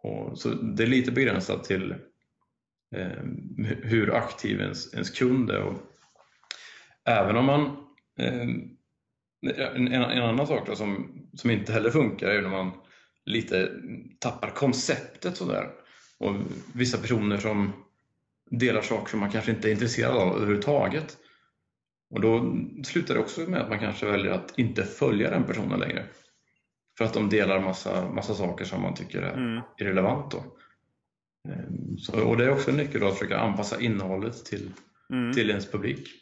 och, 0.04 0.38
så 0.40 0.50
det 0.50 0.84
är 0.84 0.88
lite 0.88 1.12
begränsat 1.12 1.64
till 1.64 1.92
eh, 2.96 3.24
hur 3.84 4.16
aktiv 4.16 4.62
ens, 4.62 4.94
ens 4.94 5.10
kund 5.10 5.52
är. 5.52 5.62
Och 5.62 5.91
även 7.06 7.38
om 7.38 7.46
man 7.46 7.66
eh, 8.20 8.48
en, 9.76 9.88
en, 9.88 10.22
annan 10.22 10.48
sak 10.48 10.68
då 10.68 10.76
som, 10.76 11.22
som 11.34 11.50
inte 11.50 11.74
heller 11.74 11.90
funkar 11.90 12.28
är 12.28 12.42
när 12.42 12.50
man 12.50 12.72
lite 13.26 13.72
tappar 14.20 14.50
konceptet 14.50 15.38
sådär. 15.38 15.70
Och 16.18 16.36
vissa 16.74 16.98
personer 16.98 17.38
som 17.38 17.74
delar 18.52 18.82
saker 18.82 19.10
som 19.10 19.20
man 19.20 19.32
kanske 19.32 19.52
inte 19.52 19.70
är 19.70 19.72
intresserad 19.72 20.18
av 20.18 20.36
överhuvudtaget. 20.36 21.18
Och 22.10 22.22
då 22.22 22.56
slutar 22.84 23.14
det 23.14 23.20
också 23.20 23.42
med 23.42 23.62
att 23.62 23.70
man 23.70 23.80
kanske 23.80 24.06
väljer 24.06 24.32
att 24.32 24.60
inte 24.60 24.84
följa 24.84 25.30
den 25.30 25.44
personen 25.44 25.80
längre. 25.80 26.06
För 26.98 27.06
att 27.06 27.14
de 27.14 27.30
delar 27.30 27.60
massa, 27.60 28.12
massa 28.12 28.34
saker 28.34 28.66
som 28.66 28.82
man 28.82 28.94
tycker 28.94 29.22
är 29.22 29.34
mm. 29.34 29.62
irrelevant. 29.78 30.32
Då. 30.32 30.44
Ehm, 31.50 31.98
så, 31.98 32.24
och 32.24 32.38
det 32.38 32.46
är 32.46 32.52
också 32.52 32.72
en 32.72 32.78
nyckel 32.78 33.04
att 33.04 33.14
försöka 33.14 33.40
anpassa 33.40 33.82
innehållet 33.82 34.46
till, 34.46 34.72
mm. 35.10 35.34
till 35.34 35.50
ens 35.50 35.72
publik. 35.72 36.21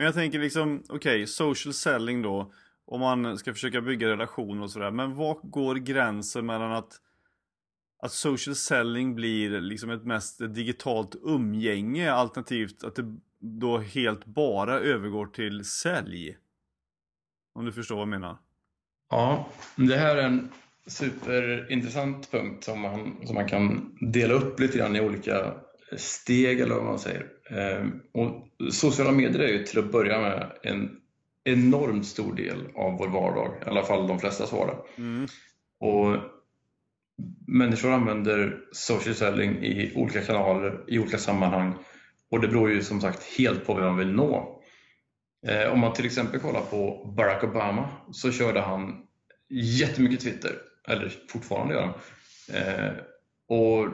Men 0.00 0.04
jag 0.04 0.14
tänker 0.14 0.38
liksom, 0.38 0.82
okej, 0.88 0.96
okay, 0.96 1.26
social 1.26 1.74
selling 1.74 2.22
då. 2.22 2.52
Om 2.86 3.00
man 3.00 3.38
ska 3.38 3.52
försöka 3.52 3.80
bygga 3.80 4.08
relationer 4.08 4.62
och 4.62 4.70
sådär. 4.70 4.90
Men 4.90 5.14
var 5.14 5.34
går 5.42 5.74
gränsen 5.74 6.46
mellan 6.46 6.72
att, 6.72 6.92
att 8.02 8.12
social 8.12 8.56
selling 8.56 9.14
blir 9.14 9.60
liksom 9.60 9.90
ett 9.90 10.04
mest 10.04 10.38
digitalt 10.54 11.16
umgänge 11.22 12.12
alternativt 12.12 12.84
att 12.84 12.94
det 12.94 13.16
då 13.38 13.78
helt 13.78 14.24
bara 14.24 14.78
övergår 14.78 15.26
till 15.26 15.64
sälj? 15.64 16.36
Om 17.54 17.64
du 17.64 17.72
förstår 17.72 17.94
vad 17.94 18.02
jag 18.02 18.08
menar? 18.08 18.38
Ja, 19.10 19.48
det 19.76 19.96
här 19.96 20.16
är 20.16 20.22
en 20.22 20.48
superintressant 20.86 22.30
punkt 22.30 22.64
som 22.64 22.80
man, 22.80 23.26
som 23.26 23.34
man 23.34 23.48
kan 23.48 23.96
dela 24.00 24.34
upp 24.34 24.60
lite 24.60 24.78
grann 24.78 24.96
i 24.96 25.00
olika 25.00 25.54
steg 25.96 26.60
eller 26.60 26.74
vad 26.74 26.84
man 26.84 26.98
säger. 26.98 27.39
Ehm, 27.50 28.00
och 28.12 28.48
sociala 28.72 29.12
medier 29.12 29.40
är 29.40 29.48
ju 29.48 29.64
till 29.64 29.78
att 29.78 29.92
börja 29.92 30.20
med 30.20 30.52
en 30.62 30.96
enormt 31.44 32.06
stor 32.06 32.34
del 32.34 32.66
av 32.74 32.98
vår 32.98 33.08
vardag, 33.08 33.54
i 33.66 33.68
alla 33.68 33.82
fall 33.82 34.06
de 34.06 34.18
flesta 34.18 34.56
vardag. 34.56 34.86
Mm. 34.98 35.26
Och 35.80 36.16
människor 37.46 37.92
använder 37.92 38.60
social 38.72 39.14
selling 39.14 39.64
i 39.64 39.92
olika 39.96 40.20
kanaler, 40.20 40.84
i 40.88 40.98
olika 40.98 41.18
sammanhang 41.18 41.74
och 42.30 42.40
det 42.40 42.48
beror 42.48 42.70
ju 42.70 42.82
som 42.82 43.00
sagt 43.00 43.22
helt 43.38 43.66
på 43.66 43.74
vem 43.74 43.84
man 43.84 43.96
vill 43.96 44.12
nå. 44.12 44.60
Ehm, 45.46 45.72
om 45.72 45.80
man 45.80 45.92
till 45.92 46.06
exempel 46.06 46.40
kollar 46.40 46.60
på 46.60 47.12
Barack 47.16 47.44
Obama 47.44 47.88
så 48.12 48.32
körde 48.32 48.60
han 48.60 49.02
jättemycket 49.78 50.20
Twitter, 50.20 50.52
eller 50.88 51.12
fortfarande 51.28 51.74
gör 51.74 51.82
han. 51.82 51.94
Ehm, 52.54 52.94
och 53.48 53.88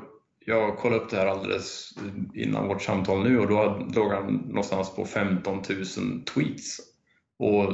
jag 0.49 0.79
kollade 0.79 1.03
upp 1.03 1.11
det 1.11 1.17
här 1.17 1.27
alldeles 1.27 1.91
innan 2.35 2.69
vårt 2.69 2.83
samtal 2.83 3.23
nu 3.23 3.39
och 3.39 3.49
då 3.49 3.87
låg 3.95 4.13
han 4.13 4.35
någonstans 4.35 4.95
på 4.95 5.05
15 5.05 5.55
000 5.55 5.65
tweets 6.35 6.81
och 7.39 7.73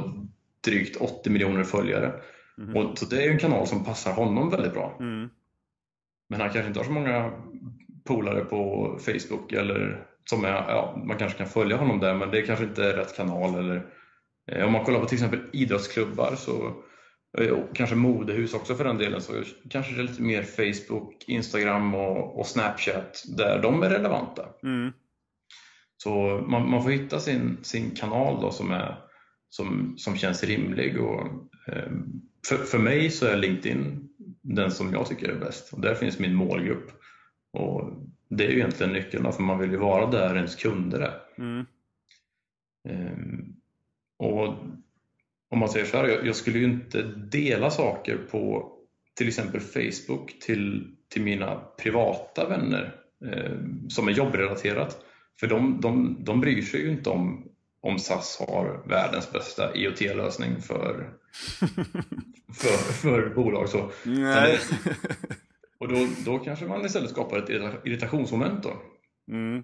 drygt 0.65 0.97
80 0.97 1.29
miljoner 1.29 1.63
följare. 1.63 2.21
Mm. 2.57 2.75
Och, 2.75 2.97
så 2.97 3.05
det 3.05 3.17
är 3.17 3.25
ju 3.25 3.31
en 3.31 3.39
kanal 3.39 3.67
som 3.67 3.85
passar 3.85 4.13
honom 4.13 4.49
väldigt 4.49 4.73
bra. 4.73 4.97
Mm. 4.99 5.29
Men 6.29 6.41
han 6.41 6.49
kanske 6.49 6.67
inte 6.67 6.79
har 6.79 6.85
så 6.85 6.91
många 6.91 7.31
polare 8.03 8.45
på 8.45 8.91
Facebook 9.05 9.51
eller 9.51 10.07
som 10.25 10.45
är, 10.45 10.49
ja, 10.49 11.03
man 11.05 11.17
kanske 11.17 11.37
kan 11.37 11.47
följa 11.47 11.77
honom 11.77 11.99
där 11.99 12.15
men 12.15 12.31
det 12.31 12.39
är 12.39 12.45
kanske 12.45 12.65
inte 12.65 12.83
är 12.83 12.93
rätt 12.93 13.15
kanal. 13.15 13.59
Eller, 13.59 13.85
eh, 14.51 14.65
om 14.65 14.71
man 14.71 14.85
kollar 14.85 14.99
på 14.99 15.05
till 15.05 15.15
exempel 15.15 15.41
idrottsklubbar 15.53 16.35
så 16.35 16.83
och 17.33 17.75
kanske 17.75 17.95
modehus 17.95 18.53
också 18.53 18.75
för 18.75 18.83
den 18.83 18.97
delen, 18.97 19.21
så 19.21 19.43
kanske 19.69 19.93
det 19.93 20.01
är 20.01 20.03
lite 20.03 20.21
mer 20.21 20.43
Facebook, 20.43 21.23
Instagram 21.27 21.95
och, 21.95 22.39
och 22.39 22.47
Snapchat 22.47 23.23
där 23.37 23.61
de 23.61 23.83
är 23.83 23.89
relevanta. 23.89 24.45
Mm. 24.63 24.91
Så 25.97 26.43
man, 26.47 26.69
man, 26.69 26.83
får 26.83 26.89
hitta 26.89 27.19
sin, 27.19 27.57
sin 27.61 27.91
kanal 27.91 28.41
då 28.41 28.51
som, 28.51 28.71
är, 28.71 28.97
som, 29.49 29.93
som 29.97 30.17
känns 30.17 30.43
rimlig. 30.43 31.01
Och, 31.01 31.27
eh, 31.67 31.91
för, 32.47 32.57
för 32.57 32.79
mig 32.79 33.09
så 33.09 33.25
är 33.25 33.37
LinkedIn 33.37 34.09
den 34.41 34.71
som 34.71 34.93
jag 34.93 35.05
tycker 35.05 35.29
är 35.29 35.39
bäst. 35.39 35.73
Och 35.73 35.81
där 35.81 35.95
finns 35.95 36.19
min 36.19 36.35
målgrupp. 36.35 36.91
Och 37.53 37.91
det 38.29 38.45
är 38.45 38.49
ju 38.49 38.57
egentligen 38.57 38.93
nyckeln, 38.93 39.33
för 39.33 39.43
man 39.43 39.59
vill 39.59 39.71
ju 39.71 39.77
vara 39.77 40.11
där 40.11 40.35
ens 40.35 40.55
kunder 40.55 40.99
är. 40.99 41.21
Mm. 41.37 41.65
Eh, 42.89 43.17
och 44.17 44.55
om 45.53 45.59
man 45.59 45.69
säger 45.69 45.85
så 45.85 45.97
här, 45.97 46.07
jag, 46.07 46.25
jag, 46.25 46.35
skulle 46.35 46.59
ju 46.59 46.65
inte 46.65 47.01
dela 47.31 47.69
saker 47.69 48.17
på 48.31 48.71
till 49.17 49.27
exempel 49.27 49.61
Facebook 49.61 50.39
till, 50.41 50.87
till 51.09 51.21
mina 51.21 51.55
privata 51.55 52.49
vänner 52.49 52.95
eh, 53.25 53.57
som 53.89 54.07
är 54.07 54.11
jobbrelaterat. 54.11 54.97
För 55.39 55.47
de, 55.47 55.81
de, 55.81 56.17
de 56.23 56.41
bryr 56.41 56.61
sig 56.61 56.81
ju 56.81 56.91
inte 56.91 57.09
om 57.09 57.49
om 57.83 57.99
SAS 57.99 58.37
har 58.47 58.83
världens 58.87 59.31
bästa 59.31 59.75
IoT-lösning 59.75 60.61
för, 60.61 61.13
för, 62.53 62.93
för 62.93 63.29
bolag. 63.35 63.69
Så. 63.69 63.91
Nej. 64.03 64.59
Och 65.79 65.87
då, 65.87 66.07
då 66.25 66.39
kanske 66.39 66.65
man 66.65 66.85
istället 66.85 67.09
skapar 67.09 67.37
ett 67.37 67.49
irritationsmoment. 67.85 68.63
Då. 68.63 68.81
Mm. 69.31 69.63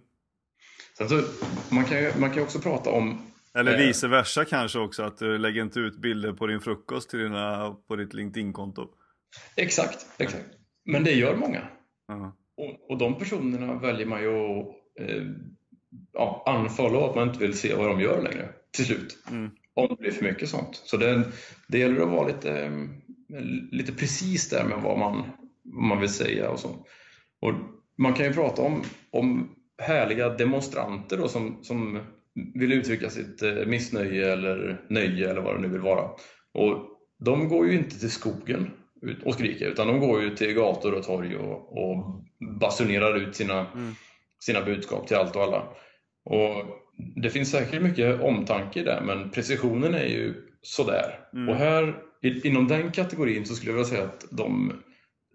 Så 0.98 1.04
alltså, 1.04 1.24
man, 1.70 1.86
kan, 1.86 2.20
man 2.20 2.32
kan 2.32 2.44
också 2.44 2.60
prata 2.60 2.90
om 2.90 3.29
eller 3.58 3.72
eh. 3.74 3.88
vice 3.88 4.08
versa 4.08 4.46
kanske 4.46 4.80
också, 4.80 5.04
att 5.04 5.18
du 5.18 5.38
lägger 5.38 5.62
inte 5.62 5.80
ut 5.80 5.98
bilder 5.98 6.34
på 6.34 6.48
din 6.48 6.62
frukost 6.62 7.10
till 7.10 7.20
dina, 7.20 7.76
på 7.88 7.96
ditt 7.96 8.14
LinkedIn-konto. 8.14 8.88
Exakt, 9.56 10.06
exakt. 10.18 10.46
Men 10.86 11.04
det 11.04 11.12
gör 11.12 11.36
många. 11.36 11.68
Uh-huh. 12.12 12.32
Och, 12.58 12.92
och 12.92 12.98
de 12.98 13.20
personerna 13.20 13.74
väljer 13.74 14.06
man 14.06 14.22
ju 14.22 14.30
att 14.30 14.68
eh, 15.00 15.24
ja, 16.14 16.44
unfollow, 16.48 17.10
att 17.10 17.16
man 17.16 17.28
inte 17.28 17.40
vill 17.40 17.58
se 17.58 17.76
vad 17.76 17.88
de 17.88 18.02
gör 18.02 18.22
längre 18.22 18.50
till 18.72 18.86
slut. 18.86 19.18
Mm. 19.32 19.52
Om 19.74 19.88
det 19.90 19.96
blir 19.96 20.12
för 20.12 20.24
mycket 20.24 20.50
sånt. 20.50 20.82
Så 20.86 20.98
det, 20.98 21.24
det 21.68 21.80
gäller 21.80 22.02
att 22.02 22.10
vara 22.10 22.28
lite, 22.28 22.72
lite 23.72 23.92
precis 23.92 24.50
där 24.50 24.66
med 24.66 24.82
vad 24.82 25.00
man, 25.00 25.24
vad 25.64 25.84
man 25.84 26.00
vill 26.00 26.10
säga 26.10 26.50
och 26.50 26.60
så. 26.60 26.70
Och 27.42 27.54
man 27.98 28.14
kan 28.14 28.26
ju 28.26 28.34
prata 28.34 28.62
om, 28.62 28.84
om 29.12 29.56
härliga 29.78 30.30
demonstranter 30.30 31.18
då, 31.18 31.28
som, 31.28 31.64
som 31.64 32.00
vill 32.56 32.74
uttrycka 32.74 33.10
sitt 33.10 33.42
eh, 33.42 33.66
missnöje 33.66 34.34
eller 34.34 34.82
nöje 34.90 35.30
eller 35.30 35.42
vad 35.42 35.56
det 35.56 35.62
nu 35.62 35.68
vill 35.68 35.82
vara. 35.82 36.10
Och 36.54 36.86
de 37.26 37.50
går 37.50 37.68
ju 37.68 37.78
inte 37.78 38.00
till 38.00 38.12
skogen 38.12 38.72
och 39.26 39.34
skriker 39.34 39.66
utan 39.66 39.88
de 39.88 40.00
går 40.00 40.24
ju 40.24 40.36
till 40.36 40.54
gator 40.54 40.94
och 40.94 41.04
torg 41.04 41.36
och, 41.38 41.78
och 41.78 42.24
basunerar 42.60 43.18
ut 43.18 43.36
sina, 43.36 43.60
mm. 43.60 43.94
sina 44.40 44.62
budskap 44.62 45.08
till 45.08 45.18
allt 45.18 45.36
och 45.36 45.44
alla. 45.44 45.64
Och 46.26 46.66
Det 47.22 47.30
finns 47.30 47.52
säkert 47.52 47.82
mycket 47.82 48.22
omtanke 48.22 48.84
där 48.84 49.02
men 49.02 49.30
precisionen 49.30 49.94
är 49.94 50.06
ju 50.06 50.34
sådär. 50.62 51.20
Mm. 51.34 51.50
Och 51.50 51.56
här 51.56 51.96
inom 52.22 52.68
den 52.68 52.92
kategorin 52.92 53.46
så 53.46 53.56
skulle 53.56 53.72
jag 53.72 53.76
vilja 53.76 53.90
säga 53.90 54.04
att 54.04 54.26
de 54.32 54.74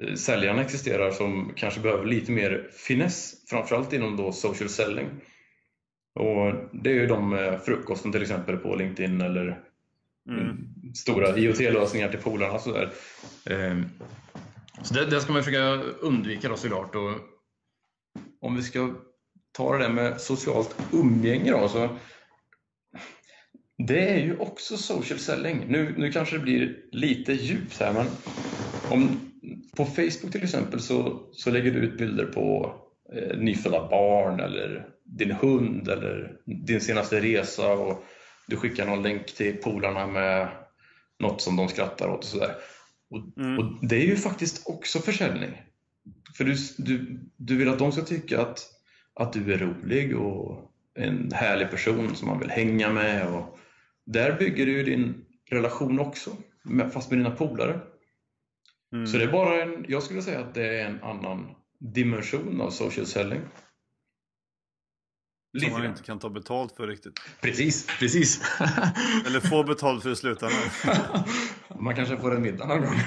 eh, 0.03 0.15
säljarna 0.15 0.63
existerar 0.63 1.11
som 1.11 1.53
kanske 1.57 1.81
behöver 1.81 2.05
lite 2.05 2.33
mer 2.33 2.69
finess, 2.87 3.35
framförallt 3.51 3.93
inom 3.93 4.17
då 4.17 4.33
social 4.33 4.69
selling. 4.69 5.07
Och 6.15 6.55
det 6.73 6.91
är 6.91 6.95
ju 6.95 7.07
de 7.07 7.31
med 7.31 7.61
frukosten 7.63 8.13
till 8.13 8.23
exempel 8.23 8.57
på 8.57 8.77
LinkedIn 8.77 9.21
eller 9.21 9.61
mm. 10.29 10.57
stora 10.95 11.37
IoT-lösningar 11.39 12.09
till 12.09 12.21
polarna. 12.21 12.59
Så, 12.59 12.73
där. 12.73 12.93
Ehm, 13.47 13.85
så 14.83 14.95
det, 14.95 15.07
det, 15.07 15.21
ska 15.21 15.33
man 15.33 15.45
försöka 15.45 15.83
undvika 16.01 16.49
då 16.49 16.57
såklart. 16.57 16.95
Och 16.95 17.13
om 18.41 18.57
vi 18.57 18.63
ska 18.63 18.95
ta 19.53 19.73
det 19.73 19.85
där 19.85 19.93
med 19.93 20.21
socialt 20.21 20.77
umgänge 20.93 21.51
då, 21.51 21.69
så 21.69 21.89
det 23.79 24.09
är 24.09 24.19
ju 24.19 24.37
också 24.37 24.77
social 24.77 25.19
selling. 25.19 25.65
Nu, 25.69 25.95
nu 25.99 26.13
kanske 26.13 26.37
det 26.37 26.43
blir 26.43 26.77
lite 26.93 27.33
djupt 27.33 27.81
här 27.81 27.93
men 27.93 28.07
om, 28.91 29.21
på 29.77 29.85
Facebook 29.85 30.33
till 30.33 30.43
exempel 30.43 30.81
så, 30.81 31.23
så 31.33 31.51
lägger 31.51 31.71
du 31.71 31.79
ut 31.79 31.99
bilder 31.99 32.27
på 32.27 32.75
eh, 33.17 33.39
nyfödda 33.39 33.89
barn 33.89 34.41
eller 34.41 34.89
din 35.05 35.31
hund 35.31 35.89
eller 35.89 36.37
din 36.45 36.81
senaste 36.81 37.21
resa 37.21 37.73
och 37.73 38.05
du 38.47 38.57
skickar 38.57 38.87
någon 38.87 39.03
länk 39.03 39.27
till 39.27 39.57
polarna 39.57 40.07
med 40.07 40.49
något 41.19 41.43
som 41.43 41.57
de 41.57 41.69
skrattar 41.69 42.09
åt 42.09 42.19
och 42.19 42.25
sådär. 42.25 42.55
Och, 43.11 43.45
mm. 43.45 43.59
och, 43.59 43.87
det 43.87 43.97
är 43.97 44.07
ju 44.07 44.17
faktiskt 44.17 44.69
också 44.69 44.99
försäljning. 44.99 45.63
För 46.37 46.45
du, 46.45 46.55
du, 46.79 47.21
du 47.37 47.57
vill 47.57 47.69
att 47.69 47.79
de 47.79 47.93
ska 47.93 48.03
tycka 48.03 48.41
att, 48.41 48.67
att 49.15 49.33
du 49.33 49.53
är 49.53 49.59
rolig 49.59 50.17
och 50.17 50.71
en 50.95 51.33
härlig 51.33 51.71
person 51.71 52.15
som 52.15 52.29
man 52.29 52.39
vill 52.39 52.51
hänga 52.51 52.91
med. 52.91 53.27
Och 53.29 53.59
där 54.05 54.39
bygger 54.39 54.67
du 54.67 54.83
din 54.83 55.25
relation 55.51 56.01
också, 56.01 56.31
fast 56.93 57.11
med 57.11 57.19
dina 57.19 57.31
polare. 57.31 57.81
Mm. 58.93 59.07
Så 59.07 59.19
det 59.19 59.25
är 59.25 59.33
bara 59.33 59.63
en, 59.63 59.85
jag 59.89 60.03
skulle 60.03 60.23
säga 60.23 60.41
att 60.41 60.55
det 60.55 60.81
är 60.81 60.87
en 60.87 61.03
annan 61.03 61.55
dimension 61.93 62.61
av 62.61 62.71
social 62.71 63.07
selling. 63.07 63.41
Som 65.61 65.73
man 65.73 65.87
inte 65.87 66.03
kan 66.03 66.19
ta 66.19 66.29
betalt 66.31 66.77
för 66.77 66.87
riktigt. 66.87 67.21
Precis, 67.41 67.87
precis. 67.99 68.41
Eller 69.27 69.41
få 69.41 69.65
betalt 69.65 70.03
för 70.03 70.11
i 70.11 70.17
slutändan. 70.17 70.59
man 71.81 71.95
kanske 71.95 72.17
får 72.17 72.35
en 72.37 72.43
middag 72.43 72.67
någon 72.67 72.81
gång. 72.81 73.01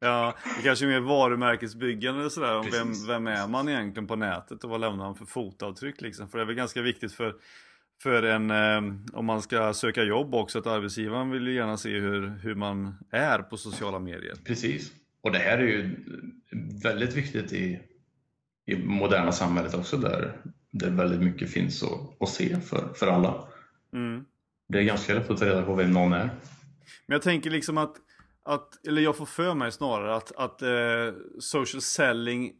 Ja, 0.00 0.34
det 0.56 0.62
kanske 0.62 0.84
är 0.84 0.88
mer 0.88 1.00
varumärkesbyggande 1.00 2.24
och 2.24 2.32
sådär. 2.32 2.58
Om 2.58 2.70
vem, 2.72 3.06
vem 3.06 3.26
är 3.26 3.48
man 3.48 3.68
egentligen 3.68 4.06
på 4.06 4.16
nätet 4.16 4.64
och 4.64 4.70
vad 4.70 4.80
lämnar 4.80 5.04
man 5.04 5.14
för 5.14 5.24
fotavtryck 5.24 6.00
liksom. 6.00 6.28
För 6.28 6.38
det 6.38 6.44
är 6.44 6.46
väl 6.46 6.56
ganska 6.56 6.82
viktigt 6.82 7.12
för, 7.12 7.34
för 8.02 8.22
en, 8.22 8.50
eh, 8.50 8.94
om 9.12 9.26
man 9.26 9.42
ska 9.42 9.74
söka 9.74 10.02
jobb 10.02 10.34
också, 10.34 10.58
att 10.58 10.66
arbetsgivaren 10.66 11.30
vill 11.30 11.46
ju 11.46 11.54
gärna 11.54 11.76
se 11.76 11.98
hur, 11.98 12.28
hur 12.42 12.54
man 12.54 12.94
är 13.10 13.38
på 13.38 13.56
sociala 13.56 13.98
medier. 13.98 14.34
Precis. 14.44 14.92
Och 15.22 15.32
det 15.32 15.38
här 15.38 15.58
är 15.58 15.66
ju 15.66 15.96
väldigt 16.82 17.16
viktigt 17.16 17.52
i, 17.52 17.80
i 18.70 18.82
moderna 18.84 19.32
samhället 19.32 19.74
också 19.74 19.96
där, 19.96 20.36
där 20.70 20.90
väldigt 20.90 21.20
mycket 21.20 21.50
finns 21.50 21.82
att, 21.82 22.22
att 22.22 22.28
se 22.28 22.60
för, 22.60 22.92
för 22.94 23.06
alla. 23.06 23.48
Mm. 23.92 24.24
Det 24.68 24.78
är 24.78 24.82
ganska 24.82 25.14
lätt 25.14 25.30
att 25.30 25.38
ta 25.38 25.46
reda 25.46 25.62
på 25.62 25.74
vem 25.74 25.92
någon 25.92 26.12
är. 26.12 26.30
Men 27.06 27.14
jag 27.14 27.22
tänker 27.22 27.50
liksom 27.50 27.78
att, 27.78 27.96
att 28.44 28.86
eller 28.86 29.02
jag 29.02 29.16
får 29.16 29.26
för 29.26 29.54
mig 29.54 29.72
snarare 29.72 30.16
att, 30.16 30.32
att 30.36 30.62
eh, 30.62 31.14
social 31.38 31.82
selling 31.82 32.52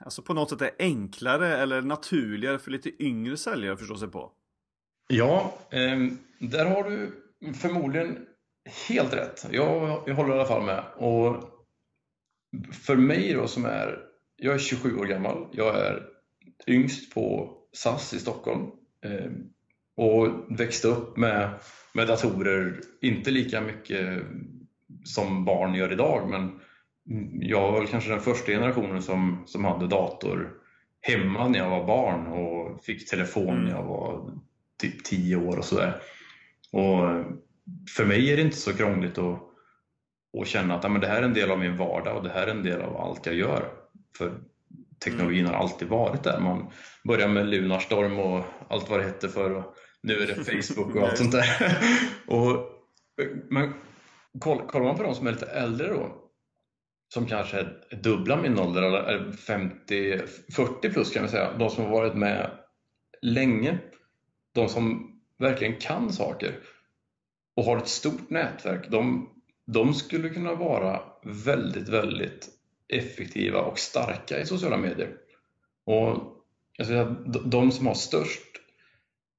alltså 0.00 0.22
på 0.22 0.34
något 0.34 0.50
sätt 0.50 0.62
är 0.62 0.70
enklare 0.78 1.56
eller 1.56 1.82
naturligare 1.82 2.58
för 2.58 2.70
lite 2.70 3.02
yngre 3.02 3.36
säljare 3.36 3.72
att 3.72 3.78
förstå 3.78 3.96
sig 3.96 4.08
på. 4.08 4.32
Ja, 5.08 5.58
eh, 5.70 5.98
där 6.38 6.64
har 6.64 6.90
du 6.90 7.22
förmodligen 7.54 8.26
helt 8.88 9.14
rätt. 9.14 9.46
Jag, 9.50 10.02
jag 10.06 10.14
håller 10.14 10.30
i 10.30 10.38
alla 10.38 10.48
fall 10.48 10.62
med. 10.62 10.84
Och 10.96 11.44
för 12.72 12.96
mig 12.96 13.32
då 13.32 13.48
som 13.48 13.64
är, 13.64 13.98
jag 14.36 14.54
är 14.54 14.58
27 14.58 14.96
år 14.96 15.06
gammal, 15.06 15.46
jag 15.52 15.76
är 15.76 16.02
yngst 16.66 17.14
på 17.14 17.52
SAS 17.72 18.14
i 18.14 18.18
Stockholm 18.18 18.70
eh, 19.04 19.30
och 19.96 20.28
växte 20.60 20.88
upp 20.88 21.16
med, 21.16 21.50
med 21.94 22.06
datorer, 22.06 22.80
inte 23.00 23.30
lika 23.30 23.60
mycket 23.60 24.22
som 25.04 25.44
barn 25.44 25.74
gör 25.74 25.92
idag, 25.92 26.30
men 26.30 26.60
jag 27.40 27.72
var 27.72 27.86
kanske 27.86 28.10
den 28.10 28.20
första 28.20 28.52
generationen 28.52 29.02
som, 29.02 29.42
som 29.46 29.64
hade 29.64 29.86
dator 29.86 30.52
hemma 31.00 31.48
när 31.48 31.58
jag 31.58 31.70
var 31.70 31.86
barn 31.86 32.26
och 32.26 32.84
fick 32.84 33.10
telefon 33.10 33.64
när 33.64 33.70
jag 33.70 33.82
var 33.82 34.30
typ 34.80 35.04
10 35.04 35.36
år 35.36 35.58
och 35.58 35.64
sådär. 35.64 36.00
Och 36.72 37.24
för 37.96 38.04
mig 38.04 38.32
är 38.32 38.36
det 38.36 38.42
inte 38.42 38.56
så 38.56 38.72
krångligt 38.72 39.18
att, 39.18 39.40
att 40.40 40.46
känna 40.46 40.74
att 40.74 40.92
men 40.92 41.00
det 41.00 41.06
här 41.06 41.22
är 41.22 41.22
en 41.22 41.34
del 41.34 41.50
av 41.50 41.58
min 41.58 41.76
vardag 41.76 42.16
och 42.16 42.22
det 42.22 42.30
här 42.30 42.46
är 42.46 42.50
en 42.50 42.62
del 42.62 42.80
av 42.80 42.96
allt 42.96 43.26
jag 43.26 43.34
gör. 43.34 43.85
För 44.18 44.40
teknologin 45.04 45.46
har 45.46 45.54
alltid 45.54 45.88
varit 45.88 46.22
där. 46.22 46.40
Man 46.40 46.70
börjar 47.04 47.28
med 47.28 47.46
Lunarstorm 47.46 48.18
och 48.18 48.44
allt 48.68 48.90
vad 48.90 49.00
det 49.00 49.04
hette 49.04 49.28
för 49.28 49.54
och 49.54 49.74
nu 50.02 50.14
är 50.14 50.26
det 50.26 50.34
Facebook 50.64 50.96
och 50.96 51.02
allt 51.02 51.18
sånt 51.18 51.32
där. 51.32 51.78
och, 52.26 52.72
men 53.50 53.74
kollar 54.38 54.84
man 54.84 54.96
på 54.96 55.02
de 55.02 55.14
som 55.14 55.26
är 55.26 55.32
lite 55.32 55.46
äldre 55.46 55.88
då 55.88 56.26
som 57.08 57.26
kanske 57.26 57.58
är 57.58 57.96
dubbla 58.02 58.42
min 58.42 58.58
ålder, 58.58 58.82
eller 58.82 59.32
50, 59.32 60.18
40 60.52 60.90
plus 60.90 61.12
kan 61.12 61.22
vi 61.22 61.28
säga, 61.28 61.58
de 61.58 61.70
som 61.70 61.84
har 61.84 61.90
varit 61.90 62.14
med 62.14 62.50
länge, 63.22 63.78
de 64.54 64.68
som 64.68 65.12
verkligen 65.38 65.76
kan 65.76 66.12
saker 66.12 66.58
och 67.56 67.64
har 67.64 67.76
ett 67.76 67.88
stort 67.88 68.30
nätverk, 68.30 68.90
de, 68.90 69.30
de 69.66 69.94
skulle 69.94 70.28
kunna 70.28 70.54
vara 70.54 71.00
väldigt, 71.24 71.88
väldigt 71.88 72.48
effektiva 72.88 73.60
och 73.60 73.78
starka 73.78 74.40
i 74.40 74.46
sociala 74.46 74.76
medier. 74.76 75.16
Och 75.84 76.36
jag 76.76 76.86
säga, 76.86 77.04
de 77.44 77.72
som 77.72 77.86
har 77.86 77.94
störst 77.94 78.60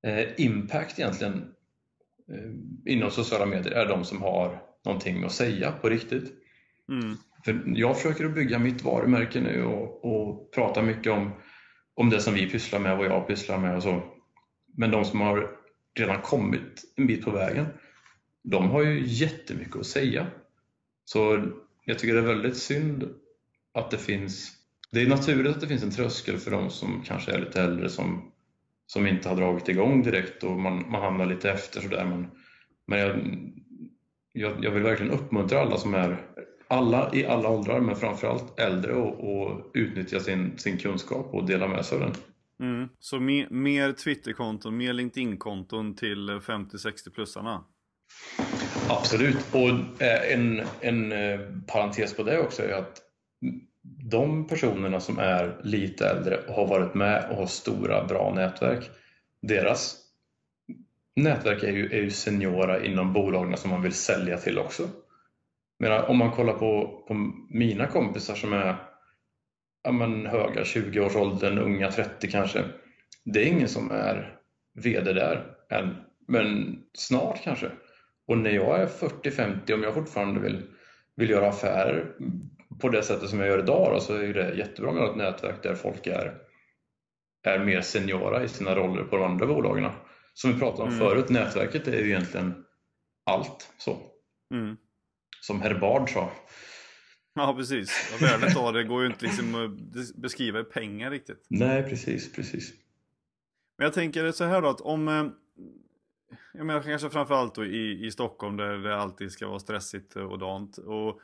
eh, 0.08 0.28
impact 0.38 1.00
egentligen 1.00 1.54
eh, 2.32 2.94
inom 2.94 3.12
sociala 3.12 3.46
medier 3.46 3.72
är 3.72 3.86
de 3.86 4.06
som 4.06 4.22
har 4.22 4.62
någonting 4.86 5.24
att 5.24 5.32
säga 5.32 5.72
på 5.72 5.90
riktigt. 5.90 6.34
Mm. 6.90 7.18
För 7.46 7.64
jag 7.66 7.98
försöker 7.98 8.26
att 8.26 8.36
bygga 8.36 8.60
mitt 8.60 8.84
varumärke 8.84 9.42
nu 9.42 9.64
och, 9.64 10.06
och 10.06 10.52
prata 10.52 10.82
mycket 10.82 11.12
om, 11.12 11.32
om 11.94 12.10
det 12.10 12.20
som 12.20 12.34
vi 12.34 12.50
pysslar 12.50 12.80
med, 12.80 12.98
vad 12.98 13.06
jag 13.06 13.28
pysslar 13.28 13.58
med 13.58 13.76
och 13.76 13.84
så. 13.84 14.04
Men 14.78 14.92
de 14.92 15.06
som 15.06 15.22
har 15.22 15.50
redan 16.00 16.22
kommit 16.22 16.94
en 16.96 17.08
bit 17.08 17.26
på 17.26 17.32
vägen, 17.32 17.66
de 18.44 18.70
har 18.70 18.82
ju 18.82 19.04
jättemycket 19.06 19.76
att 19.76 19.86
säga. 19.86 20.28
Så 21.06 21.46
jag 21.86 22.00
tycker 22.00 22.14
det 22.14 22.20
är 22.20 22.36
väldigt 22.36 22.58
synd 22.58 23.10
att 23.78 23.92
det 23.92 23.98
finns 23.98 24.58
det 24.92 25.02
är 25.02 25.08
naturligt 25.08 25.56
att 25.56 25.62
det 25.62 25.68
finns 25.68 25.84
en 25.84 25.92
tröskel 25.92 26.38
för 26.38 26.52
de 26.52 26.70
som 26.70 27.04
kanske 27.06 27.32
är 27.32 27.40
lite 27.40 27.62
äldre 27.62 27.90
som, 27.90 28.32
som 28.86 29.08
inte 29.08 29.30
har 29.30 29.36
dragit 29.36 29.70
igång 29.70 30.04
direkt 30.04 30.44
och 30.44 30.60
man, 30.60 30.92
man 30.92 31.02
hamnar 31.02 31.26
lite 31.26 31.52
efter 31.52 31.82
sådär. 31.82 32.06
Men, 32.06 32.28
men 32.88 33.00
jag, 33.00 33.20
jag, 34.32 34.64
jag 34.66 34.72
vill 34.72 34.84
verkligen 34.84 35.12
uppmuntra 35.12 35.60
alla 35.60 35.78
som 35.78 35.94
är 35.94 36.26
alla 36.68 37.14
i 37.14 37.26
alla 37.26 37.50
åldrar, 37.50 37.80
men 37.80 37.96
framförallt 37.96 38.60
äldre 38.60 38.94
och, 38.94 39.40
och 39.40 39.72
utnyttja 39.74 40.20
sin, 40.20 40.58
sin 40.58 40.78
kunskap 40.78 41.34
och 41.34 41.46
dela 41.46 41.68
med 41.68 41.86
sig 41.86 41.98
av 41.98 42.02
den. 42.02 42.14
Mm. 42.60 42.90
Så 43.00 43.20
mer, 43.20 43.50
mer 43.50 43.92
Twitterkonton, 43.92 44.78
mer 44.78 44.94
LinkedIn-konton 44.94 45.96
till 45.96 46.30
50-60-plussarna? 46.30 47.64
Absolut, 48.90 49.38
och 49.52 50.02
eh, 50.02 50.34
en, 50.34 50.62
en 50.82 51.12
eh, 51.12 51.40
parentes 51.68 52.16
på 52.16 52.24
det 52.24 52.40
också 52.40 52.64
är 52.64 52.74
att 52.74 53.02
de 54.10 54.48
personerna 54.48 55.00
som 55.00 55.20
är 55.20 55.58
lite 55.64 56.10
äldre 56.10 56.38
och 56.38 56.54
har 56.54 56.68
varit 56.68 56.94
med 56.94 57.30
och 57.30 57.36
har 57.36 57.46
stora 57.46 58.04
bra 58.04 58.34
nätverk, 58.34 58.90
deras 59.42 59.98
nätverk 61.16 61.64
är 61.64 61.72
ju, 61.72 61.86
är 61.86 62.02
ju 62.02 62.12
seniora 62.12 62.86
inom 62.86 63.14
bolagen 63.14 63.58
som 63.58 63.70
man 63.70 63.82
vill 63.82 63.94
sälja 63.94 64.38
till 64.38 64.60
också. 64.60 64.90
Men 65.80 66.04
om 66.04 66.18
man 66.18 66.32
kollar 66.32 66.54
på, 66.54 67.04
på 67.08 67.14
mina 67.50 67.88
kompisar 67.88 68.36
som 68.36 68.54
är 68.54 68.76
ja, 69.84 69.92
men 69.92 70.26
höga 70.26 70.64
20-årsåldern, 70.64 71.58
unga 71.58 71.92
30 71.92 72.28
kanske. 72.32 72.64
Det 73.26 73.44
är 73.44 73.48
ingen 73.48 73.70
som 73.70 73.92
är 73.92 74.40
VD 74.74 75.14
där 75.14 75.56
än, 75.70 75.96
men 76.28 76.80
snart 76.94 77.44
kanske. 77.44 77.72
Och 78.28 78.38
när 78.38 78.52
jag 78.52 78.82
är 78.82 78.88
40-50, 78.88 79.74
om 79.74 79.84
jag 79.84 79.94
fortfarande 79.94 80.40
vill, 80.40 80.64
vill 81.16 81.30
göra 81.30 81.50
affärer 81.50 82.16
på 82.82 82.90
det 82.90 83.04
sättet 83.04 83.30
som 83.30 83.40
jag 83.40 83.48
gör 83.48 83.60
idag 83.60 83.94
då, 83.94 84.00
så 84.00 84.14
är 84.14 84.34
det 84.34 84.56
jättebra 84.56 84.92
med 84.92 85.04
ett 85.04 85.16
nätverk 85.16 85.64
där 85.64 85.76
folk 85.76 86.08
är, 86.08 86.38
är 87.44 87.60
mer 87.60 87.82
seniora 87.82 88.44
i 88.44 88.48
sina 88.48 88.76
roller 88.76 89.04
på 89.04 89.18
de 89.18 89.32
andra 89.32 89.46
bolagen. 89.46 89.92
Som 90.34 90.54
vi 90.54 90.60
pratade 90.60 90.84
om 90.84 90.96
mm. 90.96 91.00
förut, 91.00 91.30
nätverket 91.30 91.88
är 91.88 92.00
ju 92.00 92.10
egentligen 92.10 92.66
allt. 93.26 93.74
så. 93.78 93.98
Mm 94.54 94.78
som 95.48 95.62
herr 95.62 95.80
Bard 95.80 96.10
sa. 96.10 96.32
Ja 97.36 97.54
precis, 97.58 98.14
och 98.16 98.22
värdet 98.22 98.58
av 98.58 98.74
det 98.74 98.84
går 98.84 99.02
ju 99.02 99.08
inte 99.08 99.26
liksom 99.26 99.56
att 99.56 100.16
beskriva 100.16 100.60
i 100.60 100.64
pengar 100.64 101.12
riktigt. 101.12 101.46
Nej 101.50 101.84
precis, 101.84 102.34
precis. 102.34 102.74
Men 103.78 103.86
jag 103.86 103.94
tänker 103.94 104.32
så 104.32 104.44
här 104.44 104.62
då 104.62 104.68
att 104.68 104.82
om 104.82 105.08
eh, 105.08 105.26
jag 106.54 106.66
menar 106.66 106.82
kanske 106.82 107.10
framförallt 107.10 107.56
då 107.56 107.66
i, 107.66 108.06
i 108.06 108.12
Stockholm 108.12 108.58
där 108.58 108.78
det 108.78 108.98
alltid 108.98 109.32
ska 109.32 109.48
vara 109.48 109.60
stressigt 109.60 110.16
och 110.16 110.40
dant 110.40 110.78
och 110.78 111.20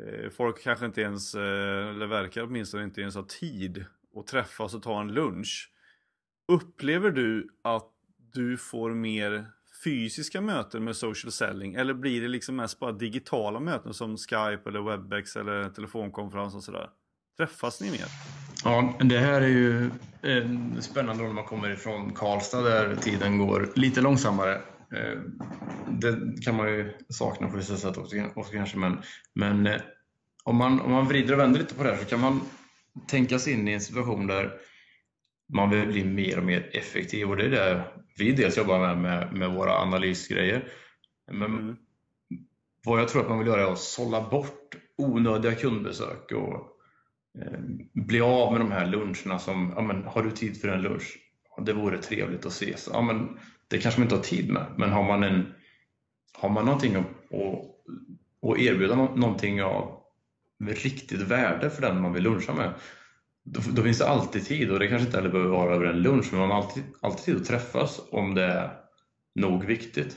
Eh, 0.00 0.30
folk 0.30 0.62
kanske 0.62 0.86
inte 0.86 1.00
ens, 1.00 1.34
eh, 1.34 1.88
eller 1.88 2.06
verkar 2.06 2.42
åtminstone 2.42 2.84
inte 2.84 3.00
ens 3.00 3.14
ha 3.14 3.26
tid 3.28 3.84
att 4.16 4.26
träffas 4.26 4.74
och 4.74 4.82
ta 4.82 5.00
en 5.00 5.14
lunch. 5.14 5.70
Upplever 6.52 7.10
du 7.10 7.48
att 7.64 7.90
du 8.32 8.56
får 8.56 8.90
mer 8.90 9.46
fysiska 9.84 10.40
möten 10.40 10.84
med 10.84 10.96
social 10.96 11.32
selling 11.32 11.74
eller 11.74 11.94
blir 11.94 12.20
det 12.20 12.28
liksom 12.28 12.56
mest 12.56 12.78
bara 12.78 12.92
digitala 12.92 13.60
möten 13.60 13.94
som 13.94 14.16
Skype 14.16 14.62
eller 14.66 14.90
Webex 14.90 15.36
eller 15.36 15.68
telefonkonferens 15.68 16.54
och 16.54 16.62
sådär? 16.62 16.90
Träffas 17.36 17.80
ni 17.80 17.90
mer? 17.90 18.06
Ja, 18.64 18.94
det 19.00 19.18
här 19.18 19.40
är 19.40 19.48
ju 19.48 19.90
spännande 20.80 21.24
när 21.24 21.32
man 21.32 21.44
kommer 21.44 21.70
ifrån 21.70 22.12
Karlstad 22.12 22.62
där 22.62 22.96
tiden 22.96 23.38
går 23.38 23.72
lite 23.74 24.00
långsammare. 24.00 24.60
Eh, 24.92 25.20
det 25.88 26.42
kan 26.44 26.56
man 26.56 26.68
ju 26.68 26.92
sakna 27.08 27.48
på 27.48 27.56
vissa 27.56 27.76
sätt 27.76 27.96
också, 27.96 28.16
också 28.34 28.52
kanske, 28.52 28.78
men, 28.78 28.98
men 29.34 29.66
eh, 29.66 29.80
om, 30.44 30.56
man, 30.56 30.80
om 30.80 30.92
man 30.92 31.08
vrider 31.08 31.32
och 31.32 31.40
vänder 31.40 31.60
lite 31.60 31.74
på 31.74 31.82
det 31.82 31.90
här 31.90 31.96
så 31.96 32.04
kan 32.04 32.20
man 32.20 32.40
tänka 33.08 33.38
sig 33.38 33.52
in 33.52 33.68
i 33.68 33.72
en 33.72 33.80
situation 33.80 34.26
där 34.26 34.52
man 35.52 35.70
vill 35.70 35.86
bli 35.86 36.04
mer 36.04 36.38
och 36.38 36.44
mer 36.44 36.70
effektiv 36.72 37.30
och 37.30 37.36
det 37.36 37.44
är 37.44 37.50
det 37.50 37.84
vi 38.18 38.32
dels 38.32 38.56
jobbar 38.56 38.78
med, 38.78 38.98
med, 38.98 39.32
med 39.32 39.50
våra 39.50 39.78
analysgrejer. 39.78 40.68
Men 41.32 41.54
mm. 41.54 41.76
Vad 42.84 43.00
jag 43.00 43.08
tror 43.08 43.22
att 43.22 43.28
man 43.28 43.38
vill 43.38 43.48
göra 43.48 43.62
är 43.62 43.72
att 43.72 43.78
sålla 43.78 44.28
bort 44.28 44.74
onödiga 44.98 45.54
kundbesök 45.54 46.32
och 46.32 46.54
eh, 47.42 47.60
bli 47.92 48.20
av 48.20 48.52
med 48.52 48.60
de 48.60 48.72
här 48.72 48.86
luncherna 48.86 49.38
som, 49.38 49.72
ja, 49.76 49.82
men, 49.82 50.04
har 50.04 50.22
du 50.22 50.30
tid 50.30 50.60
för 50.60 50.68
en 50.68 50.82
lunch? 50.82 51.18
Det 51.66 51.72
vore 51.72 51.98
trevligt 51.98 52.46
att 52.46 52.52
ses. 52.52 52.88
Ja, 52.92 53.02
men, 53.02 53.38
det 53.68 53.78
kanske 53.78 54.00
man 54.00 54.06
inte 54.06 54.16
har 54.16 54.22
tid 54.22 54.52
med, 54.52 54.66
men 54.76 54.92
har 54.92 55.02
man, 55.02 55.22
en, 55.22 55.54
har 56.32 56.48
man 56.48 56.64
någonting 56.64 56.94
att, 56.94 57.06
att, 57.06 58.50
att 58.50 58.58
erbjuda 58.58 58.94
någonting 58.94 59.62
av 59.62 60.00
riktigt 60.58 61.20
värde 61.20 61.70
för 61.70 61.82
den 61.82 62.00
man 62.00 62.12
vill 62.12 62.22
luncha 62.22 62.54
med, 62.54 62.72
då, 63.44 63.60
då, 63.72 63.82
finns 63.82 63.98
det 63.98 64.08
alltid 64.08 64.46
tid 64.46 64.70
och 64.70 64.78
det 64.78 64.88
kanske 64.88 65.06
inte 65.06 65.18
heller 65.18 65.30
behöver 65.30 65.50
vara 65.50 65.74
över 65.74 65.86
en 65.86 66.02
lunch 66.02 66.26
men 66.30 66.40
man 66.40 66.50
har 66.50 66.56
alltid, 66.56 66.84
alltid 67.00 67.24
tid 67.24 67.36
att 67.36 67.44
träffas 67.44 68.00
om 68.10 68.34
det 68.34 68.44
är 68.44 68.70
nog 69.34 69.64
viktigt. 69.64 70.16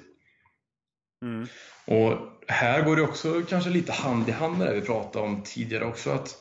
Mm. 1.26 1.48
Och 1.86 2.18
här 2.48 2.84
går 2.84 2.96
det 2.96 3.02
också 3.02 3.42
kanske 3.50 3.70
lite 3.70 3.92
hand 3.92 4.30
i 4.30 4.32
hand 4.32 4.58
med 4.58 4.68
det 4.68 4.74
vi 4.74 4.82
pratade 4.82 5.26
om 5.26 5.42
tidigare 5.44 5.86
också 5.86 6.12
att 6.12 6.36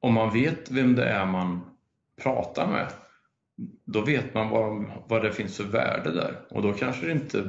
om 0.00 0.14
man 0.14 0.32
vet 0.32 0.70
vem 0.70 0.94
det 0.94 1.04
är 1.04 1.26
man 1.26 1.60
pratar 2.22 2.66
med 2.66 2.92
då 3.84 4.00
vet 4.00 4.34
man 4.34 4.50
vad, 4.50 4.84
vad 5.08 5.22
det 5.22 5.32
finns 5.32 5.56
för 5.56 5.64
värde 5.64 6.12
där 6.12 6.40
och 6.50 6.62
då 6.62 6.72
kanske 6.72 7.06
det 7.06 7.12
inte 7.12 7.44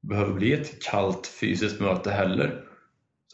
behöver 0.00 0.34
bli 0.34 0.52
ett 0.52 0.82
kallt 0.82 1.26
fysiskt 1.26 1.80
möte 1.80 2.10
heller. 2.10 2.64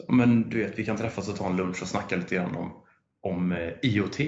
Men 0.08 0.50
du 0.50 0.58
vet, 0.58 0.78
vi 0.78 0.84
kan 0.84 0.96
träffas 0.96 1.28
och 1.28 1.36
ta 1.36 1.46
en 1.46 1.56
lunch 1.56 1.82
och 1.82 1.88
snacka 1.88 2.16
lite 2.16 2.34
grann 2.34 2.56
om, 2.56 2.72
om 3.20 3.52
eh, 3.52 3.72
IoT. 3.82 4.18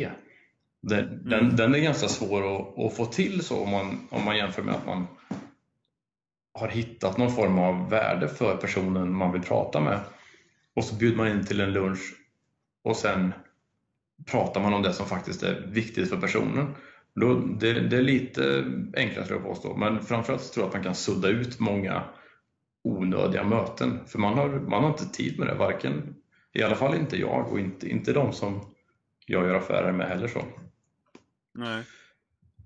Den, 0.82 1.04
mm. 1.04 1.28
den, 1.28 1.56
den, 1.56 1.74
är 1.74 1.78
ganska 1.78 2.08
svår 2.08 2.56
att, 2.56 2.78
att, 2.78 2.96
få 2.96 3.06
till 3.06 3.44
så 3.44 3.62
om 3.62 3.70
man, 3.70 4.08
om 4.10 4.24
man 4.24 4.36
jämför 4.36 4.62
med 4.62 4.74
att 4.74 4.86
man 4.86 5.06
har 6.54 6.68
hittat 6.68 7.16
någon 7.16 7.32
form 7.32 7.58
av 7.58 7.90
värde 7.90 8.28
för 8.28 8.56
personen 8.56 9.12
man 9.12 9.32
vill 9.32 9.42
prata 9.42 9.80
med 9.80 10.00
och 10.74 10.84
så 10.84 10.94
bjuder 10.94 11.16
man 11.16 11.28
in 11.28 11.44
till 11.44 11.60
en 11.60 11.72
lunch 11.72 12.14
och 12.84 12.96
sen 12.96 13.32
pratar 14.26 14.60
man 14.60 14.74
om 14.74 14.82
det 14.82 14.92
som 14.92 15.06
faktiskt 15.06 15.42
är 15.42 15.66
viktigt 15.66 16.08
för 16.08 16.20
personen. 16.20 16.74
Då, 17.20 17.34
det, 17.34 17.72
det 17.72 17.96
är 17.96 18.02
lite 18.02 18.64
enklare 18.96 19.26
tror 19.26 19.40
jag 19.40 19.48
påstå, 19.48 19.76
men 19.76 20.02
framförallt 20.02 20.52
tror 20.52 20.64
jag 20.64 20.68
att 20.68 20.74
man 20.74 20.84
kan 20.84 20.94
sudda 20.94 21.28
ut 21.28 21.60
många 21.60 22.02
onödiga 22.84 23.44
möten. 23.44 23.98
För 24.06 24.18
man 24.18 24.34
har, 24.34 24.48
man 24.48 24.82
har 24.82 24.90
inte 24.90 25.08
tid 25.08 25.38
med 25.38 25.48
det, 25.48 25.54
varken, 25.54 26.14
i 26.52 26.62
alla 26.62 26.74
fall 26.74 26.94
inte 26.94 27.16
jag 27.16 27.52
och 27.52 27.60
inte, 27.60 27.88
inte 27.88 28.12
de 28.12 28.32
som 28.32 28.60
jag 29.26 29.46
gör 29.46 29.54
affärer 29.54 29.92
med 29.92 30.08
heller. 30.08 30.28
så. 30.28 30.42
Nej. 31.54 31.84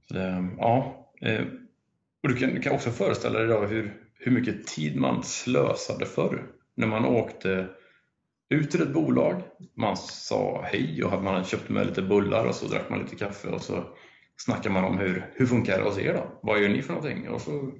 Så 0.08 0.14
det, 0.14 0.48
ja, 0.58 1.06
eh, 1.20 1.44
och 2.22 2.28
du 2.28 2.36
kan, 2.36 2.54
du 2.54 2.60
kan 2.60 2.74
också 2.74 2.90
föreställa 2.90 3.38
dig 3.38 3.48
då 3.48 3.60
hur, 3.60 3.94
hur 4.14 4.32
mycket 4.32 4.66
tid 4.66 4.96
man 4.96 5.22
slösade 5.22 6.06
förr 6.06 6.46
när 6.74 6.86
man 6.86 7.04
åkte 7.04 7.68
ut 8.48 8.70
till 8.70 8.82
ett 8.82 8.92
bolag. 8.92 9.42
Man 9.74 9.96
sa 9.96 10.62
hej 10.64 11.04
och 11.04 11.22
man 11.22 11.44
köpt 11.44 11.68
med 11.68 11.86
lite 11.86 12.02
bullar 12.02 12.46
och 12.46 12.54
så 12.54 12.66
drack 12.66 12.90
man 12.90 12.98
lite 12.98 13.16
kaffe 13.16 13.48
och 13.48 13.62
så 13.62 13.84
snackar 14.36 14.70
man 14.70 14.84
om 14.84 14.98
hur, 14.98 15.30
hur 15.34 15.46
funkar 15.46 15.78
det 15.78 15.84
hos 15.84 15.98
er 15.98 16.14
då? 16.14 16.40
Vad 16.42 16.60
gör 16.60 16.68
ni 16.68 16.82
för 16.82 16.94
någonting? 16.94 17.28
Och 17.28 17.40
så 17.40 17.72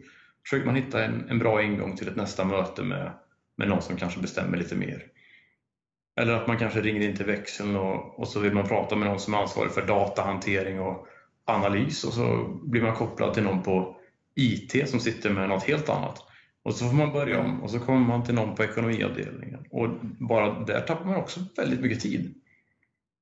försöker 0.44 0.66
man 0.66 0.74
hitta 0.74 1.04
en, 1.04 1.28
en 1.28 1.38
bra 1.38 1.62
ingång 1.62 1.96
till 1.96 2.08
ett 2.08 2.16
nästa 2.16 2.44
möte 2.44 2.82
med, 2.82 3.12
med 3.56 3.68
någon 3.68 3.82
som 3.82 3.96
kanske 3.96 4.20
bestämmer 4.20 4.58
lite 4.58 4.76
mer. 4.76 5.06
Eller 6.20 6.32
att 6.32 6.46
man 6.46 6.58
kanske 6.58 6.80
ringer 6.80 7.08
in 7.08 7.16
till 7.16 7.26
växeln 7.26 7.76
och, 7.76 8.18
och 8.18 8.28
så 8.28 8.40
vill 8.40 8.54
man 8.54 8.68
prata 8.68 8.96
med 8.96 9.08
någon 9.08 9.20
som 9.20 9.34
är 9.34 9.38
ansvarig 9.38 9.72
för 9.72 9.86
datahantering 9.86 10.80
och 10.80 11.06
analys 11.44 12.04
och 12.04 12.12
så 12.12 12.58
blir 12.62 12.82
man 12.82 12.94
kopplad 12.94 13.34
till 13.34 13.42
någon 13.42 13.62
på 13.62 13.96
IT 14.34 14.88
som 14.88 15.00
sitter 15.00 15.30
med 15.30 15.48
något 15.48 15.64
helt 15.64 15.88
annat. 15.88 16.18
Och 16.62 16.74
så 16.74 16.88
får 16.88 16.96
man 16.96 17.12
börja 17.12 17.40
om 17.40 17.62
och 17.62 17.70
så 17.70 17.78
kommer 17.78 18.00
man 18.00 18.24
till 18.24 18.34
någon 18.34 18.54
på 18.54 18.64
ekonomiavdelningen. 18.64 19.64
Och 19.70 19.88
bara 20.02 20.64
där 20.64 20.80
tappar 20.80 21.04
man 21.04 21.16
också 21.16 21.40
väldigt 21.56 21.80
mycket 21.80 22.00
tid. 22.00 22.34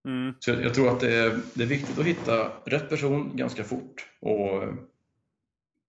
Mm. 0.05 0.35
Så 0.41 0.51
jag, 0.51 0.65
jag, 0.65 0.75
tror 0.75 0.89
att 0.89 1.01
det 1.01 1.15
är, 1.15 1.39
det 1.55 1.63
är 1.63 1.69
viktigt 1.69 1.99
att 1.99 2.05
hitta 2.05 2.53
rätt 2.65 2.89
person 2.89 3.37
ganska 3.37 3.65
fort 3.65 4.07
och 4.21 4.63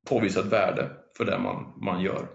påvisa 0.07 0.39
ett 0.39 0.45
värde 0.45 0.89
för 1.17 1.25
det 1.25 1.39
man, 1.39 1.73
man 1.77 2.01
gör. 2.01 2.27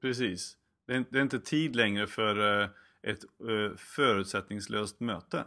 Precis. 0.00 0.56
Det 0.86 0.94
är, 0.94 1.04
det 1.10 1.18
är 1.18 1.22
inte 1.22 1.40
tid 1.40 1.76
längre 1.76 2.06
för 2.06 2.62
eh, 2.62 2.68
ett 3.02 3.48
uh, 3.48 3.76
förutsättningslöst 3.76 5.00
möte. 5.00 5.44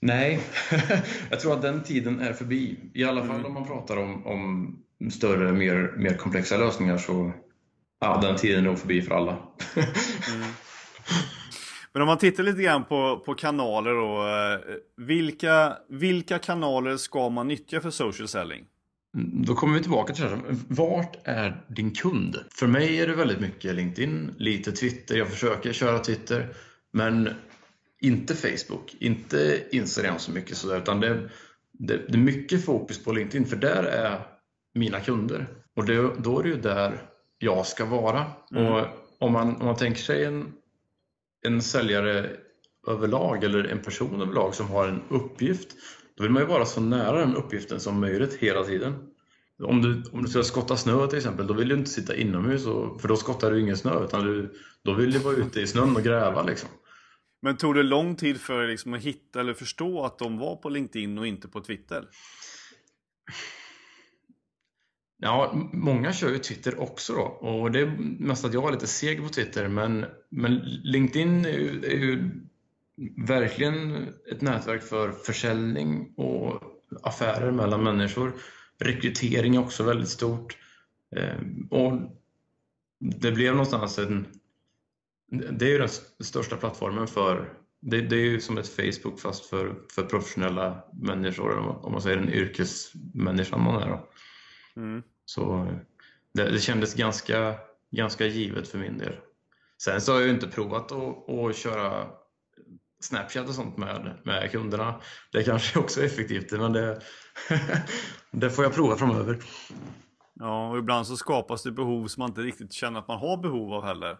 Nej, 0.00 0.40
jag 1.30 1.40
tror 1.40 1.52
att 1.52 1.62
den 1.62 1.82
tiden 1.82 2.20
är 2.20 2.32
förbi. 2.32 2.90
I 2.94 3.04
alla 3.04 3.20
fall 3.20 3.36
mm. 3.36 3.46
om 3.46 3.54
man 3.54 3.66
pratar 3.66 3.96
om, 3.96 4.26
om 4.26 4.76
större, 5.10 5.52
mer, 5.52 5.94
mer 5.96 6.16
komplexa 6.16 6.56
lösningar 6.56 6.98
så 6.98 7.32
ja, 8.00 8.20
den 8.22 8.36
tiden 8.36 8.58
är 8.58 8.68
nog 8.68 8.78
förbi 8.78 9.02
för 9.02 9.14
alla. 9.14 9.32
mm. 10.34 10.48
Men 11.94 12.02
om 12.02 12.06
man 12.06 12.18
tittar 12.18 12.42
lite 12.42 12.62
grann 12.62 12.84
på, 12.84 13.22
på 13.26 13.34
kanaler 13.34 13.94
då. 13.94 14.26
Eh, 14.26 14.76
vilka, 15.06 15.76
vilka 15.88 16.38
kanaler 16.38 16.96
ska 16.96 17.28
man 17.28 17.48
nyttja 17.48 17.80
för 17.80 17.90
social 17.90 18.28
selling? 18.28 18.64
Då 19.46 19.54
kommer 19.54 19.74
vi 19.74 19.80
tillbaka 19.80 20.14
till 20.14 20.24
det 20.24 20.30
här. 20.30 20.40
Vart 20.68 21.16
är 21.24 21.64
din 21.68 21.90
kund? 21.90 22.36
För 22.50 22.66
mig 22.66 23.00
är 23.00 23.06
det 23.06 23.14
väldigt 23.14 23.40
mycket 23.40 23.74
LinkedIn, 23.74 24.34
lite 24.38 24.72
Twitter. 24.72 25.16
Jag 25.16 25.28
försöker 25.28 25.72
köra 25.72 25.98
Twitter, 25.98 26.48
men 26.92 27.30
inte 28.00 28.34
Facebook, 28.34 28.94
inte 28.98 29.64
Instagram 29.70 30.18
så 30.18 30.32
mycket 30.32 30.56
sådär, 30.56 30.78
utan 30.78 31.00
det, 31.00 31.30
det, 31.72 31.96
det 31.96 32.14
är 32.14 32.22
mycket 32.22 32.64
fokus 32.64 33.04
på 33.04 33.12
LinkedIn, 33.12 33.46
för 33.46 33.56
där 33.56 33.84
är 33.84 34.20
mina 34.74 35.00
kunder. 35.00 35.46
Och 35.76 35.84
det, 35.84 36.10
då 36.18 36.38
är 36.38 36.42
det 36.42 36.48
ju 36.48 36.60
där 36.60 37.02
jag 37.38 37.66
ska 37.66 37.84
vara. 37.84 38.26
Mm. 38.50 38.72
Och 38.72 38.86
om 39.18 39.32
man, 39.32 39.56
om 39.56 39.66
man 39.66 39.76
tänker 39.76 40.02
sig 40.02 40.24
en, 40.24 40.52
en 41.44 41.62
säljare 41.62 42.30
överlag 42.86 43.44
eller 43.44 43.64
en 43.64 43.82
person 43.82 44.22
överlag 44.22 44.54
som 44.54 44.68
har 44.68 44.88
en 44.88 45.02
uppgift, 45.08 45.68
då 46.16 46.22
vill 46.22 46.32
man 46.32 46.42
ju 46.42 46.48
vara 46.48 46.64
så 46.64 46.80
nära 46.80 47.18
den 47.18 47.36
uppgiften 47.36 47.80
som 47.80 48.00
möjligt 48.00 48.34
hela 48.34 48.64
tiden. 48.64 48.94
Om 49.62 49.82
du, 49.82 50.02
om 50.12 50.22
du 50.22 50.28
ska 50.28 50.42
skotta 50.42 50.76
snö 50.76 51.06
till 51.06 51.18
exempel, 51.18 51.46
då 51.46 51.54
vill 51.54 51.68
du 51.68 51.74
inte 51.74 51.90
sitta 51.90 52.16
inomhus, 52.16 52.66
och, 52.66 53.00
för 53.00 53.08
då 53.08 53.16
skottar 53.16 53.50
du 53.50 53.60
ingen 53.60 53.76
snö, 53.76 54.04
utan 54.04 54.24
du, 54.24 54.54
då 54.84 54.94
vill 54.94 55.12
du 55.12 55.18
vara 55.18 55.36
ute 55.36 55.60
i 55.60 55.66
snön 55.66 55.96
och 55.96 56.02
gräva. 56.02 56.42
Liksom. 56.42 56.68
Men 57.42 57.56
tog 57.56 57.74
det 57.74 57.82
lång 57.82 58.16
tid 58.16 58.40
för 58.40 58.58
dig 58.58 58.70
liksom 58.70 58.94
att 58.94 59.02
hitta 59.02 59.40
eller 59.40 59.54
förstå 59.54 60.04
att 60.04 60.18
de 60.18 60.38
var 60.38 60.56
på 60.56 60.68
LinkedIn 60.68 61.18
och 61.18 61.26
inte 61.26 61.48
på 61.48 61.60
Twitter? 61.60 62.08
Ja, 65.24 65.52
många 65.72 66.12
kör 66.12 66.30
ju 66.30 66.38
Twitter 66.38 66.80
också 66.80 67.14
då 67.14 67.22
och 67.22 67.72
det 67.72 67.80
är 67.80 67.96
mest 68.18 68.44
att 68.44 68.54
jag 68.54 68.68
är 68.68 68.72
lite 68.72 68.86
seg 68.86 69.22
på 69.22 69.28
Twitter 69.28 69.68
men, 69.68 70.04
men 70.28 70.54
LinkedIn 70.82 71.44
är 71.44 71.58
ju, 71.58 71.84
är 71.84 71.96
ju 71.98 72.30
verkligen 73.26 74.08
ett 74.30 74.40
nätverk 74.40 74.82
för 74.82 75.12
försäljning 75.12 76.14
och 76.16 76.62
affärer 77.02 77.50
mellan 77.50 77.82
människor. 77.82 78.32
Rekrytering 78.78 79.56
är 79.56 79.60
också 79.60 79.84
väldigt 79.84 80.08
stort. 80.08 80.56
Eh, 81.16 81.40
och 81.70 81.92
det 83.00 83.32
blev 83.32 83.52
någonstans 83.52 83.98
en... 83.98 84.26
Det 85.30 85.64
är 85.64 85.70
ju 85.70 85.78
den 85.78 85.88
största 86.24 86.56
plattformen 86.56 87.06
för... 87.06 87.52
Det, 87.80 88.00
det 88.00 88.16
är 88.16 88.24
ju 88.24 88.40
som 88.40 88.58
ett 88.58 88.68
Facebook 88.68 89.20
fast 89.20 89.46
för, 89.46 89.74
för 89.94 90.02
professionella 90.02 90.84
människor, 90.92 91.58
om 91.58 91.92
man 91.92 92.02
säger 92.02 92.16
en 92.16 92.32
yrkesmänniska 92.32 93.56
man 93.56 93.82
är. 93.82 93.88
Då. 93.88 94.08
Mm. 94.76 95.02
Så 95.24 95.66
det, 96.32 96.50
det 96.50 96.60
kändes 96.60 96.94
ganska, 96.94 97.54
ganska 97.90 98.26
givet 98.26 98.68
för 98.68 98.78
min 98.78 98.98
del. 98.98 99.16
Sen 99.82 100.00
så 100.00 100.12
har 100.12 100.18
jag 100.18 100.28
ju 100.28 100.34
inte 100.34 100.48
provat 100.48 100.92
att, 100.92 101.28
att 101.30 101.56
köra 101.56 102.06
Snapchat 103.00 103.48
och 103.48 103.54
sånt 103.54 103.76
med, 103.76 104.18
med 104.24 104.50
kunderna. 104.50 105.00
Det 105.32 105.42
kanske 105.42 105.78
också 105.78 106.00
är 106.00 106.04
effektivt, 106.04 106.52
men 106.52 106.72
det, 106.72 107.00
det 108.30 108.50
får 108.50 108.64
jag 108.64 108.74
prova 108.74 108.96
framöver. 108.96 109.38
Ja, 110.34 110.70
och 110.70 110.78
ibland 110.78 111.06
så 111.06 111.16
skapas 111.16 111.62
det 111.62 111.72
behov 111.72 112.06
som 112.06 112.20
man 112.20 112.30
inte 112.30 112.40
riktigt 112.40 112.72
känner 112.72 112.98
att 112.98 113.08
man 113.08 113.18
har 113.18 113.36
behov 113.36 113.72
av 113.72 113.84
heller. 113.84 114.18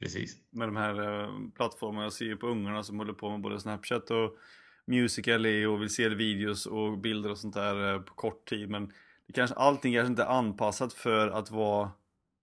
Precis. 0.00 0.36
Med 0.50 0.68
de 0.68 0.76
här 0.76 1.22
eh, 1.22 1.28
plattformarna. 1.56 2.02
Jag 2.02 2.12
ser 2.12 2.24
ju 2.24 2.36
på 2.36 2.46
ungarna 2.46 2.82
som 2.82 2.98
håller 2.98 3.12
på 3.12 3.30
med 3.30 3.40
både 3.40 3.60
Snapchat 3.60 4.10
och 4.10 4.36
Musical.ly 4.86 5.66
och 5.66 5.82
vill 5.82 5.94
se 5.94 6.08
videos 6.08 6.66
och 6.66 6.98
bilder 6.98 7.30
och 7.30 7.38
sånt 7.38 7.54
där 7.54 7.94
eh, 7.94 8.00
på 8.00 8.14
kort 8.14 8.48
tid. 8.48 8.70
Men 8.70 8.92
det 9.28 9.34
kanske, 9.34 9.56
allting 9.56 9.94
kanske 9.94 10.10
inte 10.10 10.22
är 10.22 10.38
anpassat 10.38 10.92
för 10.92 11.28
att 11.28 11.50
vara 11.50 11.90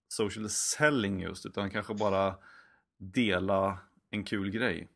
social 0.07 0.49
selling 0.49 1.21
just, 1.21 1.45
utan 1.45 1.71
kanske 1.71 1.93
bara 1.93 2.35
dela 2.97 3.79
en 4.11 4.23
kul 4.23 4.51
grej. 4.51 4.89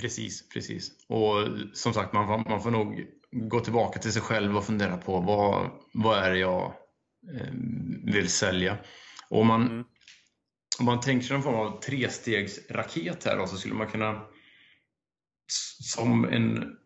Precis, 0.00 0.48
precis. 0.48 0.90
Och 1.08 1.48
som 1.72 1.92
sagt, 1.94 2.12
man 2.12 2.26
får, 2.26 2.50
man 2.50 2.62
får 2.62 2.70
nog 2.70 3.06
gå 3.30 3.60
tillbaka 3.60 3.98
till 3.98 4.12
sig 4.12 4.22
själv 4.22 4.56
och 4.56 4.66
fundera 4.66 4.96
på 4.96 5.20
vad, 5.20 5.70
vad 5.94 6.18
är 6.18 6.30
det 6.30 6.38
jag 6.38 6.74
eh, 7.34 7.52
vill 8.04 8.28
sälja. 8.28 8.78
Och 9.28 9.40
om 9.40 9.46
man, 9.46 9.62
mm. 9.62 9.84
om 10.78 10.84
man 10.86 11.00
tänker 11.00 11.26
sig 11.26 11.36
en 11.36 11.42
form 11.42 11.54
av 11.54 11.80
trestegsraket 11.80 13.24
här 13.24 13.36
då, 13.36 13.46
så 13.46 13.56
skulle 13.56 13.74
man 13.74 13.90
kunna 13.90 14.26
som 15.94 16.24
en 16.24 16.76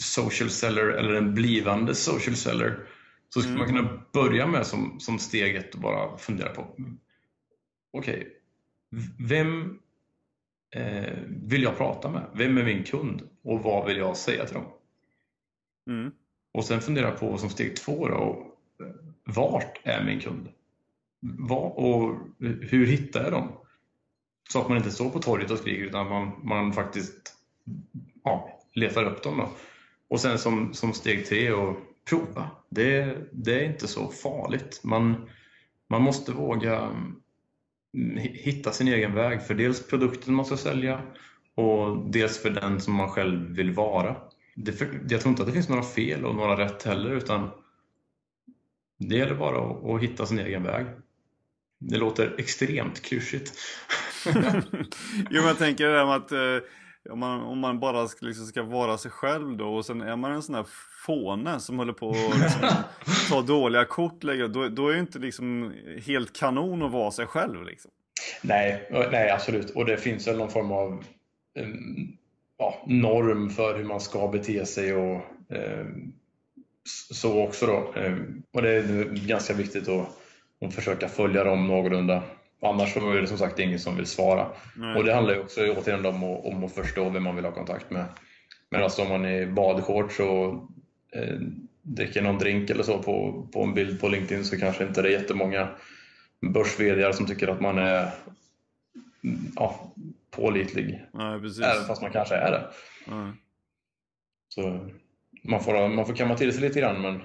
social 0.00 0.50
seller 0.50 0.88
eller 0.88 1.14
en 1.14 1.34
blivande 1.34 1.94
social 1.94 2.36
seller 2.36 2.86
så 3.34 3.40
skulle 3.40 3.56
mm. 3.56 3.74
man 3.74 3.84
kunna 3.84 4.02
börja 4.12 4.46
med 4.46 4.66
som, 4.66 5.00
som 5.00 5.18
steg 5.18 5.56
ett 5.56 5.74
och 5.74 5.80
bara 5.80 6.18
fundera 6.18 6.48
på 6.48 6.76
okej, 7.92 8.14
okay, 8.18 8.26
vem 9.18 9.78
eh, 10.74 11.18
vill 11.26 11.62
jag 11.62 11.76
prata 11.76 12.10
med? 12.10 12.30
Vem 12.34 12.58
är 12.58 12.64
min 12.64 12.84
kund? 12.84 13.28
Och 13.42 13.62
vad 13.62 13.86
vill 13.86 13.96
jag 13.96 14.16
säga 14.16 14.44
till 14.44 14.54
dem? 14.54 14.66
Mm. 15.86 16.12
Och 16.52 16.64
sen 16.64 16.80
fundera 16.80 17.10
på 17.10 17.38
som 17.38 17.50
steg 17.50 17.76
två 17.76 18.08
då, 18.08 18.46
vart 19.24 19.80
är 19.82 20.04
min 20.04 20.20
kund? 20.20 20.48
Var, 21.20 21.78
och 21.78 22.18
hur 22.38 22.86
hittar 22.86 23.22
jag 23.22 23.32
dem? 23.32 23.52
Så 24.52 24.60
att 24.60 24.68
man 24.68 24.78
inte 24.78 24.90
står 24.90 25.10
på 25.10 25.18
torget 25.18 25.50
och 25.50 25.58
skriker 25.58 25.84
utan 25.84 26.08
man, 26.08 26.40
man 26.42 26.72
faktiskt 26.72 27.36
ja, 28.24 28.60
letar 28.74 29.04
upp 29.04 29.22
dem. 29.22 29.36
Då. 29.38 29.48
Och 30.08 30.20
sen 30.20 30.38
som, 30.38 30.74
som 30.74 30.92
steg 30.92 31.26
tre 31.26 31.52
och 31.52 31.76
prova. 32.10 32.50
Det, 32.68 33.16
det 33.32 33.60
är 33.60 33.64
inte 33.64 33.88
så 33.88 34.08
farligt. 34.08 34.80
Man, 34.82 35.28
man 35.88 36.02
måste 36.02 36.32
våga 36.32 36.78
mm, 36.78 37.16
hitta 38.32 38.72
sin 38.72 38.88
egen 38.88 39.14
väg 39.14 39.42
för 39.42 39.54
dels 39.54 39.86
produkten 39.86 40.34
man 40.34 40.44
ska 40.44 40.56
sälja 40.56 41.02
och 41.54 42.10
dels 42.10 42.42
för 42.42 42.50
den 42.50 42.80
som 42.80 42.94
man 42.94 43.08
själv 43.08 43.56
vill 43.56 43.70
vara. 43.70 44.16
Det 44.56 44.72
för, 44.72 45.00
jag 45.08 45.20
tror 45.20 45.30
inte 45.30 45.42
att 45.42 45.48
det 45.48 45.54
finns 45.54 45.68
några 45.68 45.82
fel 45.82 46.24
och 46.24 46.34
några 46.34 46.64
rätt 46.64 46.82
heller 46.82 47.10
utan 47.10 47.50
det 48.98 49.16
gäller 49.16 49.34
bara 49.34 49.70
att, 49.70 49.84
att 49.84 50.02
hitta 50.02 50.26
sin 50.26 50.38
egen 50.38 50.62
väg. 50.62 50.86
Det 51.78 51.96
låter 51.96 52.34
extremt 52.38 53.02
klyschigt. 53.02 53.52
jo, 54.26 54.32
men 55.30 55.44
jag 55.44 55.58
tänker 55.58 55.86
det 55.86 55.92
där 55.92 56.06
med 56.06 56.16
att 56.16 56.32
eh, 56.32 56.68
om, 57.10 57.18
man, 57.18 57.40
om 57.40 57.58
man 57.58 57.80
bara 57.80 58.08
ska, 58.08 58.26
liksom 58.26 58.46
ska 58.46 58.62
vara 58.62 58.98
sig 58.98 59.10
själv 59.10 59.56
då 59.56 59.74
och 59.74 59.86
sen 59.86 60.00
är 60.00 60.16
man 60.16 60.32
en 60.32 60.42
sån 60.42 60.54
här 60.54 60.66
fåne 61.06 61.60
som 61.60 61.78
håller 61.78 61.92
på 61.92 62.10
att 62.10 62.40
liksom, 62.40 62.68
ta 63.28 63.42
dåliga 63.42 63.84
kort, 63.84 64.20
då, 64.20 64.68
då 64.68 64.88
är 64.88 64.92
det 64.92 65.00
inte 65.00 65.18
liksom 65.18 65.74
helt 66.06 66.38
kanon 66.38 66.82
att 66.82 66.92
vara 66.92 67.10
sig 67.10 67.26
själv. 67.26 67.64
Liksom. 67.64 67.90
Nej, 68.42 68.88
nej, 69.12 69.30
absolut. 69.30 69.70
Och 69.70 69.86
det 69.86 69.96
finns 69.96 70.28
väl 70.28 70.38
någon 70.38 70.50
form 70.50 70.72
av 70.72 71.04
ja, 72.58 72.84
norm 72.86 73.50
för 73.50 73.78
hur 73.78 73.84
man 73.84 74.00
ska 74.00 74.28
bete 74.28 74.66
sig 74.66 74.94
och 74.94 75.16
eh, 75.56 75.86
så 77.12 77.42
också 77.42 77.66
då. 77.66 78.00
Eh, 78.00 78.16
och 78.52 78.62
det 78.62 78.70
är 78.70 79.04
ganska 79.28 79.54
viktigt 79.54 79.88
att, 79.88 80.08
att 80.64 80.74
försöka 80.74 81.08
följa 81.08 81.44
dem 81.44 81.66
någorlunda. 81.66 82.22
Annars 82.62 82.96
är 82.96 83.20
det 83.20 83.26
som 83.26 83.38
sagt 83.38 83.58
ingen 83.58 83.78
som 83.78 83.96
vill 83.96 84.06
svara. 84.06 84.48
Nej. 84.76 84.96
Och 84.96 85.04
det 85.04 85.14
handlar 85.14 85.34
ju 85.34 85.40
också 85.40 85.60
återigen 85.60 86.06
om 86.06 86.24
att, 86.24 86.44
om 86.44 86.64
att 86.64 86.72
förstå 86.72 87.08
vem 87.08 87.22
man 87.22 87.36
vill 87.36 87.44
ha 87.44 87.52
kontakt 87.52 87.90
med. 87.90 88.04
Men 88.70 88.82
alltså 88.82 89.02
om 89.02 89.08
man 89.08 89.24
är 89.24 89.42
i 89.42 89.46
badshorts 89.46 90.20
och 90.20 90.54
eh, 91.12 91.38
dricker 91.82 92.22
någon 92.22 92.38
drink 92.38 92.70
eller 92.70 92.82
så 92.82 93.02
på, 93.02 93.46
på 93.52 93.62
en 93.62 93.74
bild 93.74 94.00
på 94.00 94.08
LinkedIn 94.08 94.44
så 94.44 94.58
kanske 94.58 94.84
inte 94.84 95.02
det 95.02 95.08
är 95.08 95.20
jättemånga 95.20 95.68
börs 96.40 97.16
som 97.16 97.26
tycker 97.26 97.48
att 97.48 97.60
man 97.60 97.78
är 97.78 98.10
ja, 99.56 99.94
pålitlig. 100.30 101.04
Nej, 101.12 101.34
Även 101.64 101.84
fast 101.86 102.02
man 102.02 102.12
kanske 102.12 102.34
är 102.34 102.50
det. 102.50 102.68
Nej. 103.06 103.32
Så 104.48 104.88
man 105.42 105.64
får, 105.64 105.88
man 105.88 106.06
får 106.06 106.14
kamma 106.14 106.36
till 106.36 106.52
sig 106.52 106.62
lite 106.62 106.80
grann 106.80 107.02
men 107.02 107.22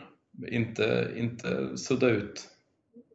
inte, 0.48 1.14
inte 1.16 1.78
sudda 1.78 2.10
ut 2.10 2.48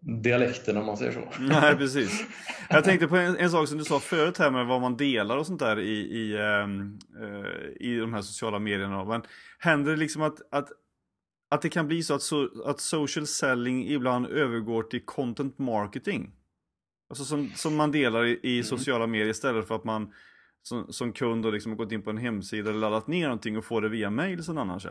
dialekten 0.01 0.77
om 0.77 0.87
man 0.87 0.97
säger 0.97 1.13
så. 1.13 1.29
Nej, 1.41 1.77
precis. 1.77 2.27
Jag 2.69 2.85
tänkte 2.85 3.09
på 3.09 3.17
en, 3.17 3.37
en, 3.37 3.51
sak 3.51 3.69
som 3.69 3.79
du 3.79 3.85
sa 3.85 4.01
förut 4.01 4.39
här 4.39 4.51
med 4.51 4.67
vad 4.67 4.81
man 4.81 4.97
delar 4.97 5.37
och 5.37 5.47
sånt 5.47 5.61
där 5.61 5.81
i, 5.81 5.99
i, 5.99 6.37
um, 6.37 6.99
uh, 7.21 7.47
i 7.81 7.97
de 7.97 8.15
här 8.15 8.23
sociala 8.23 8.59
medierna. 8.59 9.05
Men 9.05 9.23
händer 9.59 9.91
det 9.91 9.97
liksom 9.97 10.23
att, 10.23 10.41
att, 10.51 10.69
att 11.51 11.63
det 11.63 11.69
kan 11.69 11.87
bli 11.87 12.03
så 12.03 12.15
att, 12.15 12.23
so, 12.23 12.63
att 12.65 12.81
social 12.81 13.27
selling 13.27 13.89
ibland 13.89 14.27
övergår 14.27 14.83
till 14.83 15.05
content 15.05 15.59
marketing? 15.59 16.33
Alltså 17.09 17.25
som, 17.25 17.51
som 17.55 17.77
man 17.77 17.93
delar 17.93 18.25
i, 18.25 18.41
i 18.43 18.55
mm. 18.55 18.65
sociala 18.65 19.07
medier 19.07 19.29
istället 19.29 19.69
för 19.69 19.75
att 19.75 19.85
man 19.85 20.13
som, 20.63 20.93
som 20.93 21.13
kund 21.13 21.45
har 21.45 21.53
liksom 21.53 21.77
gått 21.77 21.93
in 21.93 22.03
på 22.03 22.11
en 22.11 22.19
hemsida 22.19 22.71
eller 22.71 22.81
laddat 22.81 23.07
ner 23.07 23.25
någonting 23.25 23.59
och 23.59 23.65
får 23.65 23.81
det 23.81 23.89
via 23.89 24.11
mail 24.11 24.45
som 24.45 24.59
annars. 24.59 24.87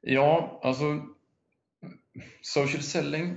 Ja, 0.00 0.60
alltså 0.62 0.84
social 2.40 2.82
selling 2.82 3.36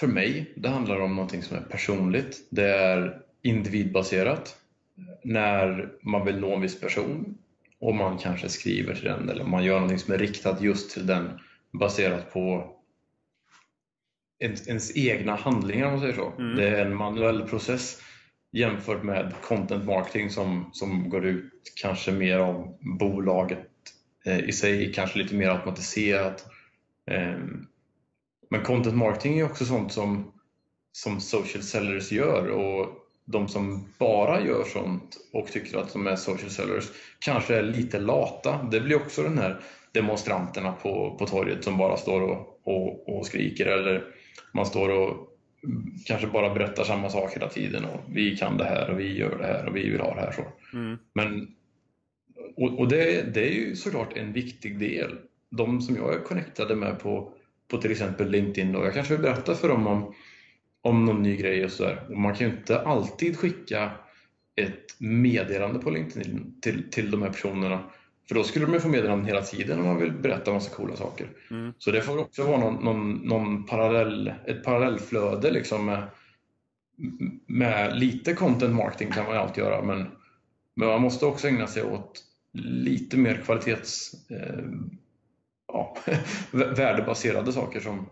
för 0.00 0.06
mig, 0.06 0.52
det 0.56 0.68
handlar 0.68 1.00
om 1.00 1.14
någonting 1.14 1.42
som 1.42 1.56
är 1.56 1.60
personligt. 1.60 2.48
Det 2.50 2.68
är 2.68 3.18
individbaserat. 3.42 4.56
När 5.24 5.92
man 6.02 6.24
vill 6.24 6.40
nå 6.40 6.54
en 6.54 6.60
viss 6.60 6.80
person 6.80 7.38
och 7.80 7.94
man 7.94 8.18
kanske 8.18 8.48
skriver 8.48 8.94
till 8.94 9.04
den 9.04 9.28
eller 9.28 9.44
man 9.44 9.64
gör 9.64 9.74
någonting 9.74 9.98
som 9.98 10.14
är 10.14 10.18
riktat 10.18 10.62
just 10.62 10.90
till 10.90 11.06
den 11.06 11.40
baserat 11.72 12.32
på 12.32 12.76
ens, 14.38 14.68
ens 14.68 14.96
egna 14.96 15.34
handlingar 15.34 15.86
om 15.86 15.92
man 15.92 16.00
säger 16.00 16.14
så. 16.14 16.32
Mm. 16.38 16.56
Det 16.56 16.68
är 16.68 16.86
en 16.86 16.96
manuell 16.96 17.48
process 17.48 18.02
jämfört 18.52 19.02
med 19.02 19.32
content 19.42 19.84
marketing 19.84 20.30
som, 20.30 20.70
som 20.72 21.10
går 21.10 21.26
ut 21.26 21.72
kanske 21.80 22.12
mer 22.12 22.38
av 22.38 22.78
bolaget 22.98 23.68
eh, 24.24 24.38
i 24.38 24.52
sig, 24.52 24.92
kanske 24.92 25.18
lite 25.18 25.34
mer 25.34 25.48
automatiserat. 25.48 26.46
Eh, 27.10 27.38
men 28.52 28.62
content 28.62 28.96
marketing 28.96 29.38
är 29.38 29.44
också 29.44 29.64
sånt 29.64 29.92
som, 29.92 30.32
som 30.92 31.20
social 31.20 31.62
sellers 31.62 32.12
gör 32.12 32.48
och 32.48 32.88
de 33.24 33.48
som 33.48 33.84
bara 33.98 34.40
gör 34.40 34.64
sånt 34.64 35.16
och 35.32 35.46
tycker 35.46 35.78
att 35.78 35.92
de 35.92 36.06
är 36.06 36.16
social 36.16 36.50
sellers 36.50 36.84
kanske 37.18 37.56
är 37.56 37.62
lite 37.62 37.98
lata. 37.98 38.68
Det 38.70 38.80
blir 38.80 38.96
också 38.96 39.22
den 39.22 39.38
här 39.38 39.60
demonstranterna 39.92 40.72
på, 40.72 41.16
på 41.18 41.26
torget 41.26 41.64
som 41.64 41.78
bara 41.78 41.96
står 41.96 42.20
och, 42.22 42.60
och, 42.64 43.08
och 43.08 43.26
skriker 43.26 43.66
eller 43.66 44.04
man 44.52 44.66
står 44.66 44.88
och 44.88 45.28
kanske 46.06 46.26
bara 46.26 46.54
berättar 46.54 46.84
samma 46.84 47.10
sak 47.10 47.36
hela 47.36 47.48
tiden 47.48 47.84
och 47.84 48.00
vi 48.08 48.36
kan 48.36 48.56
det 48.56 48.64
här 48.64 48.90
och 48.90 49.00
vi 49.00 49.16
gör 49.18 49.38
det 49.38 49.46
här 49.46 49.66
och 49.66 49.76
vi 49.76 49.90
vill 49.90 50.00
ha 50.00 50.14
det 50.14 50.20
här. 50.20 50.32
Så. 50.32 50.76
Mm. 50.76 50.98
Men, 51.12 51.48
och, 52.56 52.78
och 52.78 52.88
det, 52.88 53.34
det, 53.34 53.48
är 53.48 53.54
ju 53.54 53.76
såklart 53.76 54.16
en 54.16 54.32
viktig 54.32 54.78
del. 54.78 55.18
De 55.50 55.80
som 55.80 55.96
jag 55.96 56.14
är 56.14 56.18
connectade 56.18 56.76
med 56.76 56.98
på, 56.98 57.34
på 57.72 57.78
till 57.78 57.90
exempel 57.90 58.30
LinkedIn 58.30 58.76
och 58.76 58.86
jag 58.86 58.94
kanske 58.94 59.14
vill 59.14 59.22
berätta 59.22 59.54
för 59.54 59.68
dem 59.68 59.86
om, 59.86 60.14
om 60.82 61.04
någon 61.04 61.22
ny 61.22 61.36
grej 61.36 61.64
och 61.64 61.70
sådär. 61.70 62.06
Man 62.10 62.34
kan 62.34 62.46
ju 62.46 62.52
inte 62.56 62.80
alltid 62.80 63.38
skicka 63.38 63.90
ett 64.56 64.96
meddelande 64.98 65.78
på 65.78 65.90
LinkedIn 65.90 66.60
till, 66.60 66.90
till 66.90 67.10
de 67.10 67.22
här 67.22 67.30
personerna 67.30 67.80
för 68.28 68.34
då 68.34 68.44
skulle 68.44 68.66
de 68.66 68.80
få 68.80 68.88
meddelanden 68.88 69.26
hela 69.26 69.42
tiden 69.42 69.80
om 69.80 69.86
man 69.86 69.98
vill 69.98 70.12
berätta 70.12 70.52
massa 70.52 70.74
coola 70.74 70.96
saker. 70.96 71.28
Mm. 71.50 71.72
Så 71.78 71.90
det 71.90 72.02
får 72.02 72.18
också 72.18 72.44
vara 72.44 72.60
någon, 72.60 72.84
någon, 72.84 73.12
någon 73.12 73.66
parallell, 73.66 74.32
ett 74.46 74.64
parallellflöde 74.64 75.50
liksom 75.50 75.86
med, 75.86 76.02
med 77.46 77.98
lite 77.98 78.34
content 78.34 78.74
marketing 78.74 79.10
kan 79.10 79.26
man 79.26 79.36
alltid 79.36 79.64
göra 79.64 79.82
men, 79.82 80.06
men 80.74 80.88
man 80.88 81.00
måste 81.00 81.26
också 81.26 81.48
ägna 81.48 81.66
sig 81.66 81.82
åt 81.82 82.24
lite 82.52 83.16
mer 83.16 83.42
kvalitets 83.44 84.12
eh, 84.30 84.64
ja, 85.72 85.96
värdebaserade 86.50 87.52
saker 87.52 87.80
som, 87.80 88.08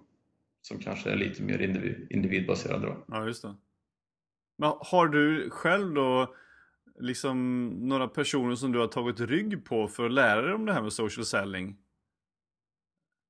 som 0.62 0.78
kanske 0.78 1.10
är 1.10 1.16
lite 1.16 1.42
mer 1.42 1.58
individ, 1.58 2.06
individbaserade. 2.10 2.86
Då. 2.86 2.96
Ja, 3.08 3.26
just 3.26 3.42
det. 3.42 3.54
Men 4.58 4.72
har 4.80 5.08
du 5.08 5.50
själv 5.50 5.94
då 5.94 6.34
liksom 7.00 7.68
några 7.88 8.08
personer 8.08 8.54
som 8.54 8.72
du 8.72 8.78
har 8.78 8.86
tagit 8.86 9.20
rygg 9.20 9.64
på 9.64 9.88
för 9.88 10.06
att 10.06 10.12
lära 10.12 10.42
dig 10.42 10.54
om 10.54 10.66
det 10.66 10.72
här 10.72 10.82
med 10.82 10.92
social 10.92 11.24
selling? 11.24 11.76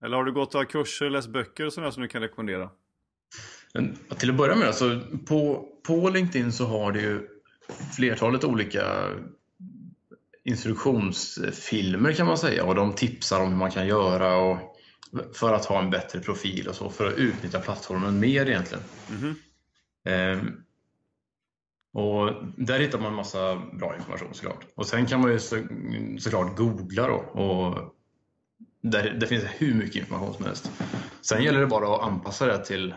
Eller 0.05 0.17
har 0.17 0.25
du 0.25 0.33
gått 0.33 0.55
och 0.55 0.71
kurser, 0.71 1.11
läst 1.11 1.29
böcker 1.29 1.67
och 1.67 1.73
sådär 1.73 1.91
som 1.91 2.03
du 2.03 2.09
kan 2.09 2.23
rekommendera? 2.23 2.71
Men, 3.75 3.97
till 4.19 4.31
att 4.31 4.37
börja 4.37 4.57
med, 4.57 4.67
alltså, 4.67 5.01
på, 5.27 5.69
på 5.87 6.11
LinkedIn 6.11 6.53
så 6.53 6.65
har 6.65 6.93
du 6.93 7.01
ju 7.01 7.29
flertalet 7.97 8.45
olika 8.45 9.09
instruktionsfilmer 10.45 12.13
kan 12.13 12.27
man 12.27 12.39
säga 12.39 12.65
och 12.65 12.75
de 12.75 12.93
tipsar 12.93 13.41
om 13.41 13.49
hur 13.49 13.57
man 13.57 13.71
kan 13.71 13.87
göra 13.87 14.37
och 14.37 14.77
för 15.35 15.53
att 15.53 15.65
ha 15.65 15.83
en 15.83 15.91
bättre 15.91 16.21
profil 16.21 16.69
och 16.69 16.75
så 16.75 16.91
för 16.91 17.07
att 17.07 17.19
utnyttja 17.19 17.61
plattformen 17.61 18.21
mer 18.21 18.49
egentligen. 18.49 18.85
Mm 19.11 19.35
-hmm. 20.05 20.53
Och 21.93 22.35
där 22.57 22.79
hittar 22.79 22.99
man 22.99 23.15
massa 23.15 23.57
bra 23.57 23.97
information 23.97 24.35
såklart. 24.35 24.67
Och 24.75 24.87
sen 24.87 25.07
kan 25.07 25.21
man 25.21 25.33
ju 25.33 25.39
så, 25.39 25.67
såklart 26.19 26.57
googla 26.57 27.07
då. 27.07 27.15
Och 27.15 27.95
där, 28.83 29.11
det 29.11 29.27
finns 29.27 29.45
hur 29.45 29.75
mycket 29.75 29.97
information 29.97 30.35
som 30.35 30.45
helst. 30.45 30.73
Sen 31.21 31.43
gäller 31.43 31.61
det 31.61 31.67
bara 31.67 31.95
att 31.95 32.03
anpassa 32.03 32.47
det 32.47 32.65
till, 32.65 32.95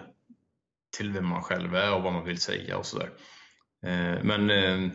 till 0.98 1.12
vem 1.12 1.26
man 1.26 1.42
själv 1.42 1.76
är 1.76 1.94
och 1.94 2.04
vad 2.04 2.14
man 2.14 2.26
vill 2.26 2.40
säga 2.40 2.78
och 2.78 2.86
sådär. 2.86 3.10
Eh, 3.84 4.24
men 4.24 4.50
eh, 4.50 4.92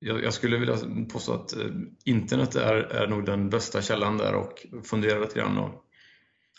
jag 0.00 0.34
skulle 0.34 0.58
vilja 0.58 0.76
påstå 1.12 1.32
att 1.32 1.56
eh, 1.56 1.66
internet 2.04 2.54
är, 2.54 2.74
är 2.74 3.06
nog 3.06 3.24
den 3.24 3.50
bästa 3.50 3.82
källan 3.82 4.18
där 4.18 4.34
och 4.34 4.66
fundera 4.84 5.18
lite 5.18 5.38
grann. 5.38 5.58
Och 5.58 5.84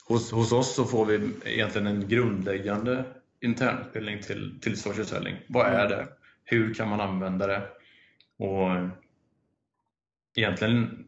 hos, 0.08 0.32
hos 0.32 0.52
oss 0.52 0.76
så 0.76 0.86
får 0.86 1.06
vi 1.06 1.30
egentligen 1.46 1.88
en 1.88 2.08
grundläggande 2.08 3.06
internutbildning 3.42 4.22
till, 4.22 4.60
till 4.62 4.82
social 4.82 5.06
selling. 5.06 5.36
Vad 5.48 5.66
är 5.66 5.90
det? 5.90 6.08
Hur 6.44 6.74
kan 6.74 6.90
man 6.90 7.02
använda 7.02 7.48
det? 7.48 7.68
Och 8.38 8.90
egentligen 10.36 11.08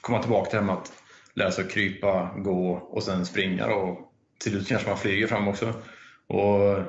komma 0.00 0.22
tillbaka 0.22 0.50
till 0.50 0.56
det 0.56 0.64
här 0.64 0.72
med 0.72 0.76
att 0.82 0.92
lära 1.34 1.50
sig 1.50 1.64
att 1.64 1.70
krypa, 1.70 2.34
gå 2.38 2.72
och 2.72 3.02
sen 3.02 3.26
springa 3.26 3.66
och 3.66 4.12
till 4.38 4.52
slut 4.52 4.68
kanske 4.68 4.88
man 4.88 4.98
flyger 4.98 5.26
fram 5.26 5.48
också. 5.48 5.74
Och 6.26 6.82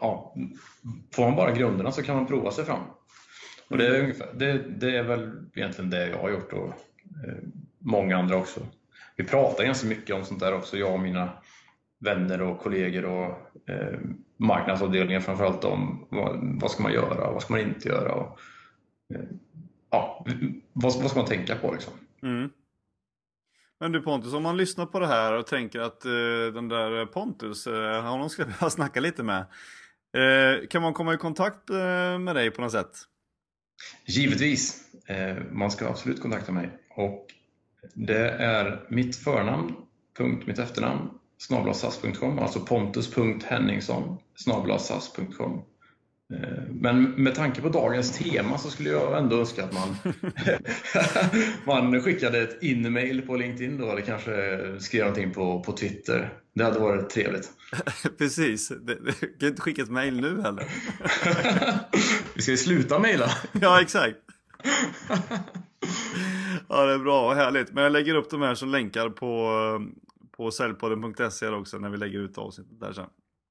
ja, 0.00 0.34
Får 1.12 1.22
man 1.22 1.36
bara 1.36 1.52
grunderna 1.52 1.92
så 1.92 2.02
kan 2.02 2.16
man 2.16 2.26
prova 2.26 2.50
sig 2.50 2.64
fram. 2.64 2.82
Och 3.68 3.78
det, 3.78 3.86
är 3.86 4.00
ungefär, 4.00 4.28
det, 4.34 4.58
det 4.58 4.96
är 4.96 5.02
väl 5.02 5.30
egentligen 5.54 5.90
det 5.90 6.08
jag 6.08 6.18
har 6.18 6.30
gjort 6.30 6.52
och 6.52 6.68
eh, 7.26 7.34
många 7.78 8.16
andra 8.16 8.36
också. 8.36 8.60
Vi 9.16 9.24
pratar 9.24 9.64
ganska 9.64 9.86
mycket 9.86 10.16
om 10.16 10.24
sånt 10.24 10.40
där 10.40 10.54
också, 10.54 10.76
jag 10.76 10.92
och 10.92 11.00
mina 11.00 11.30
vänner 11.98 12.42
och 12.42 12.60
kollegor 12.60 13.04
och 13.04 13.30
eh, 13.70 13.98
marknadsavdelningen 14.36 15.22
framförallt 15.22 15.64
om 15.64 16.06
vad, 16.10 16.60
vad, 16.60 16.70
ska 16.70 16.82
man 16.82 16.92
göra 16.92 17.26
och 17.26 17.34
vad 17.34 17.42
ska 17.42 17.52
man 17.52 17.62
inte 17.62 17.88
göra. 17.88 18.14
Och, 18.14 18.38
eh, 19.14 19.24
ja, 19.90 20.26
vad, 20.72 20.92
vad, 21.02 21.10
ska 21.10 21.18
man 21.18 21.28
tänka 21.28 21.54
på 21.54 21.72
liksom. 21.72 21.92
Mm. 22.22 22.50
Men 23.80 23.92
du 23.92 24.00
Pontus, 24.00 24.34
om 24.34 24.42
man 24.42 24.56
lyssnar 24.56 24.86
på 24.86 25.00
det 25.00 25.06
här 25.06 25.32
och 25.32 25.46
tänker 25.46 25.80
att 25.80 26.04
eh, 26.04 26.10
den 26.54 26.68
där 26.68 27.06
Pontus, 27.06 27.66
eh, 27.66 28.02
honom 28.02 28.30
ska 28.30 28.44
jag 28.60 28.72
snacka 28.72 29.00
lite 29.00 29.22
med. 29.22 29.46
Eh, 30.16 30.66
kan 30.66 30.82
man 30.82 30.92
komma 30.92 31.14
i 31.14 31.16
kontakt 31.16 31.70
eh, 31.70 32.18
med 32.18 32.34
dig 32.34 32.50
på 32.50 32.62
något 32.62 32.72
sätt? 32.72 32.96
Givetvis. 34.06 34.84
Eh, 35.06 35.36
man 35.52 35.70
ska 35.70 35.88
absolut 35.88 36.20
kontakta 36.20 36.52
mig. 36.52 36.70
Och 36.96 37.26
det 37.94 38.28
är 38.30 38.86
mitt 38.90 39.16
förnamn 39.16 39.76
punkt, 40.18 40.46
mitt 40.46 40.58
efternamn, 40.58 41.10
snablasas.com, 41.38 42.38
alltså 42.38 42.60
pontus.henningsson 42.60 44.18
snablasas.com. 44.36 45.62
Eh, 46.32 46.62
men 46.70 47.10
med 47.10 47.34
tanke 47.34 47.60
på 47.60 47.68
dagens 47.68 48.18
tema 48.18 48.58
så 48.58 48.70
skulle 48.70 48.90
jag 48.90 49.18
ändå 49.18 49.40
önska 49.40 49.64
att 49.64 49.72
man, 49.72 49.96
man 51.92 52.02
skickade 52.02 52.42
ett 52.42 52.62
in-mail 52.62 53.22
på 53.22 53.36
LinkedIn 53.36 53.78
då, 53.78 53.90
eller 53.90 54.00
kanske 54.00 54.32
skrev 54.80 55.00
någonting 55.00 55.32
på, 55.32 55.60
på 55.60 55.72
Twitter. 55.72 56.38
Det 56.54 56.64
hade 56.64 56.78
varit 56.78 57.10
trevligt. 57.10 57.50
Precis. 58.18 58.68
Du 58.68 59.12
kan 59.40 59.48
inte 59.48 59.62
skicka 59.62 59.82
ett 59.82 59.90
mail 59.90 60.20
nu 60.20 60.42
heller. 60.42 60.66
Vi 62.34 62.42
ska 62.42 62.50
ju 62.50 62.56
sluta 62.56 62.98
mejla. 62.98 63.30
ja, 63.60 63.80
exakt. 63.82 64.16
ja, 66.68 66.86
det 66.86 66.92
är 66.92 66.98
bra 66.98 67.28
och 67.28 67.34
härligt. 67.34 67.72
Men 67.72 67.82
jag 67.82 67.92
lägger 67.92 68.14
upp 68.14 68.30
de 68.30 68.42
här 68.42 68.54
som 68.54 68.68
länkar 68.68 69.08
på, 69.08 69.50
på 70.36 70.50
säljpodden.se 70.50 71.48
också 71.48 71.78
när 71.78 71.90
vi 71.90 71.96
lägger 71.96 72.18
ut 72.18 72.38
avsnittet 72.38 72.80
där 72.80 72.92
sen. 72.92 73.06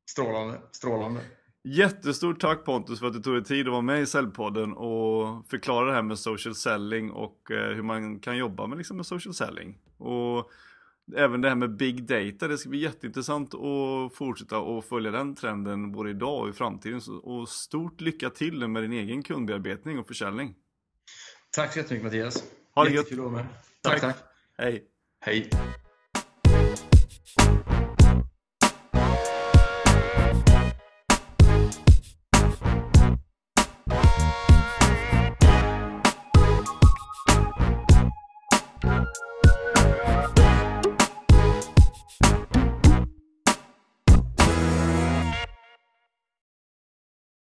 Strålande, 0.10 0.62
strålande. 0.72 1.22
Jättestort 1.66 2.40
tack 2.40 2.66
Pontus 2.66 3.00
för 3.00 3.08
att 3.08 3.14
du 3.14 3.20
tog 3.20 3.34
dig 3.34 3.44
tid 3.44 3.68
att 3.68 3.72
vara 3.72 3.82
med 3.82 4.02
i 4.02 4.06
Säljpodden 4.06 4.74
och 4.74 5.50
förklara 5.50 5.86
det 5.86 5.94
här 5.94 6.02
med 6.02 6.20
social 6.20 6.56
selling 6.56 7.12
och 7.12 7.52
eh, 7.52 7.76
hur 7.76 7.84
man 7.84 8.20
kan 8.20 8.38
jobba 8.38 8.68
med, 8.68 8.78
liksom, 8.78 8.98
med 8.98 9.06
social 9.06 9.34
selling. 9.34 9.78
Och 9.98 10.52
även 11.16 11.42
det 11.42 11.50
här 11.50 11.56
med 11.56 11.76
big 11.76 12.04
data, 12.04 12.48
det 12.48 12.58
ska 12.58 12.70
bli 12.70 12.80
jätteintressant 12.80 13.54
att 13.54 14.16
fortsätta 14.16 14.60
och 14.60 14.86
följa 14.86 15.12
den 15.12 15.36
trenden 15.36 15.92
både 15.92 16.10
idag 16.10 16.42
och 16.42 16.50
i 16.50 16.54
framtiden. 16.54 17.02
Och 17.24 17.50
stort 17.50 18.02
lycka 18.02 18.30
till 18.30 18.68
med 18.68 18.84
din 18.84 18.94
egen 18.94 19.24
kundbearbetning 19.24 20.00
och 20.00 20.08
försäljning. 20.08 20.56
Tack 21.56 21.74
så 21.74 21.80
jättemycket 21.80 22.04
Mattias. 22.04 22.44
Ha 22.76 22.84
det 22.84 22.92
gött. 22.92 23.08
Tack, 23.82 24.02
tack. 24.02 24.18
Hej. 24.58 24.84
Hej. 25.20 25.50